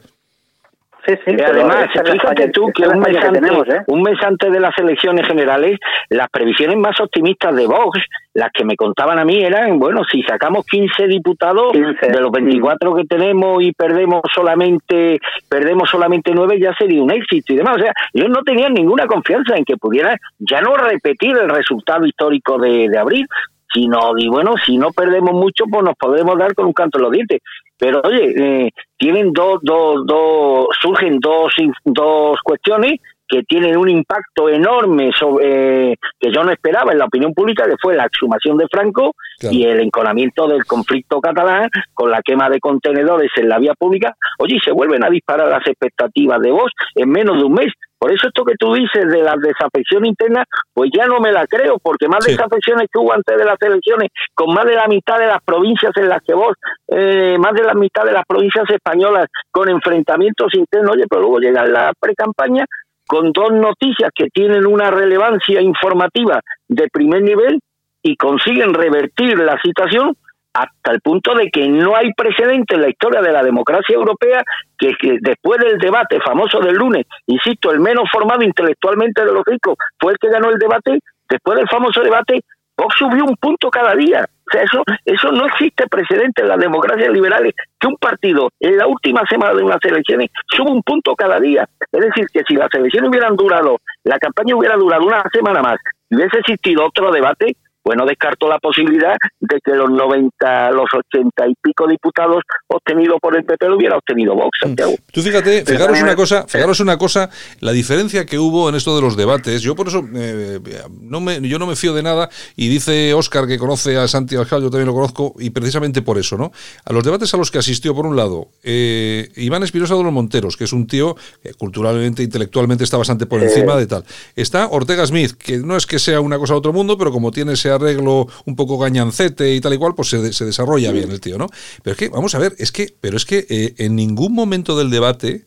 Sí, 1.05 1.13
sí, 1.25 1.35
además, 1.41 1.87
fíjate 1.93 2.49
tú 2.49 2.71
que 2.75 2.85
un 2.85 2.99
mes, 2.99 3.15
antes, 3.17 3.41
¿eh? 3.41 3.81
un 3.87 4.01
mes 4.01 4.17
antes 4.21 4.51
de 4.51 4.59
las 4.59 4.77
elecciones 4.77 5.25
generales, 5.25 5.79
las 6.09 6.29
previsiones 6.29 6.77
más 6.77 6.99
optimistas 6.99 7.55
de 7.55 7.67
Vox, 7.67 7.99
las 8.33 8.51
que 8.51 8.65
me 8.65 8.75
contaban 8.75 9.17
a 9.17 9.25
mí, 9.25 9.41
eran, 9.41 9.79
bueno, 9.79 10.01
si 10.03 10.21
sacamos 10.23 10.65
15 10.65 11.07
diputados 11.07 11.73
de 11.73 12.19
los 12.19 12.31
24 12.31 12.95
que 12.95 13.05
tenemos 13.05 13.63
y 13.63 13.71
perdemos 13.71 14.21
solamente 14.33 15.19
perdemos 15.47 15.89
solamente 15.89 16.31
9, 16.33 16.59
ya 16.59 16.73
sería 16.77 17.01
un 17.01 17.11
éxito 17.11 17.53
y 17.53 17.57
demás. 17.57 17.77
O 17.77 17.79
sea, 17.79 17.93
ellos 18.13 18.29
no 18.29 18.43
tenían 18.43 18.73
ninguna 18.73 19.07
confianza 19.07 19.55
en 19.55 19.65
que 19.65 19.77
pudieran 19.77 20.17
ya 20.37 20.61
no 20.61 20.75
repetir 20.75 21.35
el 21.37 21.49
resultado 21.49 22.05
histórico 22.05 22.59
de, 22.59 22.89
de 22.89 22.97
abril, 22.97 23.25
si 23.71 23.87
no, 23.87 24.13
y 24.17 24.27
bueno, 24.27 24.55
si 24.65 24.77
no 24.77 24.91
perdemos 24.91 25.33
mucho, 25.33 25.65
pues 25.69 25.83
nos 25.83 25.95
podemos 25.95 26.37
dar 26.37 26.53
con 26.55 26.67
un 26.67 26.73
canto 26.73 26.97
en 26.97 27.03
los 27.03 27.11
dientes. 27.11 27.41
Pero 27.77 28.01
oye, 28.03 28.33
eh, 28.65 28.71
tienen 28.97 29.31
dos, 29.31 29.59
dos, 29.61 30.05
dos, 30.05 30.67
surgen 30.81 31.19
dos, 31.19 31.53
dos 31.85 32.37
cuestiones 32.43 32.99
que 33.29 33.43
tienen 33.43 33.77
un 33.77 33.87
impacto 33.87 34.49
enorme 34.49 35.11
sobre, 35.17 35.91
eh, 35.91 35.95
que 36.19 36.31
yo 36.33 36.43
no 36.43 36.51
esperaba 36.51 36.91
en 36.91 36.97
la 36.97 37.05
opinión 37.05 37.33
pública, 37.33 37.65
que 37.65 37.77
fue 37.79 37.95
la 37.95 38.05
exhumación 38.05 38.57
de 38.57 38.67
Franco 38.69 39.13
y 39.39 39.63
el 39.65 39.79
enconamiento 39.81 40.47
del 40.47 40.65
conflicto 40.65 41.21
catalán 41.21 41.69
con 41.93 42.09
la 42.09 42.21
quema 42.23 42.49
de 42.49 42.59
contenedores 42.59 43.29
en 43.37 43.47
la 43.47 43.59
vía 43.59 43.75
pública. 43.75 44.15
Oye, 44.39 44.57
se 44.65 44.71
vuelven 44.71 45.05
a 45.05 45.09
disparar 45.09 45.47
las 45.47 45.65
expectativas 45.67 46.41
de 46.41 46.51
vos 46.51 46.71
en 46.95 47.09
menos 47.09 47.37
de 47.37 47.43
un 47.43 47.53
mes. 47.53 47.71
Por 47.99 48.13
eso 48.13 48.27
esto 48.27 48.45
que 48.45 48.55
tú 48.57 48.73
dices 48.73 49.11
de 49.11 49.21
la 49.21 49.35
desafección 49.35 50.05
interna, 50.05 50.45
pues 50.73 50.89
ya 50.95 51.05
no 51.05 51.19
me 51.19 51.33
la 51.33 51.45
creo, 51.45 51.77
porque 51.79 52.07
más 52.07 52.23
desafecciones 52.25 52.87
que 52.91 52.97
hubo 52.97 53.13
antes 53.13 53.37
de 53.37 53.43
las 53.43 53.61
elecciones, 53.61 54.09
con 54.33 54.53
más 54.53 54.65
de 54.65 54.75
la 54.75 54.87
mitad 54.87 55.19
de 55.19 55.27
las 55.27 55.43
provincias 55.43 55.91
en 55.97 56.07
las 56.07 56.21
que 56.23 56.33
vos, 56.33 56.55
eh, 56.87 57.37
más 57.37 57.53
de 57.53 57.63
la 57.63 57.73
mitad 57.73 58.05
de 58.05 58.13
las 58.13 58.23
provincias 58.25 58.69
españolas 58.69 59.27
con 59.51 59.69
enfrentamientos 59.69 60.53
internos, 60.53 60.95
oye, 60.95 61.03
pero 61.09 61.21
luego 61.21 61.39
llega 61.39 61.65
la 61.65 61.91
pre-campaña 61.99 62.65
con 63.05 63.33
dos 63.33 63.51
noticias 63.51 64.11
que 64.15 64.29
tienen 64.29 64.65
una 64.65 64.91
relevancia 64.91 65.61
informativa 65.61 66.39
de 66.67 66.87
primer 66.87 67.23
nivel 67.23 67.59
y 68.01 68.15
consiguen 68.15 68.73
revertir 68.73 69.37
la 69.39 69.59
situación 69.61 70.15
hasta 70.53 70.91
el 70.91 71.01
punto 71.01 71.33
de 71.35 71.49
que 71.49 71.67
no 71.67 71.95
hay 71.95 72.11
precedente 72.13 72.75
en 72.75 72.81
la 72.81 72.89
historia 72.89 73.21
de 73.21 73.31
la 73.31 73.43
democracia 73.43 73.95
europea 73.95 74.43
que, 74.77 74.93
después 75.21 75.59
del 75.59 75.77
debate 75.77 76.19
famoso 76.21 76.59
del 76.59 76.75
lunes, 76.75 77.05
insisto, 77.27 77.71
el 77.71 77.79
menos 77.79 78.09
formado 78.11 78.43
intelectualmente 78.43 79.23
de 79.23 79.31
los 79.31 79.43
ricos 79.45 79.75
fue 79.99 80.13
el 80.13 80.17
que 80.17 80.29
ganó 80.29 80.49
el 80.49 80.57
debate, 80.57 80.99
después 81.29 81.57
del 81.57 81.69
famoso 81.69 82.01
debate, 82.01 82.41
Vox 82.77 82.95
subió 82.97 83.25
un 83.25 83.35
punto 83.35 83.69
cada 83.69 83.93
día. 83.93 84.23
O 84.23 84.51
sea, 84.51 84.63
eso, 84.63 84.83
eso 85.03 85.31
no 85.31 85.45
existe 85.45 85.85
precedente 85.87 86.41
en 86.41 86.47
las 86.47 86.57
democracias 86.57 87.09
liberales, 87.09 87.53
que 87.77 87.87
un 87.87 87.97
partido 87.97 88.49
en 88.59 88.77
la 88.77 88.87
última 88.87 89.21
semana 89.29 89.53
de 89.53 89.63
unas 89.63 89.83
elecciones 89.83 90.29
sube 90.47 90.71
un 90.71 90.81
punto 90.81 91.13
cada 91.13 91.39
día. 91.39 91.67
Es 91.91 92.01
decir, 92.01 92.25
que 92.31 92.41
si 92.47 92.55
las 92.55 92.73
elecciones 92.73 93.09
hubieran 93.09 93.35
durado, 93.35 93.79
la 94.05 94.17
campaña 94.17 94.55
hubiera 94.55 94.77
durado 94.77 95.05
una 95.05 95.23
semana 95.31 95.61
más 95.61 95.77
y 96.09 96.15
hubiese 96.15 96.39
existido 96.39 96.85
otro 96.85 97.11
debate, 97.11 97.57
bueno, 97.83 98.05
descarto 98.05 98.47
la 98.47 98.59
posibilidad 98.59 99.15
de 99.39 99.59
que 99.63 99.71
los 99.71 99.89
90, 99.89 100.71
los 100.71 100.87
80 100.93 101.47
y 101.47 101.53
pico 101.61 101.87
diputados 101.87 102.43
obtenidos 102.67 103.17
por 103.21 103.35
el 103.35 103.43
PP 103.43 103.67
lo 103.67 103.77
hubiera 103.77 103.97
obtenido 103.97 104.35
Vox, 104.35 104.59
mm. 104.61 104.67
Santiago. 104.67 104.95
Tú 105.11 105.21
fíjate, 105.21 105.65
fijaros 105.65 106.01
una 106.01 106.15
cosa, 106.15 106.45
fijaros 106.47 106.79
una 106.79 106.97
cosa, 106.97 107.29
la 107.59 107.71
diferencia 107.71 108.25
que 108.25 108.37
hubo 108.37 108.69
en 108.69 108.75
esto 108.75 108.95
de 108.95 109.01
los 109.01 109.15
debates, 109.15 109.61
yo 109.61 109.75
por 109.75 109.87
eso 109.87 110.03
eh, 110.13 110.59
no 111.01 111.21
me, 111.21 111.41
yo 111.47 111.57
no 111.57 111.65
me 111.65 111.75
fío 111.75 111.93
de 111.93 112.03
nada 112.03 112.29
y 112.55 112.67
dice 112.69 113.13
Óscar 113.13 113.47
que 113.47 113.57
conoce 113.57 113.97
a 113.97 114.07
Santi 114.07 114.35
Alcal, 114.35 114.61
yo 114.61 114.69
también 114.69 114.87
lo 114.87 114.93
conozco 114.93 115.33
y 115.39 115.49
precisamente 115.49 116.01
por 116.01 116.17
eso, 116.17 116.37
¿no? 116.37 116.51
A 116.85 116.93
los 116.93 117.03
debates 117.03 117.33
a 117.33 117.37
los 117.37 117.51
que 117.51 117.57
asistió, 117.57 117.95
por 117.95 118.05
un 118.05 118.15
lado, 118.15 118.49
eh, 118.63 119.29
Iván 119.35 119.63
Espinosa 119.63 119.95
de 119.95 120.03
los 120.03 120.13
Monteros, 120.13 120.57
que 120.57 120.65
es 120.65 120.73
un 120.73 120.87
tío 120.87 121.15
que 121.41 121.53
culturalmente, 121.53 122.23
intelectualmente 122.23 122.83
está 122.83 122.97
bastante 122.97 123.25
por 123.25 123.41
encima 123.41 123.75
de 123.75 123.87
tal. 123.87 124.03
Está 124.35 124.67
Ortega 124.67 125.05
Smith, 125.05 125.33
que 125.33 125.57
no 125.57 125.75
es 125.75 125.85
que 125.85 125.99
sea 125.99 126.21
una 126.21 126.37
cosa 126.37 126.53
de 126.53 126.59
otro 126.59 126.73
mundo, 126.73 126.97
pero 126.97 127.11
como 127.11 127.31
tiene 127.31 127.53
ese 127.53 127.68
arreglo 127.71 128.27
un 128.45 128.55
poco 128.55 128.77
gañancete 128.77 129.53
y 129.53 129.61
tal 129.61 129.73
y 129.73 129.77
cual, 129.77 129.95
pues 129.95 130.09
se, 130.09 130.45
desarrolla 130.45 130.91
bien 130.91 131.11
el 131.11 131.21
tío, 131.21 131.37
¿no? 131.37 131.47
Pero 131.83 131.93
es 131.93 131.97
que, 131.97 132.09
vamos 132.09 132.35
a 132.35 132.39
ver, 132.39 132.55
es 132.57 132.71
que, 132.71 132.93
pero 132.99 133.17
es 133.17 133.25
que 133.25 133.45
eh, 133.49 133.75
en 133.77 133.95
ningún 133.95 134.33
momento 134.33 134.77
del 134.77 134.89
debate 134.89 135.45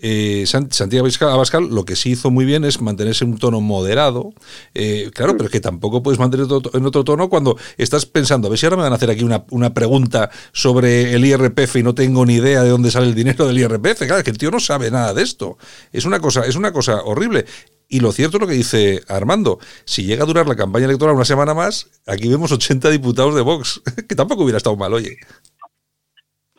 eh, 0.00 0.44
Santiago 0.46 1.08
Abascal 1.22 1.68
lo 1.68 1.84
que 1.84 1.96
sí 1.96 2.10
hizo 2.10 2.30
muy 2.30 2.44
bien 2.44 2.64
es 2.64 2.80
mantenerse 2.80 3.24
en 3.24 3.32
un 3.32 3.38
tono 3.38 3.60
moderado. 3.60 4.32
Eh, 4.74 5.10
claro, 5.12 5.32
pero 5.32 5.46
es 5.46 5.50
que 5.50 5.60
tampoco 5.60 6.02
puedes 6.02 6.20
mantener 6.20 6.46
en 6.72 6.86
otro 6.86 7.04
tono 7.04 7.28
cuando 7.28 7.56
estás 7.76 8.06
pensando, 8.06 8.46
a 8.46 8.50
ver 8.50 8.58
si 8.58 8.66
ahora 8.66 8.76
me 8.76 8.82
van 8.84 8.92
a 8.92 8.96
hacer 8.96 9.10
aquí 9.10 9.24
una, 9.24 9.44
una 9.50 9.74
pregunta 9.74 10.30
sobre 10.52 11.14
el 11.14 11.24
IRPF 11.24 11.76
y 11.76 11.82
no 11.82 11.94
tengo 11.94 12.24
ni 12.24 12.34
idea 12.34 12.62
de 12.62 12.70
dónde 12.70 12.90
sale 12.90 13.06
el 13.06 13.14
dinero 13.14 13.46
del 13.46 13.58
IRPF. 13.58 13.98
Claro, 13.98 14.18
es 14.18 14.24
que 14.24 14.30
el 14.30 14.38
tío 14.38 14.50
no 14.50 14.60
sabe 14.60 14.90
nada 14.90 15.14
de 15.14 15.22
esto. 15.22 15.58
Es 15.92 16.04
una 16.04 16.20
cosa, 16.20 16.42
es 16.42 16.54
una 16.54 16.72
cosa 16.72 17.02
horrible. 17.02 17.44
Y 17.88 18.00
lo 18.00 18.12
cierto 18.12 18.36
es 18.36 18.42
lo 18.42 18.46
que 18.46 18.52
dice 18.52 19.00
Armando, 19.08 19.58
si 19.86 20.04
llega 20.04 20.24
a 20.24 20.26
durar 20.26 20.46
la 20.46 20.56
campaña 20.56 20.84
electoral 20.84 21.16
una 21.16 21.24
semana 21.24 21.54
más, 21.54 21.90
aquí 22.06 22.28
vemos 22.28 22.52
80 22.52 22.90
diputados 22.90 23.34
de 23.34 23.40
Vox, 23.40 23.82
que 24.08 24.14
tampoco 24.14 24.42
hubiera 24.42 24.58
estado 24.58 24.76
mal, 24.76 24.92
oye. 24.92 25.16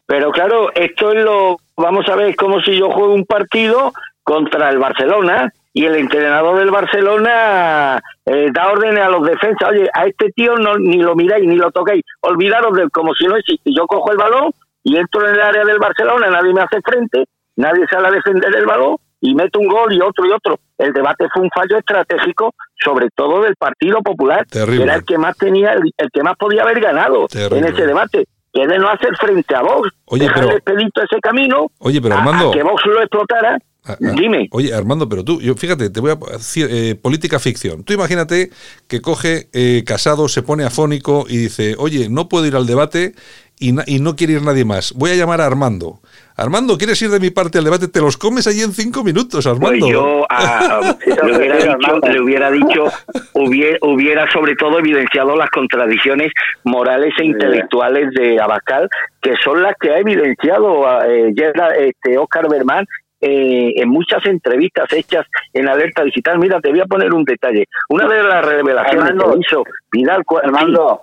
Pero 0.07 0.31
claro, 0.31 0.73
esto 0.73 1.11
es 1.11 1.23
lo, 1.23 1.57
vamos 1.77 2.09
a 2.09 2.15
ver, 2.15 2.29
es 2.29 2.35
como 2.35 2.59
si 2.61 2.75
yo 2.75 2.89
juego 2.89 3.13
un 3.13 3.25
partido 3.25 3.93
contra 4.23 4.71
el 4.71 4.79
Barcelona 4.79 5.53
y 5.71 5.85
el 5.85 5.95
entrenador 5.97 6.57
del 6.57 6.71
Barcelona 6.71 8.01
eh, 8.25 8.47
da 8.51 8.71
órdenes 8.71 9.03
a 9.03 9.09
los 9.09 9.23
defensas, 9.23 9.69
oye, 9.69 9.87
a 9.93 10.07
este 10.07 10.31
tío 10.31 10.55
no, 10.55 10.79
ni 10.79 10.97
lo 10.97 11.15
miráis, 11.15 11.47
ni 11.47 11.57
lo 11.57 11.69
toquéis, 11.69 12.03
olvidaros 12.21 12.75
de 12.75 12.89
como 12.89 13.13
si 13.13 13.27
no 13.27 13.35
existe. 13.35 13.69
Yo 13.71 13.85
cojo 13.85 14.11
el 14.11 14.17
balón 14.17 14.51
y 14.83 14.97
entro 14.97 15.27
en 15.27 15.35
el 15.35 15.41
área 15.41 15.63
del 15.63 15.77
Barcelona, 15.77 16.31
nadie 16.31 16.53
me 16.55 16.61
hace 16.61 16.81
frente, 16.81 17.25
nadie 17.55 17.85
sale 17.87 18.07
a 18.07 18.11
defender 18.11 18.55
el 18.55 18.65
balón 18.65 18.97
y 19.21 19.35
meto 19.35 19.59
un 19.59 19.67
gol 19.67 19.93
y 19.93 20.01
otro 20.01 20.25
y 20.25 20.31
otro. 20.31 20.59
El 20.77 20.93
debate 20.93 21.27
fue 21.33 21.43
un 21.43 21.49
fallo 21.53 21.77
estratégico, 21.77 22.53
sobre 22.83 23.09
todo 23.15 23.41
del 23.41 23.55
Partido 23.55 24.01
Popular, 24.01 24.45
que 24.47 24.59
era 24.59 24.95
el 24.95 25.05
que 25.05 25.17
más 25.17 25.37
tenía, 25.37 25.73
el, 25.73 26.09
que 26.11 26.23
más 26.23 26.37
podía 26.37 26.63
haber 26.63 26.79
ganado 26.79 27.27
en 27.33 27.65
ese 27.65 27.85
debate. 27.85 28.25
Que 28.51 28.65
de 28.65 28.79
no 28.79 28.89
hacer 28.89 29.15
frente 29.15 29.55
a 29.55 29.61
Vox, 29.61 29.91
oye, 30.05 30.23
dejarle 30.23 30.53
expedito 30.53 31.03
ese 31.03 31.19
camino, 31.21 31.67
oye, 31.77 32.01
pero 32.01 32.15
Armando, 32.15 32.49
que 32.49 32.63
Vox 32.63 32.83
lo 32.87 32.99
explotara. 32.99 33.59
Dime. 33.99 34.47
Oye, 34.51 34.73
Armando, 34.73 35.07
pero 35.07 35.23
tú, 35.23 35.39
yo 35.39 35.55
fíjate, 35.55 35.89
te 35.89 35.99
voy 35.99 36.11
a 36.11 36.33
decir 36.33 36.67
eh, 36.69 36.95
política 36.95 37.39
ficción. 37.39 37.83
Tú 37.83 37.93
imagínate 37.93 38.49
que 38.87 39.01
coge 39.01 39.49
eh, 39.53 39.83
Casado, 39.85 40.27
se 40.27 40.41
pone 40.41 40.63
afónico 40.63 41.25
y 41.29 41.37
dice, 41.37 41.75
oye, 41.77 42.09
no 42.09 42.27
puedo 42.27 42.45
ir 42.45 42.55
al 42.55 42.65
debate 42.65 43.13
y, 43.59 43.69
y 43.91 43.99
no 43.99 44.15
quiere 44.15 44.33
ir 44.33 44.41
nadie 44.41 44.65
más. 44.65 44.93
Voy 44.93 45.11
a 45.11 45.15
llamar 45.15 45.41
a 45.41 45.45
Armando. 45.45 46.01
Armando, 46.39 46.77
¿quieres 46.77 47.01
ir 47.01 47.09
de 47.09 47.19
mi 47.19 47.31
parte 47.31 47.57
al 47.57 47.65
debate? 47.65 47.89
Te 47.89 47.99
los 47.99 48.15
comes 48.17 48.47
allí 48.47 48.61
en 48.61 48.71
cinco 48.71 49.03
minutos, 49.03 49.45
Armando. 49.45 49.85
Pues 49.85 49.91
yo 49.91 50.25
le, 52.11 52.21
hubiera 52.21 52.49
dicho, 52.49 52.85
hubiera, 53.33 54.31
sobre 54.31 54.55
todo 54.55 54.79
evidenciado 54.79 55.35
las 55.35 55.49
contradicciones 55.49 56.31
morales 56.63 57.13
e 57.19 57.25
intelectuales 57.25 58.11
de 58.13 58.39
Abascal, 58.39 58.87
que 59.21 59.35
son 59.43 59.61
las 59.61 59.73
que 59.79 59.91
ha 59.91 59.99
evidenciado 59.99 60.85
eh, 61.03 61.33
este, 61.77 62.17
Oscar 62.17 62.47
Berman 62.49 62.85
eh, 63.21 63.73
en 63.75 63.89
muchas 63.89 64.25
entrevistas 64.25 64.91
hechas 64.93 65.25
en 65.53 65.67
Alerta 65.67 66.03
Digital. 66.03 66.39
Mira, 66.39 66.61
te 66.61 66.69
voy 66.69 66.79
a 66.79 66.85
poner 66.85 67.13
un 67.13 67.25
detalle. 67.25 67.65
Una 67.89 68.07
de 68.07 68.23
las 68.23 68.45
revelaciones 68.45 69.11
que 69.11 69.39
hizo 69.39 69.63
Vidal... 69.91 70.23
Armando, 70.41 71.01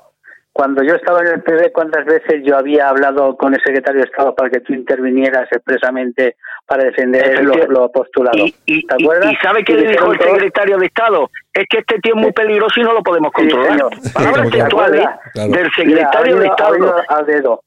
cuando 0.57 0.83
yo 0.83 0.95
estaba 0.95 1.21
en 1.21 1.27
el 1.27 1.43
PB, 1.43 1.71
¿cuántas 1.71 2.07
veces 2.07 2.43
yo 2.43 2.57
había 2.57 2.89
hablado 2.89 3.37
con 3.37 3.53
el 3.53 3.61
secretario 3.61 4.01
de 4.01 4.07
Estado 4.07 4.35
para 4.35 4.49
que 4.49 4.61
tú 4.61 4.73
intervinieras 4.73 5.47
expresamente 5.53 6.37
para 6.65 6.85
defender 6.85 7.45
los 7.45 7.91
postulados. 7.91 8.51
Y, 8.65 8.87
¿Te 8.87 8.95
acuerdas? 8.95 9.33
¿Y 9.33 9.37
sabe 9.37 9.63
qué 9.65 9.75
le 9.75 9.91
dijo 9.91 10.11
el 10.11 10.19
secretario 10.19 10.79
de 10.79 10.87
Estado? 10.87 11.31
Es 11.53 11.67
que 11.69 11.79
este 11.81 11.99
tío 11.99 12.15
es 12.17 12.23
muy 12.23 12.33
peligroso 12.33 12.81
y 12.81 12.85
no 12.85 12.95
lo 12.95 13.03
podemos 13.03 13.33
controlar. 13.33 13.79
Palabras 14.15 14.51
textuales 14.51 15.07
del 15.35 15.71
secretario 15.77 16.37
de 16.39 16.47
Estado 16.47 16.97
ha 17.07 17.17
al 17.17 17.27
dedo, 17.27 17.63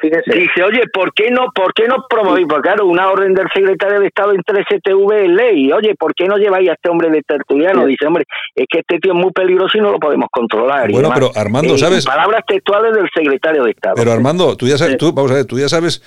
fíjese. 0.00 0.32
Dice, 0.34 0.64
oye, 0.64 0.82
¿por 0.92 1.12
qué 1.14 1.30
no, 1.30 1.46
por 1.54 1.72
qué 1.72 1.86
no 1.86 2.04
promovís? 2.08 2.46
Porque 2.48 2.68
claro, 2.68 2.86
una 2.86 3.10
orden 3.10 3.32
del 3.32 3.46
secretario 3.54 4.00
de 4.00 4.08
Estado 4.08 4.32
entre 4.32 4.64
STV 4.64 5.12
es 5.12 5.28
ley. 5.28 5.72
Oye, 5.72 5.94
¿por 5.94 6.14
qué 6.14 6.26
no 6.26 6.36
lleváis 6.36 6.68
a 6.70 6.72
este 6.72 6.90
hombre 6.90 7.10
de 7.10 7.22
tertuliano? 7.22 7.86
Dice, 7.86 8.06
hombre, 8.06 8.24
es 8.54 8.66
que 8.68 8.80
este 8.80 8.98
tío 8.98 9.12
es 9.12 9.18
muy 9.18 9.30
peligroso 9.32 9.78
y 9.78 9.80
no 9.80 9.92
lo 9.92 9.98
podemos 9.98 10.28
controlar. 10.32 10.90
Bueno, 10.90 11.10
pero 11.14 11.30
Armando, 11.34 11.74
eh, 11.74 11.78
¿sabes? 11.78 12.04
Palabras 12.04 12.42
textuales 12.46 12.92
del 12.94 13.08
secretario 13.14 13.64
de 13.64 13.70
Estado. 13.70 13.94
Pero 13.96 14.12
Armando, 14.12 14.56
tú 14.56 14.66
ya 14.66 14.78
sabes, 14.78 14.96
tú, 14.96 15.12
vamos 15.12 15.30
a 15.30 15.34
ver, 15.34 15.44
tú 15.46 15.58
ya 15.58 15.68
sabes 15.68 16.02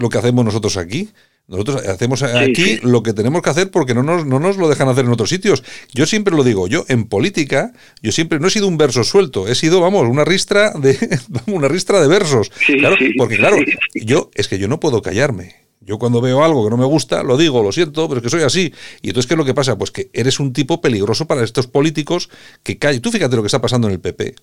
lo 0.00 0.08
que 0.08 0.18
hacemos 0.18 0.44
nosotros 0.44 0.76
aquí. 0.76 1.08
Nosotros 1.48 1.86
hacemos 1.86 2.22
aquí 2.22 2.78
lo 2.82 3.02
que 3.02 3.14
tenemos 3.14 3.40
que 3.40 3.48
hacer 3.48 3.70
porque 3.70 3.94
no 3.94 4.02
nos, 4.02 4.26
no 4.26 4.38
nos 4.38 4.58
lo 4.58 4.68
dejan 4.68 4.86
hacer 4.88 5.06
en 5.06 5.10
otros 5.10 5.30
sitios. 5.30 5.64
Yo 5.94 6.04
siempre 6.04 6.36
lo 6.36 6.44
digo, 6.44 6.68
yo 6.68 6.84
en 6.88 7.06
política, 7.06 7.72
yo 8.02 8.12
siempre 8.12 8.38
no 8.38 8.48
he 8.48 8.50
sido 8.50 8.68
un 8.68 8.76
verso 8.76 9.02
suelto, 9.02 9.48
he 9.48 9.54
sido, 9.54 9.80
vamos, 9.80 10.06
una 10.06 10.26
ristra 10.26 10.72
de 10.72 10.98
una 11.46 11.66
ristra 11.66 12.02
de 12.02 12.08
versos. 12.08 12.50
claro, 12.66 12.96
porque 13.16 13.38
claro, 13.38 13.56
yo 13.94 14.30
es 14.34 14.46
que 14.46 14.58
yo 14.58 14.68
no 14.68 14.78
puedo 14.78 15.00
callarme. 15.00 15.54
Yo 15.80 15.98
cuando 15.98 16.20
veo 16.20 16.44
algo 16.44 16.64
que 16.64 16.70
no 16.70 16.76
me 16.76 16.84
gusta, 16.84 17.22
lo 17.22 17.38
digo, 17.38 17.62
lo 17.62 17.72
siento, 17.72 18.08
pero 18.08 18.18
es 18.18 18.24
que 18.24 18.28
soy 18.28 18.42
así. 18.42 18.74
Y 19.00 19.08
entonces, 19.08 19.26
¿qué 19.26 19.32
es 19.32 19.38
lo 19.38 19.46
que 19.46 19.54
pasa? 19.54 19.78
Pues 19.78 19.90
que 19.90 20.10
eres 20.12 20.38
un 20.40 20.52
tipo 20.52 20.82
peligroso 20.82 21.26
para 21.26 21.42
estos 21.42 21.66
políticos 21.66 22.28
que 22.62 22.76
callan. 22.76 23.00
Tú 23.00 23.10
fíjate 23.10 23.36
lo 23.36 23.42
que 23.42 23.46
está 23.46 23.62
pasando 23.62 23.88
en 23.88 23.94
el 23.94 24.00
PP, 24.00 24.34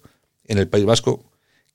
en 0.48 0.58
el 0.58 0.68
País 0.68 0.86
Vasco 0.86 1.24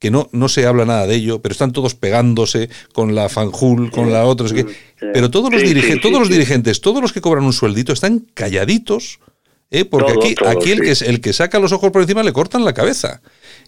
que 0.00 0.10
no, 0.10 0.28
no 0.32 0.48
se 0.48 0.66
habla 0.66 0.86
nada 0.86 1.06
de 1.06 1.14
ello, 1.14 1.40
pero 1.40 1.52
están 1.52 1.72
todos 1.72 1.94
pegándose 1.94 2.70
con 2.92 3.14
la 3.14 3.28
Fanjul, 3.28 3.90
con 3.90 4.10
la 4.10 4.24
otra, 4.24 4.48
pero 5.12 5.30
todos 5.30 5.52
los, 5.52 5.62
dirigentes, 5.62 6.00
todos 6.00 6.18
los 6.18 6.30
dirigentes, 6.30 6.80
todos 6.80 7.02
los 7.02 7.12
que 7.12 7.20
cobran 7.20 7.44
un 7.44 7.52
sueldito 7.52 7.92
están 7.92 8.20
calladitos, 8.32 9.20
¿eh? 9.70 9.84
porque 9.84 10.12
aquí, 10.12 10.34
aquí 10.46 10.72
el, 10.72 10.80
que, 10.80 10.94
el 11.04 11.20
que 11.20 11.34
saca 11.34 11.60
los 11.60 11.72
ojos 11.72 11.90
por 11.90 12.00
encima 12.00 12.22
le 12.22 12.32
cortan 12.32 12.64
la 12.64 12.72
cabeza. 12.72 13.20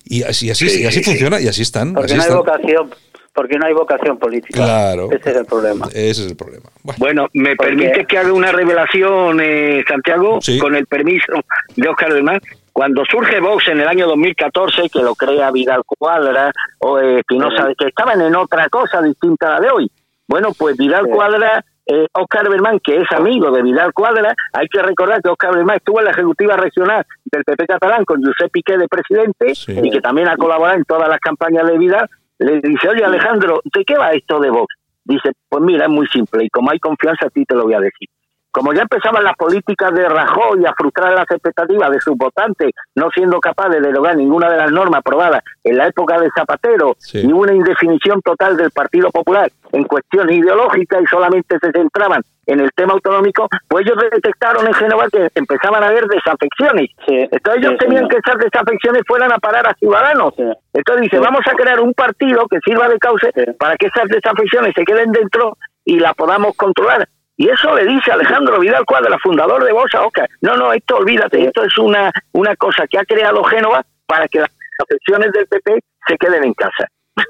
Y 0.04 0.22
así, 0.22 0.50
así, 0.50 0.84
así 0.86 1.04
funciona 1.04 1.38
y 1.38 1.48
así 1.48 1.62
están. 1.62 1.92
Porque 1.92 2.14
no 2.14 2.22
hay 2.22 2.30
vocación 2.30 2.90
porque 3.34 3.58
no 3.58 3.66
hay 3.66 3.72
vocación 3.72 4.18
política. 4.18 4.58
Claro. 4.58 5.08
Ese 5.10 5.30
es 5.30 5.36
el 5.36 5.46
problema. 5.46 5.86
Ese 5.88 6.10
es 6.10 6.30
el 6.30 6.36
problema. 6.36 6.70
Bueno, 6.98 7.28
¿me 7.32 7.56
permite 7.56 8.04
que 8.04 8.18
haga 8.18 8.32
una 8.32 8.52
revelación, 8.52 9.40
eh, 9.42 9.82
Santiago? 9.88 10.38
Con 10.60 10.74
el 10.74 10.86
permiso 10.86 11.32
de 11.76 11.88
Oscar 11.88 12.12
del 12.12 12.24
Mar. 12.24 12.42
Cuando 12.72 13.04
surge 13.04 13.38
Vox 13.40 13.68
en 13.68 13.80
el 13.80 13.88
año 13.88 14.06
2014, 14.06 14.88
que 14.88 15.02
lo 15.02 15.14
crea 15.14 15.50
Vidal 15.50 15.82
Cuadra 15.84 16.50
o 16.78 16.98
Espinosa, 16.98 17.68
que 17.76 17.88
estaban 17.88 18.20
en 18.20 18.34
otra 18.34 18.68
cosa 18.70 19.02
distinta 19.02 19.48
a 19.48 19.50
la 19.50 19.60
de 19.60 19.70
hoy. 19.70 19.90
Bueno, 20.26 20.48
pues 20.56 20.76
Vidal 20.78 21.06
Cuadra, 21.08 21.62
eh, 21.84 22.06
Oscar 22.14 22.48
Bermán, 22.48 22.80
que 22.80 22.96
es 22.96 23.12
amigo 23.12 23.50
de 23.50 23.62
Vidal 23.62 23.92
Cuadra, 23.92 24.34
hay 24.54 24.66
que 24.68 24.80
recordar 24.80 25.20
que 25.20 25.28
Oscar 25.28 25.54
Bermán 25.54 25.76
estuvo 25.76 25.98
en 25.98 26.06
la 26.06 26.12
ejecutiva 26.12 26.56
regional 26.56 27.04
del 27.24 27.44
PP 27.44 27.66
catalán 27.66 28.04
con 28.06 28.22
Josep 28.22 28.50
Piqué 28.50 28.78
de 28.78 28.88
presidente 28.88 29.52
y 29.68 29.90
que 29.90 30.00
también 30.00 30.28
ha 30.28 30.36
colaborado 30.36 30.78
en 30.78 30.84
todas 30.84 31.08
las 31.08 31.20
campañas 31.20 31.66
de 31.66 31.76
Vidal. 31.76 32.08
Le 32.38 32.60
dice, 32.60 32.88
oye 32.88 33.04
Alejandro, 33.04 33.60
¿de 33.64 33.84
qué 33.84 33.96
va 33.96 34.12
esto 34.12 34.40
de 34.40 34.50
Vox? 34.50 34.74
Dice, 35.04 35.32
pues 35.48 35.62
mira, 35.62 35.84
es 35.84 35.90
muy 35.90 36.06
simple 36.06 36.44
y 36.44 36.48
como 36.48 36.70
hay 36.70 36.78
confianza 36.78 37.26
a 37.26 37.30
ti 37.30 37.44
te 37.44 37.54
lo 37.54 37.64
voy 37.64 37.74
a 37.74 37.80
decir 37.80 38.08
como 38.52 38.72
ya 38.72 38.82
empezaban 38.82 39.24
las 39.24 39.34
políticas 39.36 39.92
de 39.94 40.08
Rajoy 40.08 40.64
a 40.66 40.74
frustrar 40.74 41.14
las 41.14 41.30
expectativas 41.30 41.90
de 41.90 42.00
sus 42.00 42.16
votantes, 42.16 42.70
no 42.94 43.10
siendo 43.10 43.40
capaces 43.40 43.80
de 43.80 43.88
derogar 43.88 44.16
ninguna 44.16 44.50
de 44.50 44.58
las 44.58 44.70
normas 44.70 45.00
aprobadas 45.00 45.42
en 45.64 45.78
la 45.78 45.86
época 45.86 46.20
de 46.20 46.30
Zapatero, 46.36 46.96
y 47.12 47.32
una 47.32 47.54
indefinición 47.54 48.20
total 48.22 48.56
del 48.56 48.70
Partido 48.70 49.10
Popular 49.10 49.50
en 49.72 49.84
cuestiones 49.84 50.36
ideológicas 50.36 51.02
y 51.02 51.06
solamente 51.06 51.56
se 51.58 51.72
centraban 51.72 52.22
en 52.46 52.60
el 52.60 52.70
tema 52.74 52.92
autonómico, 52.92 53.48
pues 53.68 53.86
ellos 53.86 53.96
detectaron 54.12 54.66
en 54.66 54.74
Génova 54.74 55.08
que 55.10 55.28
empezaban 55.34 55.82
a 55.82 55.86
haber 55.86 56.06
desafecciones. 56.06 56.90
Entonces 57.06 57.62
ellos 57.62 57.78
tenían 57.78 58.08
que 58.08 58.18
esas 58.18 58.38
desafecciones 58.38 59.02
fueran 59.06 59.32
a 59.32 59.38
parar 59.38 59.66
a 59.66 59.74
ciudadanos. 59.74 60.34
Entonces 60.72 61.02
dice, 61.02 61.18
vamos 61.18 61.40
a 61.46 61.54
crear 61.54 61.80
un 61.80 61.94
partido 61.94 62.46
que 62.48 62.58
sirva 62.64 62.88
de 62.88 62.98
cauce 62.98 63.32
para 63.58 63.76
que 63.76 63.86
esas 63.86 64.08
desafecciones 64.08 64.74
se 64.74 64.84
queden 64.84 65.12
dentro 65.12 65.56
y 65.84 65.98
la 65.98 66.14
podamos 66.14 66.54
controlar. 66.56 67.08
Y 67.36 67.48
eso 67.48 67.74
le 67.74 67.86
dice 67.86 68.12
Alejandro 68.12 68.60
Vidal 68.60 68.84
Cuadra, 68.84 69.18
fundador 69.18 69.64
de 69.64 69.72
Bosa 69.72 70.04
Oca. 70.04 70.28
No, 70.42 70.56
no, 70.56 70.72
esto 70.72 70.96
olvídate, 70.96 71.44
esto 71.44 71.64
es 71.64 71.76
una, 71.78 72.12
una 72.32 72.54
cosa 72.56 72.86
que 72.86 72.98
ha 72.98 73.04
creado 73.04 73.42
Génova 73.44 73.84
para 74.06 74.28
que 74.28 74.40
las 74.40 74.50
afecciones 74.78 75.32
del 75.32 75.46
PP 75.46 75.78
se 76.06 76.18
queden 76.18 76.44
en 76.44 76.54
casa. 76.54 76.88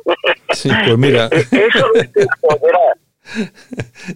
Sí, 0.53 0.71
pues 0.85 0.99
mira. 0.99 1.27
eso 1.33 1.87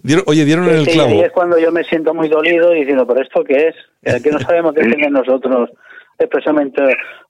dieron, 0.03 0.25
oye, 0.27 0.45
dieron 0.45 0.69
en 0.69 0.77
el 0.77 0.87
clavo. 0.87 1.11
Y 1.11 1.21
es 1.21 1.33
cuando 1.33 1.59
yo 1.59 1.73
me 1.73 1.83
siento 1.85 2.13
muy 2.13 2.29
dolido 2.29 2.71
diciendo, 2.71 3.07
¿pero 3.07 3.23
esto 3.23 3.43
qué 3.43 3.69
es? 3.69 4.23
¿Que 4.23 4.31
no 4.31 4.39
sabemos 4.41 4.75
defender 4.75 5.11
nosotros 5.11 5.71
expresamente 6.19 6.83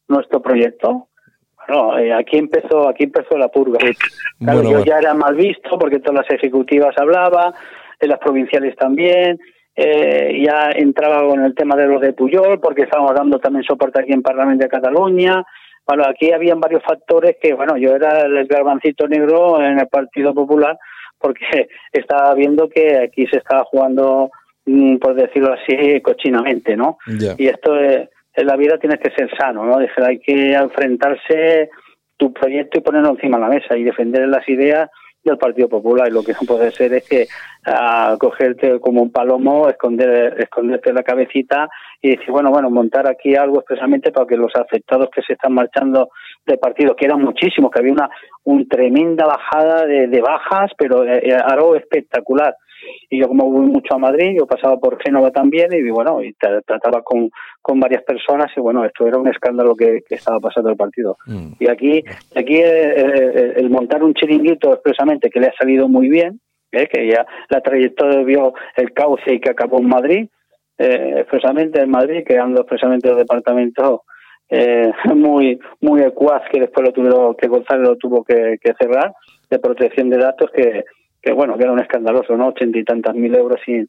nuestro 0.09 0.43
proyecto? 0.43 1.09
Bueno, 1.69 1.99
eh, 1.99 2.13
aquí 2.13 2.39
empezó 2.39 2.89
aquí 2.89 3.05
empezó 3.05 3.37
la 3.37 3.49
purga. 3.49 3.79
Claro, 4.39 4.63
yo 4.63 4.85
ya 4.85 4.99
era 4.99 5.15
mal 5.15 5.35
visto 5.35 5.79
porque 5.79 5.99
todas 5.99 6.27
las 6.27 6.31
ejecutivas 6.31 6.95
hablaba, 6.99 7.55
de 8.01 8.09
las 8.09 8.19
provinciales 8.19 8.77
también. 8.77 9.39
Eh, 9.75 10.43
ya 10.43 10.71
entraba 10.71 11.29
con 11.29 11.45
el 11.45 11.55
tema 11.55 11.77
de 11.77 11.87
los 11.87 12.01
de 12.01 12.15
Puyol, 12.15 12.61
porque 12.61 12.83
estábamos 12.83 13.15
dando 13.15 13.39
también 13.39 13.65
soporte 13.65 14.01
aquí 14.01 14.13
en 14.13 14.23
Parlamento 14.23 14.65
de 14.65 14.71
Cataluña. 14.71 15.45
Bueno, 15.87 16.05
aquí 16.09 16.33
habían 16.33 16.61
varios 16.61 16.83
factores 16.83 17.37
que, 17.41 17.53
bueno, 17.53 17.77
yo 17.77 17.95
era 17.95 18.23
el 18.23 18.47
garbancito 18.47 19.07
negro 19.07 19.61
en 19.61 19.79
el 19.79 19.87
Partido 19.89 20.35
Popular, 20.35 20.79
porque 21.19 21.45
estaba 21.93 22.35
viendo 22.35 22.69
que 22.69 22.99
aquí 22.99 23.27
se 23.27 23.37
estaba 23.39 23.65
jugando, 23.65 24.31
mm, 24.65 24.97
por 24.97 25.15
decirlo 25.15 25.53
así, 25.53 26.01
cochinamente, 26.01 26.75
¿no? 26.75 26.97
Y 27.37 27.47
esto 27.47 27.79
es, 27.79 28.09
en 28.37 28.47
la 28.47 28.57
vida 28.57 28.79
tienes 28.79 28.99
que 29.01 29.11
ser 29.11 29.31
sano, 29.37 29.65
¿no? 29.65 29.79
hay 29.79 30.19
que 30.19 30.53
enfrentarse 30.53 31.71
tu 32.17 32.33
proyecto 32.33 32.79
y 32.79 32.83
ponerlo 32.83 33.11
encima 33.11 33.39
de 33.39 33.43
la 33.43 33.49
mesa 33.49 33.77
y 33.77 33.85
defender 33.85 34.29
las 34.29 34.47
ideas 34.49 34.91
del 35.33 35.39
Partido 35.39 35.69
Popular. 35.69 36.09
Y 36.09 36.13
lo 36.13 36.23
que 36.23 36.33
no 36.33 36.47
puede 36.47 36.71
ser 36.71 36.93
es 36.95 37.09
que 37.09 37.27
a 37.65 38.17
cogerte 38.19 38.79
como 38.81 39.03
un 39.03 39.11
palomo, 39.11 39.69
esconder, 39.69 40.37
esconderte 40.39 40.93
la 40.93 41.03
cabecita 41.03 41.69
y 42.01 42.11
decir, 42.11 42.31
bueno, 42.31 42.51
bueno, 42.51 42.71
montar 42.71 43.09
aquí 43.09 43.35
algo 43.35 43.59
expresamente 43.59 44.13
para 44.13 44.27
que 44.27 44.37
los 44.37 44.55
afectados 44.55 45.09
que 45.15 45.23
se 45.23 45.33
están 45.33 45.55
marchando 45.55 46.11
de 46.47 46.59
partido, 46.59 46.95
que 46.95 47.07
eran 47.07 47.23
muchísimos, 47.23 47.71
que 47.71 47.81
había 47.81 47.93
una 47.93 48.11
un 48.45 48.69
tremenda 48.69 49.27
bajada 49.27 49.87
de, 49.87 50.21
bajas, 50.21 50.71
pero 50.79 51.05
eh, 51.05 51.21
eh, 51.25 51.35
algo 51.35 51.75
espectacular. 51.75 52.55
Y 53.09 53.21
yo 53.21 53.29
como 53.29 53.51
voy 53.51 53.67
mucho 53.67 53.95
a 53.95 53.99
Madrid, 53.99 54.37
yo 54.39 54.47
pasaba 54.47 54.79
por 54.79 55.01
Génova 55.03 55.31
también 55.31 55.73
y 55.73 55.91
bueno, 55.91 56.23
y 56.23 56.35
trataba 56.35 57.03
con, 57.03 57.31
con 57.63 57.81
varias 57.81 58.03
personas 58.03 58.51
y 58.57 58.61
bueno, 58.61 58.85
esto 58.85 59.07
era 59.07 59.19
un 59.19 59.29
escándalo 59.29 59.75
que, 59.75 60.03
estaba 60.09 60.41
pasando 60.41 60.71
el 60.71 60.77
partido. 60.77 61.17
Mm. 61.27 61.53
Y 61.61 61.69
aquí, 61.69 62.05
aquí 62.35 62.57
eh, 62.57 63.55
el 63.57 63.71
montar 63.71 64.03
un 64.03 64.15
chiringuito 64.15 64.73
expresamente 64.73 65.31
que 65.31 65.41
le 65.41 65.49
ha 65.49 65.55
salido 65.59 65.89
muy 65.89 66.09
bien, 66.09 66.41
¿eh? 66.73 66.89
que 66.89 67.07
ya 67.09 67.27
la 67.49 67.61
trayectoria 67.61 68.23
vio 68.23 68.55
el 68.77 68.93
cauce 68.93 69.35
y 69.35 69.41
que 69.41 69.51
acabó 69.51 69.79
en 69.79 69.89
Madrid, 69.89 70.29
eh, 70.79 71.15
expresamente 71.19 71.81
en 71.81 71.91
Madrid, 71.91 72.23
creando 72.27 72.61
expresamente 72.61 73.09
los 73.09 73.19
departamentos 73.19 74.01
eh, 74.49 74.93
muy 75.15 75.59
muy 75.81 76.03
ecuaz 76.03 76.43
que 76.53 76.61
después 76.61 76.87
lo 76.87 76.93
tuvieron 76.93 77.35
que 77.35 77.49
González 77.49 77.89
lo 77.89 77.97
tuvo 77.97 78.23
que, 78.25 78.59
cerrar 78.79 79.13
de 79.51 79.59
protección 79.59 80.11
de 80.11 80.19
datos 80.19 80.51
que, 80.55 80.85
que 81.27 81.33
bueno 81.33 81.57
que 81.57 81.65
era 81.65 81.73
un 81.73 81.81
escandaloso 81.81 82.37
no 82.37 82.49
ochenta 82.49 82.79
y 82.79 82.85
tantas 82.85 83.15
mil 83.17 83.35
euros 83.35 83.61
sin 83.65 83.89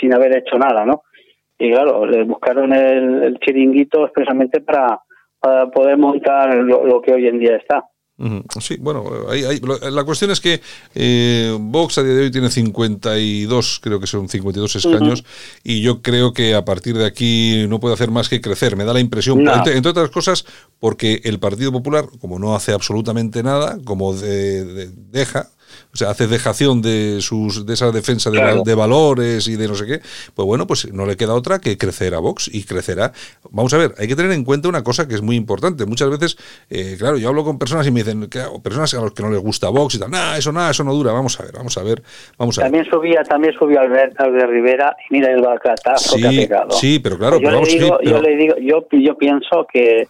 sin 0.00 0.14
haber 0.14 0.38
hecho 0.38 0.58
nada 0.58 0.86
no 0.86 1.02
y 1.58 1.70
claro 1.70 2.06
le 2.06 2.24
buscaron 2.24 2.72
el, 2.72 3.38
chiringuito 3.40 4.04
expresamente 4.04 4.62
para, 4.62 5.00
para 5.38 5.68
poder 5.70 5.98
montar 5.98 6.54
lo 6.54 7.00
que 7.02 7.12
hoy 7.12 7.26
en 7.26 7.38
día 7.38 7.56
está. 7.56 7.84
Sí, 8.60 8.78
bueno, 8.80 9.04
la 9.90 10.04
cuestión 10.04 10.30
es 10.30 10.40
que 10.40 10.62
eh, 10.94 11.54
Vox 11.60 11.98
a 11.98 12.02
día 12.02 12.14
de 12.14 12.22
hoy 12.22 12.30
tiene 12.30 12.50
52, 12.50 13.80
creo 13.82 14.00
que 14.00 14.06
son 14.06 14.26
52 14.26 14.76
escaños, 14.76 15.22
y 15.62 15.82
yo 15.82 16.00
creo 16.00 16.32
que 16.32 16.54
a 16.54 16.64
partir 16.64 16.96
de 16.96 17.04
aquí 17.04 17.66
no 17.68 17.78
puede 17.78 17.92
hacer 17.92 18.10
más 18.10 18.30
que 18.30 18.40
crecer. 18.40 18.74
Me 18.74 18.84
da 18.84 18.94
la 18.94 19.00
impresión, 19.00 19.46
entre, 19.46 19.90
otras 19.90 20.08
cosas, 20.08 20.46
porque 20.78 21.20
el 21.24 21.38
Partido 21.38 21.72
Popular, 21.72 22.06
como 22.18 22.38
no 22.38 22.54
hace 22.54 22.72
absolutamente 22.72 23.42
nada, 23.42 23.76
como 23.84 24.14
deja, 24.14 25.50
o 25.92 25.96
sea, 25.96 26.10
hace 26.10 26.26
dejación 26.26 26.82
de 26.82 27.18
sus 27.20 27.66
de 27.66 27.74
esa 27.74 27.90
defensa 27.90 28.30
de, 28.30 28.74
valores 28.74 29.48
y 29.48 29.56
de 29.56 29.68
no 29.68 29.74
sé 29.74 29.86
qué, 29.86 30.00
pues 30.34 30.46
bueno, 30.46 30.66
pues 30.66 30.92
no 30.92 31.06
le 31.06 31.16
queda 31.16 31.34
otra 31.34 31.58
que 31.58 31.78
crecer 31.78 32.14
a 32.14 32.18
Vox 32.18 32.50
y 32.52 32.64
crecerá. 32.64 33.12
Vamos 33.50 33.72
a 33.74 33.78
ver, 33.78 33.94
hay 33.98 34.08
que 34.08 34.16
tener 34.16 34.32
en 34.32 34.44
cuenta 34.44 34.68
una 34.68 34.82
cosa 34.82 35.08
que 35.08 35.14
es 35.14 35.22
muy 35.22 35.36
importante. 35.36 35.86
Muchas 35.86 36.10
veces, 36.10 36.36
eh, 36.70 36.96
claro, 36.98 37.16
yo 37.18 37.28
hablo 37.28 37.44
con 37.44 37.58
personas 37.58 37.86
y 37.86 37.90
me 37.90 38.02
dicen, 38.02 38.28
que, 38.28 38.40
personas 38.62 38.92
a 38.94 39.00
los 39.00 39.12
que 39.12 39.22
no 39.22 39.30
les 39.30 39.40
gusta 39.40 39.68
Vox 39.68 39.94
y 39.94 39.98
tal, 39.98 40.10
nada, 40.10 40.36
eso 40.36 40.52
nada, 40.52 40.70
eso 40.70 40.84
no 40.84 40.92
dura. 40.92 41.12
Vamos 41.12 41.38
a 41.40 41.44
ver, 41.44 41.52
vamos 41.52 41.76
a 41.78 41.82
ver, 41.82 42.02
vamos 42.38 42.58
a 42.58 42.62
también 42.62 42.84
Subía, 42.84 43.22
también 43.22 43.54
subió 43.54 43.80
Alberto 43.80 44.30
de 44.30 44.46
Rivera 44.46 44.96
y 45.08 45.14
mira 45.14 45.30
el 45.30 45.42
bacatazo 45.42 46.16
que 46.16 46.26
ha 46.26 46.30
pegado. 46.30 46.70
Sí, 46.72 46.98
pero 46.98 47.18
claro, 47.18 47.40
yo, 47.40 47.50
le 47.50 47.66
digo, 47.66 47.98
yo 48.02 48.20
le 48.20 48.36
digo, 48.36 48.54
yo, 48.58 48.86
yo 48.90 49.16
pienso 49.16 49.66
que 49.72 50.08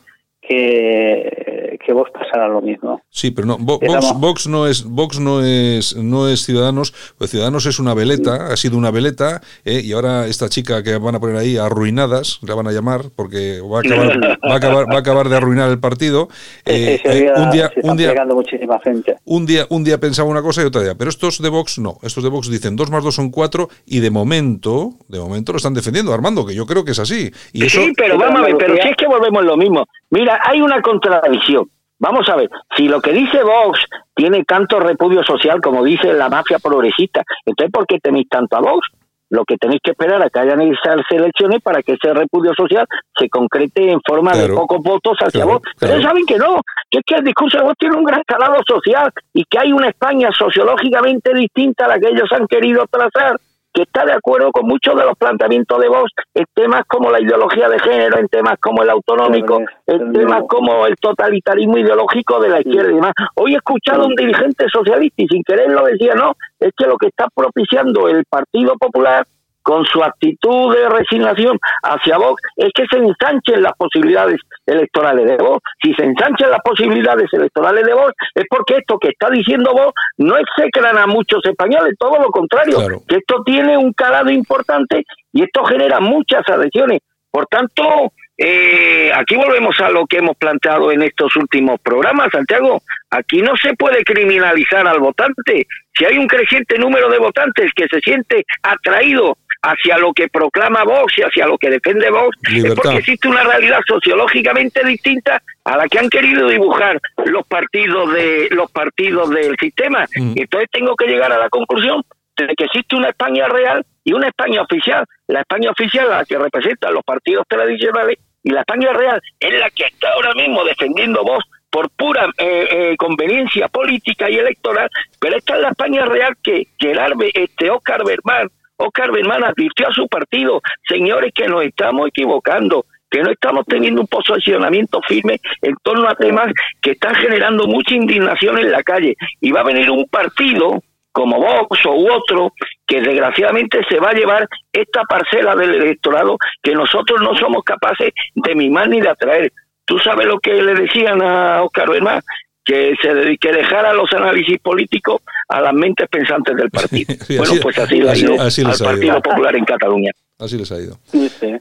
que 0.48 1.56
que 1.86 1.92
vos 1.92 2.08
pasara 2.12 2.48
lo 2.48 2.60
mismo. 2.60 3.00
Sí, 3.10 3.30
pero 3.30 3.46
no, 3.46 3.58
Vox, 3.58 4.48
no 4.48 4.66
es 4.66 4.84
Vox 4.84 5.20
no 5.20 5.42
es 5.44 5.96
no 5.96 6.28
es 6.28 6.44
Ciudadanos, 6.44 6.92
pues 7.16 7.30
Ciudadanos 7.30 7.64
es 7.66 7.78
una 7.78 7.94
veleta, 7.94 8.48
ha 8.52 8.56
sido 8.56 8.76
una 8.76 8.90
veleta, 8.90 9.40
eh, 9.64 9.80
y 9.84 9.92
ahora 9.92 10.26
esta 10.26 10.48
chica 10.48 10.82
que 10.82 10.98
van 10.98 11.14
a 11.14 11.20
poner 11.20 11.36
ahí 11.36 11.56
arruinadas, 11.56 12.40
la 12.42 12.56
van 12.56 12.66
a 12.66 12.72
llamar 12.72 13.02
porque 13.14 13.60
va 13.60 13.78
a 13.78 13.80
acabar, 13.80 14.20
va 14.44 14.52
a 14.52 14.56
acabar, 14.56 14.90
va 14.90 14.96
a 14.96 14.98
acabar 14.98 15.28
de 15.28 15.36
arruinar 15.36 15.70
el 15.70 15.78
partido. 15.78 16.28
Eh, 16.64 17.00
eh, 17.04 17.32
un 17.36 17.50
día, 17.52 17.70
un 17.84 17.96
día, 17.96 18.14
muchísima 18.24 18.80
gente. 18.80 19.16
Un 19.24 19.46
día, 19.46 19.66
un 19.70 19.84
día 19.84 19.98
pensaba 19.98 20.28
una 20.28 20.42
cosa 20.42 20.62
y 20.62 20.64
otra 20.64 20.82
día, 20.82 20.96
pero 20.96 21.10
estos 21.10 21.40
de 21.40 21.48
Vox 21.48 21.78
no, 21.78 21.98
estos 22.02 22.24
de 22.24 22.30
Vox 22.30 22.50
dicen 22.50 22.74
dos 22.74 22.90
más 22.90 23.04
dos 23.04 23.14
son 23.14 23.30
cuatro 23.30 23.68
y 23.86 24.00
de 24.00 24.10
momento, 24.10 24.94
de 25.08 25.20
momento 25.20 25.52
lo 25.52 25.58
están 25.58 25.74
defendiendo, 25.74 26.12
Armando, 26.12 26.44
que 26.44 26.54
yo 26.54 26.66
creo 26.66 26.84
que 26.84 26.90
es 26.90 26.98
así. 26.98 27.30
Y 27.52 27.68
sí, 27.68 27.92
pero 27.96 28.18
vamos 28.18 28.40
a 28.40 28.44
ver, 28.46 28.56
pero 28.58 28.74
si 28.74 28.88
es 28.88 28.96
que 28.96 29.06
volvemos 29.06 29.44
lo 29.44 29.56
mismo. 29.56 29.84
Mira, 30.10 30.35
hay 30.42 30.60
una 30.60 30.80
contradicción. 30.80 31.66
Vamos 31.98 32.28
a 32.28 32.36
ver, 32.36 32.50
si 32.76 32.88
lo 32.88 33.00
que 33.00 33.12
dice 33.12 33.42
Vox 33.42 33.80
tiene 34.14 34.44
tanto 34.44 34.78
repudio 34.78 35.24
social 35.24 35.60
como 35.62 35.82
dice 35.82 36.12
la 36.12 36.28
mafia 36.28 36.58
progresista, 36.58 37.22
entonces 37.44 37.72
¿por 37.72 37.86
qué 37.86 37.98
tenéis 37.98 38.28
tanto 38.28 38.56
a 38.56 38.60
Vox? 38.60 38.86
Lo 39.28 39.44
que 39.44 39.56
tenéis 39.56 39.80
que 39.82 39.90
esperar 39.92 40.22
a 40.22 40.28
que 40.28 40.38
hayan 40.38 40.60
esas 40.60 41.00
elecciones 41.10 41.60
para 41.60 41.82
que 41.82 41.94
ese 41.94 42.14
repudio 42.14 42.52
social 42.54 42.86
se 43.18 43.28
concrete 43.28 43.90
en 43.90 44.00
forma 44.06 44.36
de 44.36 44.48
pocos 44.50 44.78
votos 44.82 45.16
hacia 45.18 45.44
vos. 45.44 45.62
Pero 45.80 46.00
saben 46.00 46.24
que 46.26 46.36
no, 46.36 46.60
que 46.88 46.98
es 46.98 47.04
que 47.04 47.16
el 47.16 47.24
discurso 47.24 47.58
de 47.58 47.64
vos 47.64 47.74
tiene 47.76 47.96
un 47.96 48.04
gran 48.04 48.22
calado 48.24 48.62
social 48.64 49.10
y 49.32 49.44
que 49.44 49.58
hay 49.58 49.72
una 49.72 49.88
España 49.88 50.28
sociológicamente 50.30 51.34
distinta 51.34 51.86
a 51.86 51.88
la 51.88 51.98
que 51.98 52.08
ellos 52.08 52.30
han 52.30 52.46
querido 52.46 52.86
trazar 52.88 53.36
que 53.76 53.82
está 53.82 54.06
de 54.06 54.12
acuerdo 54.12 54.50
con 54.52 54.66
muchos 54.66 54.96
de 54.96 55.04
los 55.04 55.14
planteamientos 55.18 55.78
de 55.78 55.88
Vox 55.88 56.10
en 56.32 56.46
temas 56.54 56.84
como 56.88 57.10
la 57.10 57.20
ideología 57.20 57.68
de 57.68 57.78
género, 57.78 58.18
en 58.18 58.26
temas 58.28 58.54
como 58.58 58.82
el 58.82 58.88
autonómico, 58.88 59.60
en 59.86 60.12
temas 60.14 60.44
como 60.48 60.86
el 60.86 60.96
totalitarismo 60.96 61.76
ideológico 61.76 62.40
de 62.40 62.48
la 62.48 62.60
izquierda 62.60 62.90
y 62.90 62.94
demás. 62.94 63.12
Hoy 63.34 63.52
he 63.52 63.56
escuchado 63.58 64.04
a 64.04 64.06
un 64.06 64.14
dirigente 64.14 64.64
socialista 64.72 65.22
y 65.22 65.28
sin 65.28 65.42
querer 65.42 65.70
lo 65.70 65.84
decía, 65.84 66.14
no, 66.14 66.32
es 66.58 66.72
que 66.74 66.86
lo 66.86 66.96
que 66.96 67.08
está 67.08 67.26
propiciando 67.34 68.08
el 68.08 68.24
Partido 68.24 68.76
Popular 68.78 69.26
con 69.66 69.84
su 69.84 70.00
actitud 70.00 70.72
de 70.72 70.88
resignación 70.88 71.58
hacia 71.82 72.18
Vox 72.18 72.40
es 72.54 72.70
que 72.72 72.84
se 72.88 72.98
ensanchen 72.98 73.64
las 73.64 73.72
posibilidades 73.76 74.38
electorales 74.64 75.26
de 75.26 75.36
Vox. 75.38 75.60
Si 75.82 75.92
se 75.94 76.04
ensanchan 76.04 76.52
las 76.52 76.60
posibilidades 76.62 77.28
electorales 77.32 77.84
de 77.84 77.92
Vox 77.92 78.14
es 78.36 78.44
porque 78.48 78.76
esto 78.76 78.96
que 78.96 79.08
está 79.08 79.28
diciendo 79.28 79.72
Vox 79.72 79.92
no 80.18 80.36
execran 80.36 80.96
a 80.96 81.08
muchos 81.08 81.44
españoles, 81.44 81.96
todo 81.98 82.16
lo 82.20 82.30
contrario, 82.30 82.78
que 83.08 83.16
esto 83.16 83.42
tiene 83.44 83.76
un 83.76 83.92
calado 83.92 84.30
importante 84.30 85.02
y 85.32 85.42
esto 85.42 85.64
genera 85.64 85.98
muchas 85.98 86.48
adhesiones. 86.48 87.00
Por 87.32 87.46
tanto, 87.46 88.12
eh, 88.38 89.10
aquí 89.12 89.34
volvemos 89.34 89.80
a 89.80 89.90
lo 89.90 90.06
que 90.06 90.18
hemos 90.18 90.36
planteado 90.36 90.92
en 90.92 91.02
estos 91.02 91.34
últimos 91.34 91.80
programas, 91.80 92.28
Santiago. 92.30 92.82
Aquí 93.10 93.42
no 93.42 93.56
se 93.56 93.74
puede 93.74 94.04
criminalizar 94.04 94.86
al 94.86 95.00
votante. 95.00 95.66
Si 95.92 96.04
hay 96.04 96.18
un 96.18 96.28
creciente 96.28 96.78
número 96.78 97.10
de 97.10 97.18
votantes 97.18 97.72
que 97.74 97.86
se 97.90 97.98
siente 98.00 98.44
atraído 98.62 99.36
hacia 99.62 99.98
lo 99.98 100.12
que 100.12 100.28
proclama 100.28 100.84
Vox 100.84 101.18
y 101.18 101.22
hacia 101.22 101.46
lo 101.46 101.58
que 101.58 101.70
defiende 101.70 102.10
Vox, 102.10 102.36
es 102.52 102.74
porque 102.74 102.98
existe 102.98 103.28
una 103.28 103.42
realidad 103.42 103.80
sociológicamente 103.86 104.84
distinta 104.84 105.42
a 105.64 105.76
la 105.76 105.88
que 105.88 105.98
han 105.98 106.08
querido 106.08 106.48
dibujar 106.48 107.00
los 107.24 107.46
partidos 107.46 108.12
de 108.12 108.48
los 108.52 108.70
partidos 108.70 109.30
del 109.30 109.56
sistema. 109.58 110.06
Mm. 110.16 110.34
Entonces 110.36 110.68
tengo 110.70 110.94
que 110.94 111.06
llegar 111.06 111.32
a 111.32 111.38
la 111.38 111.48
conclusión 111.48 112.02
de 112.36 112.54
que 112.54 112.64
existe 112.64 112.96
una 112.96 113.08
España 113.08 113.48
real 113.48 113.84
y 114.04 114.12
una 114.12 114.28
España 114.28 114.62
oficial. 114.62 115.04
La 115.26 115.40
España 115.40 115.70
oficial, 115.70 116.08
la 116.08 116.24
que 116.24 116.38
representan 116.38 116.94
los 116.94 117.02
partidos 117.02 117.44
tradicionales, 117.48 118.18
y 118.42 118.50
la 118.50 118.60
España 118.60 118.92
real 118.92 119.20
es 119.40 119.58
la 119.58 119.68
que 119.70 119.84
está 119.84 120.10
ahora 120.12 120.32
mismo 120.34 120.64
defendiendo 120.64 121.24
Vox 121.24 121.44
por 121.68 121.90
pura 121.90 122.26
eh, 122.38 122.68
eh, 122.70 122.96
conveniencia 122.96 123.66
política 123.68 124.30
y 124.30 124.36
electoral, 124.36 124.88
pero 125.20 125.36
esta 125.36 125.56
es 125.56 125.62
la 125.62 125.68
España 125.70 126.04
real 126.04 126.36
que 126.42 126.68
Gerard, 126.78 127.16
este 127.34 127.70
Oscar 127.70 128.04
Bermán 128.04 128.48
Oscar 128.76 129.10
Berman 129.10 129.44
advirtió 129.44 129.88
a 129.88 129.92
su 129.92 130.06
partido, 130.08 130.60
señores, 130.88 131.32
que 131.34 131.48
nos 131.48 131.64
estamos 131.64 132.08
equivocando, 132.08 132.84
que 133.10 133.22
no 133.22 133.30
estamos 133.30 133.64
teniendo 133.66 134.00
un 134.02 134.06
posicionamiento 134.06 135.00
firme 135.06 135.40
en 135.62 135.74
torno 135.82 136.08
a 136.08 136.14
temas 136.14 136.52
que 136.80 136.92
están 136.92 137.14
generando 137.14 137.66
mucha 137.66 137.94
indignación 137.94 138.58
en 138.58 138.70
la 138.70 138.82
calle. 138.82 139.14
Y 139.40 139.52
va 139.52 139.60
a 139.60 139.64
venir 139.64 139.90
un 139.90 140.06
partido 140.06 140.80
como 141.12 141.40
Vox 141.40 141.86
o 141.86 141.94
u 141.94 142.12
otro 142.12 142.52
que 142.86 143.00
desgraciadamente 143.00 143.80
se 143.88 143.98
va 143.98 144.10
a 144.10 144.14
llevar 144.14 144.46
esta 144.70 145.02
parcela 145.04 145.56
del 145.56 145.74
electorado 145.76 146.36
que 146.62 146.74
nosotros 146.74 147.22
no 147.22 147.34
somos 147.36 147.64
capaces 147.64 148.12
de 148.34 148.54
mimar 148.54 148.90
ni 148.90 149.00
de 149.00 149.08
atraer. 149.08 149.50
Tú 149.86 149.98
sabes 149.98 150.26
lo 150.26 150.38
que 150.38 150.52
le 150.52 150.74
decían 150.74 151.22
a 151.22 151.62
Oscar 151.62 151.88
Berman, 151.88 152.20
que 152.66 152.94
se 153.00 153.14
dedique, 153.14 153.52
dejara 153.52 153.94
los 153.94 154.12
análisis 154.12 154.58
políticos 154.58 155.22
a 155.48 155.60
las 155.60 155.72
mentes 155.72 156.08
pensantes 156.08 156.56
del 156.56 156.68
partido. 156.68 157.14
bueno, 157.38 157.52
pues 157.62 157.78
así, 157.78 158.00
ha 158.00 158.16
ido 158.16 158.32
al 158.42 158.78
Partido 158.78 159.22
Popular 159.22 159.56
en 159.56 159.64
Cataluña. 159.64 160.10
Así 160.38 160.58
les 160.58 160.70
ha 160.72 160.80
ido. 160.80 160.98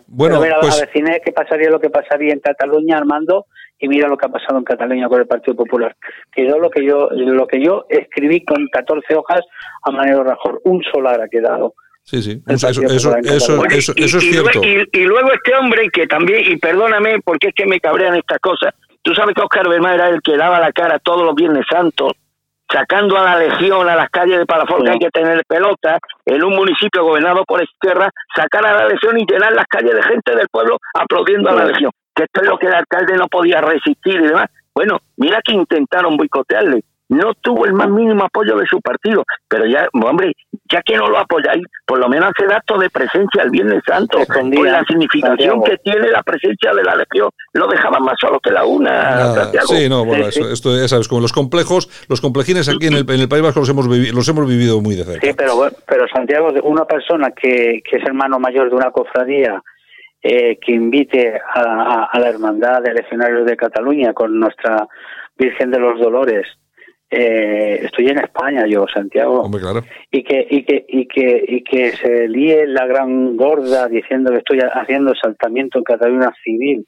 Bueno, 0.08 0.38
a 0.38 0.60
pues... 0.60 0.82
a 0.82 0.88
qué 0.88 1.32
pasaría 1.32 1.70
lo 1.70 1.80
que 1.80 1.92
pasaría 1.92 2.34
en 2.34 2.40
Cataluña, 2.40 2.98
Armando, 2.98 3.46
y 3.80 3.88
mira 3.88 4.08
lo 4.08 4.18
que 4.18 4.26
ha 4.26 4.30
pasado 4.30 4.58
en 4.58 4.64
Cataluña 4.64 5.08
con 5.08 5.22
el 5.22 5.28
Partido 5.28 5.56
Popular. 5.56 5.96
Quedó 6.34 6.58
lo 6.58 6.72
que 6.72 6.84
yo 6.84 7.10
lo 7.12 7.46
que 7.46 7.64
yo 7.64 7.86
escribí 7.88 8.44
con 8.44 8.68
14 8.72 9.16
hojas 9.16 9.42
a 9.84 9.92
Manuel 9.92 10.26
Rajoy, 10.26 10.56
un 10.64 10.84
solar 10.92 11.22
ha 11.22 11.30
quedado. 11.30 11.76
Sí, 12.04 12.22
sí, 12.22 12.42
eso, 12.48 12.70
eso, 12.70 13.18
eso, 13.18 13.66
eso, 13.66 13.94
es 13.98 14.12
cierto. 14.12 14.62
Y, 14.64 15.00
luego 15.06 15.32
este 15.34 15.56
hombre 15.56 15.90
que 15.92 16.06
también, 16.06 16.52
y 16.52 16.56
perdóname 16.58 17.20
porque 17.24 17.48
es 17.48 17.56
que 17.56 17.66
me 17.66 17.80
cabrean 17.80 18.16
estas 18.16 18.38
cosas, 18.40 18.76
Tú 19.06 19.14
sabes 19.14 19.36
que 19.36 19.42
Oscar 19.44 19.70
Bermán 19.70 19.94
era 19.94 20.10
el 20.10 20.20
que 20.24 20.36
daba 20.36 20.60
la 20.60 20.72
cara 20.72 20.98
todos 20.98 21.22
los 21.22 21.36
Viernes 21.36 21.64
Santos, 21.70 22.14
sacando 22.68 23.16
a 23.20 23.24
la 23.24 23.38
Legión 23.38 23.88
a 23.88 23.96
las 23.96 24.10
calles 24.10 24.40
de 24.40 24.48
Palafón, 24.48 24.84
que 24.84 24.90
hay 24.90 24.98
que 24.98 25.12
tener 25.12 25.44
pelota, 25.48 26.00
en 26.26 26.44
un 26.44 26.56
municipio 26.56 27.04
gobernado 27.04 27.46
por 27.46 27.62
izquierda, 27.62 28.10
sacar 28.36 28.66
a 28.66 28.74
la 28.74 28.88
Legión 28.88 29.20
y 29.20 29.26
llenar 29.28 29.54
las 29.54 29.68
calles 29.68 29.94
de 29.94 30.02
gente 30.02 30.36
del 30.36 30.48
pueblo 30.50 30.80
aplaudiendo 30.92 31.52
a 31.52 31.54
la 31.54 31.66
Legión. 31.66 31.92
Que 32.16 32.24
esto 32.24 32.42
es 32.42 32.48
lo 32.48 32.58
que 32.58 32.66
el 32.66 32.74
alcalde 32.74 33.16
no 33.16 33.28
podía 33.28 33.62
resistir 33.62 34.16
y 34.16 34.28
demás. 34.28 34.48
Bueno, 34.74 34.98
mira 35.18 35.40
que 35.44 35.52
intentaron 35.52 36.18
boicotearle 36.18 36.82
no 37.10 37.34
tuvo 37.36 37.66
el 37.66 37.74
más 37.74 37.90
mínimo 37.90 38.24
apoyo 38.24 38.58
de 38.58 38.66
su 38.66 38.82
partido, 38.82 39.24
pero 39.48 39.66
ya, 39.66 39.88
hombre, 39.94 40.34
ya 40.72 40.82
que 40.82 40.98
no 40.98 41.08
lo 41.08 41.20
apoyáis, 41.20 41.64
por 41.86 42.00
lo 42.00 42.10
menos 42.10 42.32
hace 42.36 42.52
acto 42.52 42.78
de 42.78 42.90
presencia 42.90 43.44
el 43.44 43.52
Viernes 43.52 43.84
Santo, 43.86 44.20
con 44.26 44.50
la 44.50 44.84
significación 44.86 45.64
que 45.64 45.78
tiene 45.78 46.10
la 46.10 46.24
presencia 46.24 46.74
de 46.74 46.84
la 46.84 46.96
Legión, 46.96 47.30
lo 47.54 47.68
dejaban 47.68 48.04
más 48.04 48.16
solo 48.20 48.40
que 48.40 48.52
la 48.52 48.66
una. 48.66 49.52
sí, 49.66 49.88
no, 49.88 50.06
bueno, 50.06 50.28
esto 50.28 50.76
ya 50.76 50.88
sabes, 50.88 51.08
como 51.08 51.22
los 51.22 51.34
complejos, 51.34 51.90
los 52.10 52.22
complejines 52.22 52.68
aquí 52.70 52.88
en 52.88 52.94
el, 52.94 53.10
en 53.10 53.20
el 53.20 53.30
País 53.30 53.44
Vasco 53.44 53.60
los 53.60 53.70
hemos, 53.70 53.88
los 53.88 54.28
hemos 54.28 54.48
vivido 54.48 54.82
muy 54.82 54.96
de 54.96 55.04
cerca. 55.04 55.28
Sí, 55.28 55.34
pero, 55.38 55.54
pero 55.86 56.08
Santiago, 56.08 56.50
una 56.64 56.86
persona 56.86 57.32
que, 57.32 57.82
que 57.88 57.98
es 57.98 58.04
hermano 58.04 58.40
mayor 58.40 58.70
de 58.70 58.76
una 58.76 58.92
cofradía, 58.92 59.62
eh, 60.22 60.58
que 60.60 60.72
invite 60.72 61.40
a, 61.54 62.10
a 62.12 62.20
la 62.20 62.30
Hermandad 62.30 62.82
de 62.82 62.94
Legionarios 62.94 63.46
de 63.46 63.56
Cataluña 63.56 64.12
con 64.14 64.40
nuestra 64.40 64.88
Virgen 65.38 65.70
de 65.70 65.80
los 65.80 66.00
Dolores, 66.00 66.48
eh, 67.10 67.82
estoy 67.84 68.08
en 68.08 68.20
España 68.20 68.66
yo, 68.68 68.86
Santiago, 68.92 69.50
y 70.12 70.24
que 70.24 70.48
y 70.50 70.64
que 70.64 70.86
y 70.88 71.08
que 71.08 71.46
y 71.48 71.64
que 71.64 71.92
se 71.92 72.28
líe 72.28 72.68
la 72.68 72.86
gran 72.86 73.38
gorda 73.38 73.88
diciendo 73.88 74.32
que 74.32 74.40
estoy 74.40 74.60
haciendo 74.60 75.14
saltamiento 75.16 75.78
en 75.78 75.84
Cataluña 75.84 76.34
civil, 76.44 76.86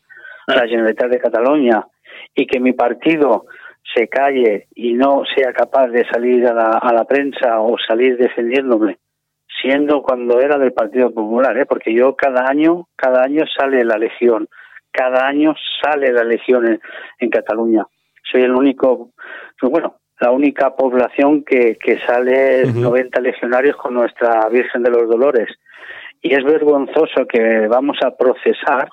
la 0.47 0.68
Generalitat 0.68 1.11
de 1.11 1.20
Cataluña, 1.20 1.86
y 2.36 2.47
que 2.47 2.59
mi 2.59 2.74
partido 2.74 3.45
se 3.93 4.07
calle 4.07 4.68
y 4.76 4.93
no 4.93 5.24
sea 5.36 5.53
capaz 5.53 5.88
de 5.88 6.05
salir 6.09 6.45
a 6.47 6.53
la, 6.53 6.72
a 6.72 6.93
la 6.93 7.05
prensa 7.05 7.61
o 7.61 7.78
salir 7.78 8.18
defendiéndome, 8.18 8.97
siendo 9.61 10.01
cuando 10.01 10.39
era 10.39 10.57
del 10.57 10.74
Partido 10.74 11.13
Popular, 11.13 11.57
¿eh? 11.57 11.65
porque 11.65 11.93
yo 11.93 12.15
cada 12.15 12.49
año 12.49 12.88
cada 12.95 13.24
año 13.24 13.45
sale 13.57 13.84
la 13.86 13.97
legión, 13.97 14.47
cada 14.91 15.28
año 15.28 15.53
sale 15.82 16.11
la 16.11 16.24
legión 16.24 16.80
en, 17.20 17.30
Cataluña. 17.30 17.86
Soy 18.32 18.41
el 18.41 18.51
único, 18.51 19.11
bueno, 19.61 19.95
la 20.20 20.32
única 20.32 20.76
población 20.76 21.43
que, 21.43 21.78
que 21.78 21.99
sale 21.99 22.65
90 22.65 23.22
legionarios 23.22 23.76
con 23.78 23.93
nuestra 23.93 24.47
Virgen 24.49 24.84
de 24.84 24.89
los 24.89 25.07
Dolores. 25.07 25.49
Y 26.22 26.34
es 26.34 26.43
vergonzoso 26.43 27.28
que 27.28 27.68
vamos 27.68 27.97
a 28.03 28.15
procesar 28.15 28.89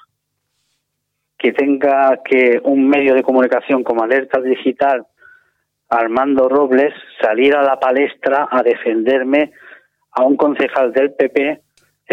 que 1.39 1.53
tenga 1.53 2.21
que 2.25 2.61
un 2.65 2.89
medio 2.89 3.15
de 3.15 3.23
comunicación 3.23 3.83
como 3.83 4.03
Alerta 4.03 4.41
Digital, 4.41 5.07
Armando 5.89 6.49
Robles, 6.49 6.95
salir 7.21 7.55
a 7.55 7.63
la 7.63 7.79
palestra 7.79 8.49
a 8.51 8.63
defenderme 8.63 9.53
a 10.13 10.23
un 10.23 10.37
concejal 10.37 10.93
del 10.93 11.13
PP 11.13 11.61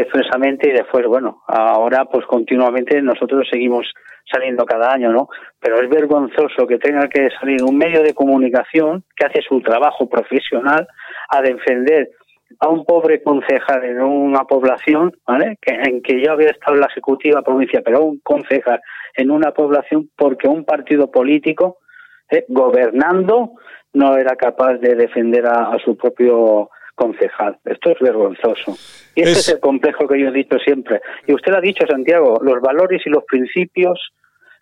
expresamente 0.01 0.69
y 0.69 0.73
después, 0.73 1.05
bueno, 1.07 1.43
ahora 1.47 2.05
pues 2.05 2.25
continuamente 2.25 3.01
nosotros 3.01 3.47
seguimos 3.49 3.91
saliendo 4.31 4.65
cada 4.65 4.93
año, 4.93 5.11
¿no? 5.11 5.27
Pero 5.59 5.81
es 5.81 5.89
vergonzoso 5.89 6.67
que 6.67 6.77
tenga 6.77 7.07
que 7.07 7.29
salir 7.39 7.63
un 7.63 7.77
medio 7.77 8.01
de 8.03 8.13
comunicación 8.13 9.03
que 9.15 9.25
hace 9.25 9.41
su 9.41 9.61
trabajo 9.61 10.07
profesional 10.07 10.87
a 11.29 11.41
defender 11.41 12.11
a 12.59 12.69
un 12.69 12.85
pobre 12.85 13.21
concejal 13.23 13.83
en 13.85 14.01
una 14.01 14.43
población, 14.43 15.11
¿vale? 15.25 15.57
Que, 15.61 15.73
en 15.73 16.01
que 16.01 16.21
yo 16.21 16.33
había 16.33 16.49
estado 16.49 16.77
la 16.77 16.87
ejecutiva 16.87 17.41
provincia, 17.41 17.81
pero 17.83 18.03
un 18.03 18.19
concejal 18.19 18.81
en 19.15 19.31
una 19.31 19.51
población 19.51 20.09
porque 20.15 20.47
un 20.47 20.65
partido 20.65 21.09
político 21.11 21.77
¿eh? 22.29 22.45
gobernando, 22.47 23.53
no 23.93 24.17
era 24.17 24.35
capaz 24.35 24.75
de 24.75 24.95
defender 24.95 25.45
a, 25.45 25.77
su 25.83 25.97
propio 25.97 26.69
concejal. 27.01 27.57
Esto 27.65 27.89
es 27.91 27.99
vergonzoso. 27.99 28.77
Y 29.15 29.21
este 29.21 29.39
es... 29.39 29.49
el 29.49 29.59
complejo 29.59 30.07
que 30.07 30.19
yo 30.19 30.27
he 30.27 30.31
dicho 30.31 30.57
siempre. 30.59 31.01
Y 31.27 31.33
usted 31.33 31.51
lo 31.51 31.57
ha 31.57 31.61
dicho, 31.61 31.85
Santiago, 31.89 32.39
los 32.43 32.61
valores 32.61 33.01
y 33.05 33.09
los 33.09 33.23
principios 33.25 34.13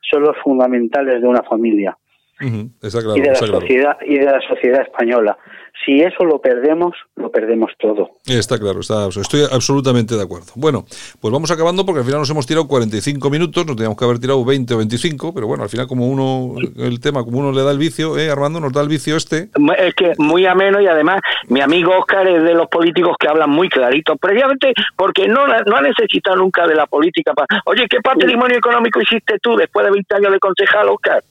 son 0.10 0.24
los 0.24 0.38
fundamentales 0.38 1.22
de 1.22 1.28
una 1.28 1.44
familia. 1.44 1.98
Y 2.42 3.22
de 3.22 3.28
la 3.28 3.36
sociedad 3.36 3.98
y 4.06 4.18
de 4.18 4.26
la 4.26 4.42
sociedad 4.48 4.82
española. 4.82 5.38
Si 5.86 6.02
eso 6.02 6.26
lo 6.26 6.40
perdemos, 6.40 6.94
lo 7.16 7.32
perdemos 7.32 7.72
todo. 7.80 8.12
Está 8.26 8.60
claro, 8.60 8.82
está, 8.82 9.08
estoy 9.08 9.42
absolutamente 9.52 10.16
de 10.16 10.24
acuerdo. 10.24 10.48
Bueno, 10.56 10.84
pues 11.22 11.32
vamos 11.32 11.52
acabando 11.52 11.86
porque 11.86 12.00
al 12.00 12.06
final 12.06 12.20
nos 12.20 12.30
hemos 12.30 12.46
tirado 12.46 12.68
45 12.68 13.30
minutos, 13.30 13.66
nos 13.66 13.76
teníamos 13.76 13.98
que 13.98 14.06
haber 14.06 14.20
tirado 14.20 14.44
20 14.44 14.74
o 14.74 14.78
25, 14.78 15.34
pero 15.34 15.48
bueno, 15.48 15.64
al 15.64 15.70
final 15.70 15.88
como 15.88 16.08
uno, 16.08 16.56
el 16.78 17.00
tema, 17.00 17.24
como 17.24 17.40
uno 17.40 17.52
le 17.52 17.64
da 17.64 17.72
el 17.72 17.78
vicio, 17.78 18.18
¿eh, 18.18 18.30
Armando? 18.30 18.60
Nos 18.60 18.74
da 18.74 18.82
el 18.82 18.90
vicio 18.90 19.16
este. 19.16 19.50
Es 19.78 19.96
que 19.96 20.14
muy 20.18 20.46
ameno 20.46 20.82
y 20.82 20.88
además 20.88 21.22
mi 21.48 21.62
amigo 21.62 21.98
Oscar 21.98 22.28
es 22.28 22.44
de 22.44 22.54
los 22.54 22.68
políticos 22.68 23.16
que 23.18 23.28
hablan 23.30 23.50
muy 23.50 23.70
clarito, 23.70 24.18
previamente 24.18 24.74
porque 24.96 25.28
no, 25.28 25.48
no 25.48 25.76
ha 25.76 25.82
necesitado 25.82 26.38
nunca 26.38 26.68
de 26.68 26.76
la 26.76 26.88
política 26.88 27.34
para... 27.34 27.48
Oye, 27.66 27.86
¿qué 27.90 28.02
patrimonio 28.02 28.58
económico 28.58 29.02
hiciste 29.02 29.40
tú 29.42 29.56
después 29.56 29.86
de 29.86 29.92
20 29.92 30.16
años 30.16 30.32
de 30.34 30.40
concejal, 30.40 30.90
Oscar? 30.90 31.24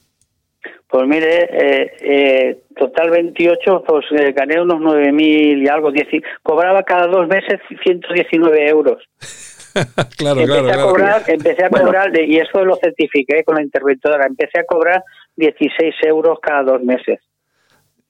Pues 0.89 1.07
mire, 1.07 1.43
eh, 1.43 1.91
eh, 2.01 2.61
total 2.75 3.11
28, 3.11 3.83
pues 3.85 4.05
eh, 4.11 4.33
gané 4.35 4.59
unos 4.59 4.81
9.000 4.81 5.63
y 5.63 5.67
algo. 5.67 5.91
cobraba 6.41 6.81
cada 6.81 7.05
dos 7.05 7.27
meses 7.27 7.59
119 7.83 8.67
euros. 8.67 8.97
claro, 10.17 10.39
empecé 10.41 10.63
claro, 10.63 10.81
a 10.81 10.83
cobrar, 10.85 11.23
Empecé 11.27 11.65
a 11.65 11.69
cobrar, 11.69 12.19
y 12.19 12.39
eso 12.39 12.65
lo 12.65 12.75
certifiqué 12.77 13.43
con 13.43 13.57
la 13.57 13.61
interventora, 13.61 14.25
empecé 14.25 14.61
a 14.61 14.63
cobrar 14.63 15.03
16 15.35 15.93
euros 16.07 16.39
cada 16.41 16.63
dos 16.63 16.81
meses. 16.81 17.19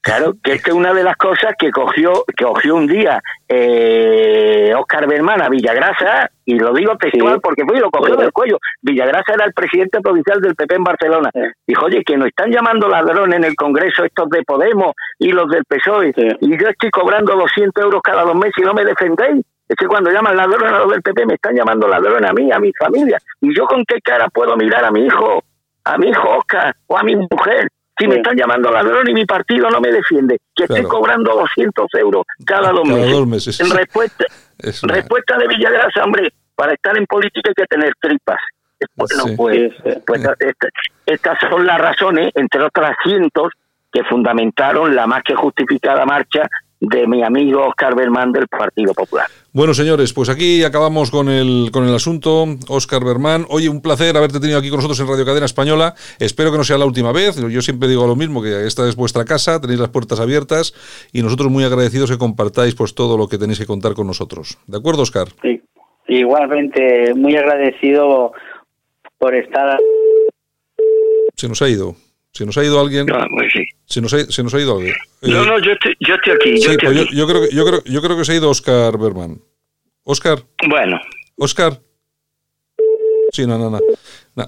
Claro, 0.02 0.34
que 0.42 0.54
es 0.54 0.64
que 0.64 0.72
una 0.72 0.94
de 0.94 1.04
las 1.04 1.18
cosas 1.18 1.56
que 1.60 1.72
cogió, 1.72 2.24
que 2.36 2.46
cogió 2.46 2.76
un 2.76 2.88
día 2.88 3.22
eh, 3.50 4.74
Oscar 4.74 5.08
Berman 5.08 5.42
a 5.42 5.50
Villagrasa, 5.50 6.30
y 6.46 6.58
lo 6.58 6.74
digo 6.74 6.96
textual 6.96 7.42
porque 7.42 7.66
fue 7.66 7.78
y 7.78 7.82
lo 7.82 7.92
cogió 7.92 8.16
del 8.16 8.32
cuello. 8.32 8.60
Villagrasa 8.82 9.34
era 9.34 9.46
el 9.46 9.54
presidente 9.54 10.00
provincial 10.00 10.40
del 10.40 10.56
PP 10.56 10.76
en 10.76 10.84
Barcelona. 10.84 11.30
Dijo, 11.68 11.86
oye, 11.86 12.02
que 12.06 12.16
nos 12.16 12.30
están 12.30 12.50
llamando 12.50 12.88
ladrones 12.88 13.38
en 13.38 13.44
el 13.44 13.56
Congreso 13.56 14.06
estos 14.06 14.30
de 14.30 14.44
Podemos 14.44 14.94
y 15.18 15.32
los 15.32 15.50
del 15.50 15.66
PSOE, 15.66 16.14
y 16.40 16.58
yo 16.58 16.70
estoy 16.70 16.90
cobrando 16.92 17.36
200 17.36 17.84
euros 17.84 18.02
cada 18.02 18.24
dos 18.24 18.36
meses 18.36 18.56
y 18.58 18.62
no 18.62 18.74
me 18.74 18.86
defendéis. 18.86 19.46
Es 19.68 19.76
que 19.76 19.86
cuando 19.86 20.12
llaman 20.12 20.38
ladrones 20.38 20.72
a 20.72 20.80
los 20.80 20.92
del 20.92 21.02
PP 21.02 21.26
me 21.26 21.34
están 21.36 21.56
llamando 21.56 21.88
ladrones 21.88 22.28
a 22.28 22.34
mí, 22.34 22.50
a 22.52 22.60
mi 22.60 22.72
familia. 22.74 23.20
¿Y 23.42 23.54
yo 23.56 23.66
con 23.66 23.84
qué 23.86 24.00
cara 24.02 24.30
puedo 24.30 24.56
mirar 24.56 24.86
a 24.86 24.92
mi 24.92 25.06
hijo, 25.06 25.44
a 25.84 25.98
mi 25.98 26.10
hijo 26.10 26.38
Oscar 26.38 26.74
o 26.88 26.98
a 26.98 27.04
mi 27.04 27.16
mujer 27.16 27.68
si 28.00 28.08
me 28.08 28.16
están 28.16 28.36
llamando 28.36 28.72
ladrón 28.72 29.10
y 29.10 29.14
mi 29.14 29.26
partido 29.26 29.70
no 29.70 29.82
me 29.82 29.92
defiende, 29.92 30.40
que 30.56 30.64
estoy 30.64 30.84
cobrando 30.84 31.36
200 31.36 31.88
euros 31.96 32.24
cada 32.46 32.72
dos 32.72 32.88
meses. 33.28 33.60
En 33.60 33.70
respuesta, 33.70 34.26
respuesta 34.84 35.38
de 35.38 35.48
Villagrasa, 35.48 36.04
hombre, 36.04 36.32
para 36.56 36.74
estar 36.74 36.98
en 36.98 37.06
política 37.06 37.50
hay 37.50 37.56
que 37.56 37.66
tener 37.66 37.94
tripas. 38.00 38.40
Pues, 38.96 39.12
no, 39.18 39.36
pues, 39.36 39.74
pues 40.08 40.22
estas 41.06 41.38
son 41.50 41.66
las 41.66 41.80
razones, 41.80 42.32
entre 42.36 42.64
otras 42.64 42.96
cientos, 43.04 43.52
que 43.92 44.04
fundamentaron 44.06 44.96
la 44.96 45.06
más 45.06 45.22
que 45.24 45.36
justificada 45.36 46.06
marcha 46.06 46.48
de 46.80 47.08
mi 47.08 47.24
amigo 47.24 47.68
Oscar 47.68 47.96
Berman 47.96 48.32
del 48.32 48.48
Partido 48.48 48.94
Popular. 48.94 49.28
Bueno, 49.52 49.74
señores, 49.74 50.14
pues 50.14 50.30
aquí 50.30 50.64
acabamos 50.64 51.12
con 51.12 51.28
el, 51.28 51.70
con 51.72 51.88
el 51.88 51.94
asunto. 51.94 52.46
Oscar 52.68 53.04
Berman, 53.04 53.46
oye, 53.50 53.68
un 53.68 53.82
placer 53.82 54.16
haberte 54.16 54.40
tenido 54.40 54.60
aquí 54.60 54.70
con 54.70 54.78
nosotros 54.78 55.00
en 55.00 55.08
Radio 55.08 55.26
Cadena 55.26 55.46
Española. 55.46 55.94
Espero 56.20 56.52
que 56.52 56.58
no 56.58 56.64
sea 56.64 56.78
la 56.78 56.86
última 56.86 57.12
vez. 57.12 57.36
Yo 57.38 57.62
siempre 57.62 57.90
digo 57.90 58.08
lo 58.08 58.16
mismo, 58.16 58.42
que 58.42 58.66
esta 58.66 58.88
es 58.88 58.96
vuestra 58.96 59.26
casa, 59.26 59.60
tenéis 59.60 59.80
las 59.80 59.90
puertas 59.90 60.20
abiertas 60.20 60.74
y 61.12 61.22
nosotros 61.22 61.50
muy 61.50 61.64
agradecidos 61.64 62.12
que 62.12 62.18
compartáis 62.18 62.76
pues 62.76 62.96
todo 62.96 63.18
lo 63.18 63.28
que 63.28 63.38
tenéis 63.38 63.60
que 63.60 63.66
contar 63.66 63.94
con 63.94 64.08
nosotros. 64.08 64.58
¿De 64.68 64.78
acuerdo, 64.78 65.02
Oscar? 65.02 65.28
Sí, 65.42 65.62
igualmente, 66.08 67.14
muy 67.16 67.36
agradecido 67.36 68.32
por 69.18 69.36
estar... 69.36 69.80
Se 71.36 71.50
nos 71.50 71.62
ha 71.62 71.70
ido. 71.70 71.96
Se 72.32 72.46
nos 72.46 72.58
ha 72.58 72.64
ido 72.64 72.80
alguien. 72.80 73.06
No, 73.06 73.18
pues 73.32 73.52
sí. 73.54 73.64
Se 73.86 74.02
nos 74.02 74.14
ha, 74.14 74.24
se 74.26 74.44
nos 74.44 74.54
ha 74.54 74.60
ido 74.60 74.78
alguien. 74.78 74.96
No, 75.22 75.46
no, 75.46 75.60
yo 75.60 75.72
estoy, 75.72 75.96
yo 76.00 76.16
estoy 76.16 76.34
aquí. 76.34 76.62
Yo, 76.62 76.72
sí, 76.72 76.78
pues 76.80 76.96
Yo, 76.96 77.04
yo, 77.12 77.28
creo 77.28 77.42
que, 77.42 77.56
yo, 77.56 77.66
creo, 77.66 77.84
yo 77.86 78.02
creo 78.02 78.18
que 78.18 78.26
se 78.26 78.32
ha 78.34 78.36
ido 78.36 78.50
Oscar 78.50 78.98
Berman. 78.98 79.42
Oscar. 80.04 80.44
Bueno. 80.68 81.00
Oscar. 81.38 81.82
Sí, 83.32 83.46
no, 83.46 83.58
no, 83.58 83.70
no. 83.70 83.80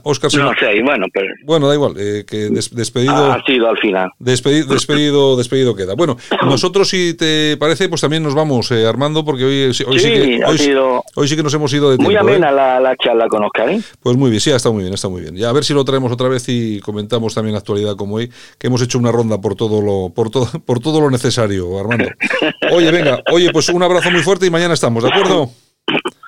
Oscar 0.04 0.32
no 0.36 0.54
sé, 0.54 0.82
bueno, 0.84 1.08
pero... 1.14 1.28
Bueno, 1.44 1.68
da 1.68 1.76
igual, 1.76 1.96
eh, 1.98 2.24
que 2.28 2.50
despedido... 2.50 3.32
Ha 3.32 3.44
sido 3.44 3.70
al 3.70 3.78
final. 3.78 4.10
Despedido, 4.20 4.74
despedido, 4.74 5.38
despedido 5.38 5.76
queda. 5.76 5.96
Bueno, 5.96 6.18
nosotros, 6.44 6.90
si 6.90 7.16
te 7.16 7.58
parece, 7.58 7.90
pues 7.90 8.02
también 8.02 8.24
nos 8.24 8.36
vamos, 8.36 8.72
eh, 8.72 8.88
Armando, 8.88 9.26
porque 9.26 9.44
hoy, 9.44 9.64
hoy, 9.64 9.74
sí, 9.74 9.84
que, 9.84 10.42
hoy, 10.46 10.58
sido 10.58 11.04
hoy, 11.16 11.28
sí 11.28 11.36
que 11.36 11.44
nos 11.44 11.54
hemos 11.54 11.74
ido 11.74 11.92
de 11.92 11.98
tiempo. 11.98 12.10
Muy 12.10 12.16
amena 12.16 12.50
¿eh? 12.50 12.54
la, 12.54 12.80
la, 12.80 12.96
charla 12.96 13.28
con 13.28 13.44
Oscar, 13.44 13.70
¿eh? 13.70 13.82
Pues 14.02 14.16
muy 14.16 14.30
bien, 14.30 14.40
sí, 14.40 14.52
está 14.52 14.72
muy 14.72 14.84
bien, 14.84 14.94
está 14.94 15.10
muy 15.10 15.22
bien. 15.22 15.36
Ya 15.36 15.50
a 15.50 15.54
ver 15.54 15.64
si 15.64 15.74
lo 15.74 15.84
traemos 15.84 16.12
otra 16.12 16.30
vez 16.30 16.46
y 16.48 16.80
comentamos 16.80 17.34
también 17.36 17.54
la 17.54 17.60
actualidad 17.60 17.96
como 17.96 18.16
hoy, 18.16 18.32
que 18.58 18.68
hemos 18.68 18.82
hecho 18.82 18.98
una 18.98 19.12
ronda 19.12 19.40
por 19.40 19.56
todo 19.56 19.82
lo, 19.82 20.14
por 20.14 20.30
todo, 20.30 20.48
por 20.66 20.80
todo 20.80 21.02
lo 21.02 21.10
necesario, 21.10 21.80
Armando. 21.80 22.06
Oye, 22.72 22.92
venga, 22.92 23.22
oye, 23.32 23.52
pues 23.52 23.68
un 23.70 23.84
abrazo 23.84 24.12
muy 24.12 24.22
fuerte 24.22 24.46
y 24.46 24.50
mañana 24.50 24.74
estamos, 24.74 25.04
¿de 25.04 25.10
acuerdo? 25.10 25.50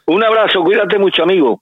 Un 0.08 0.24
abrazo, 0.24 0.62
cuídate 0.62 0.98
mucho, 0.98 1.24
amigo. 1.24 1.62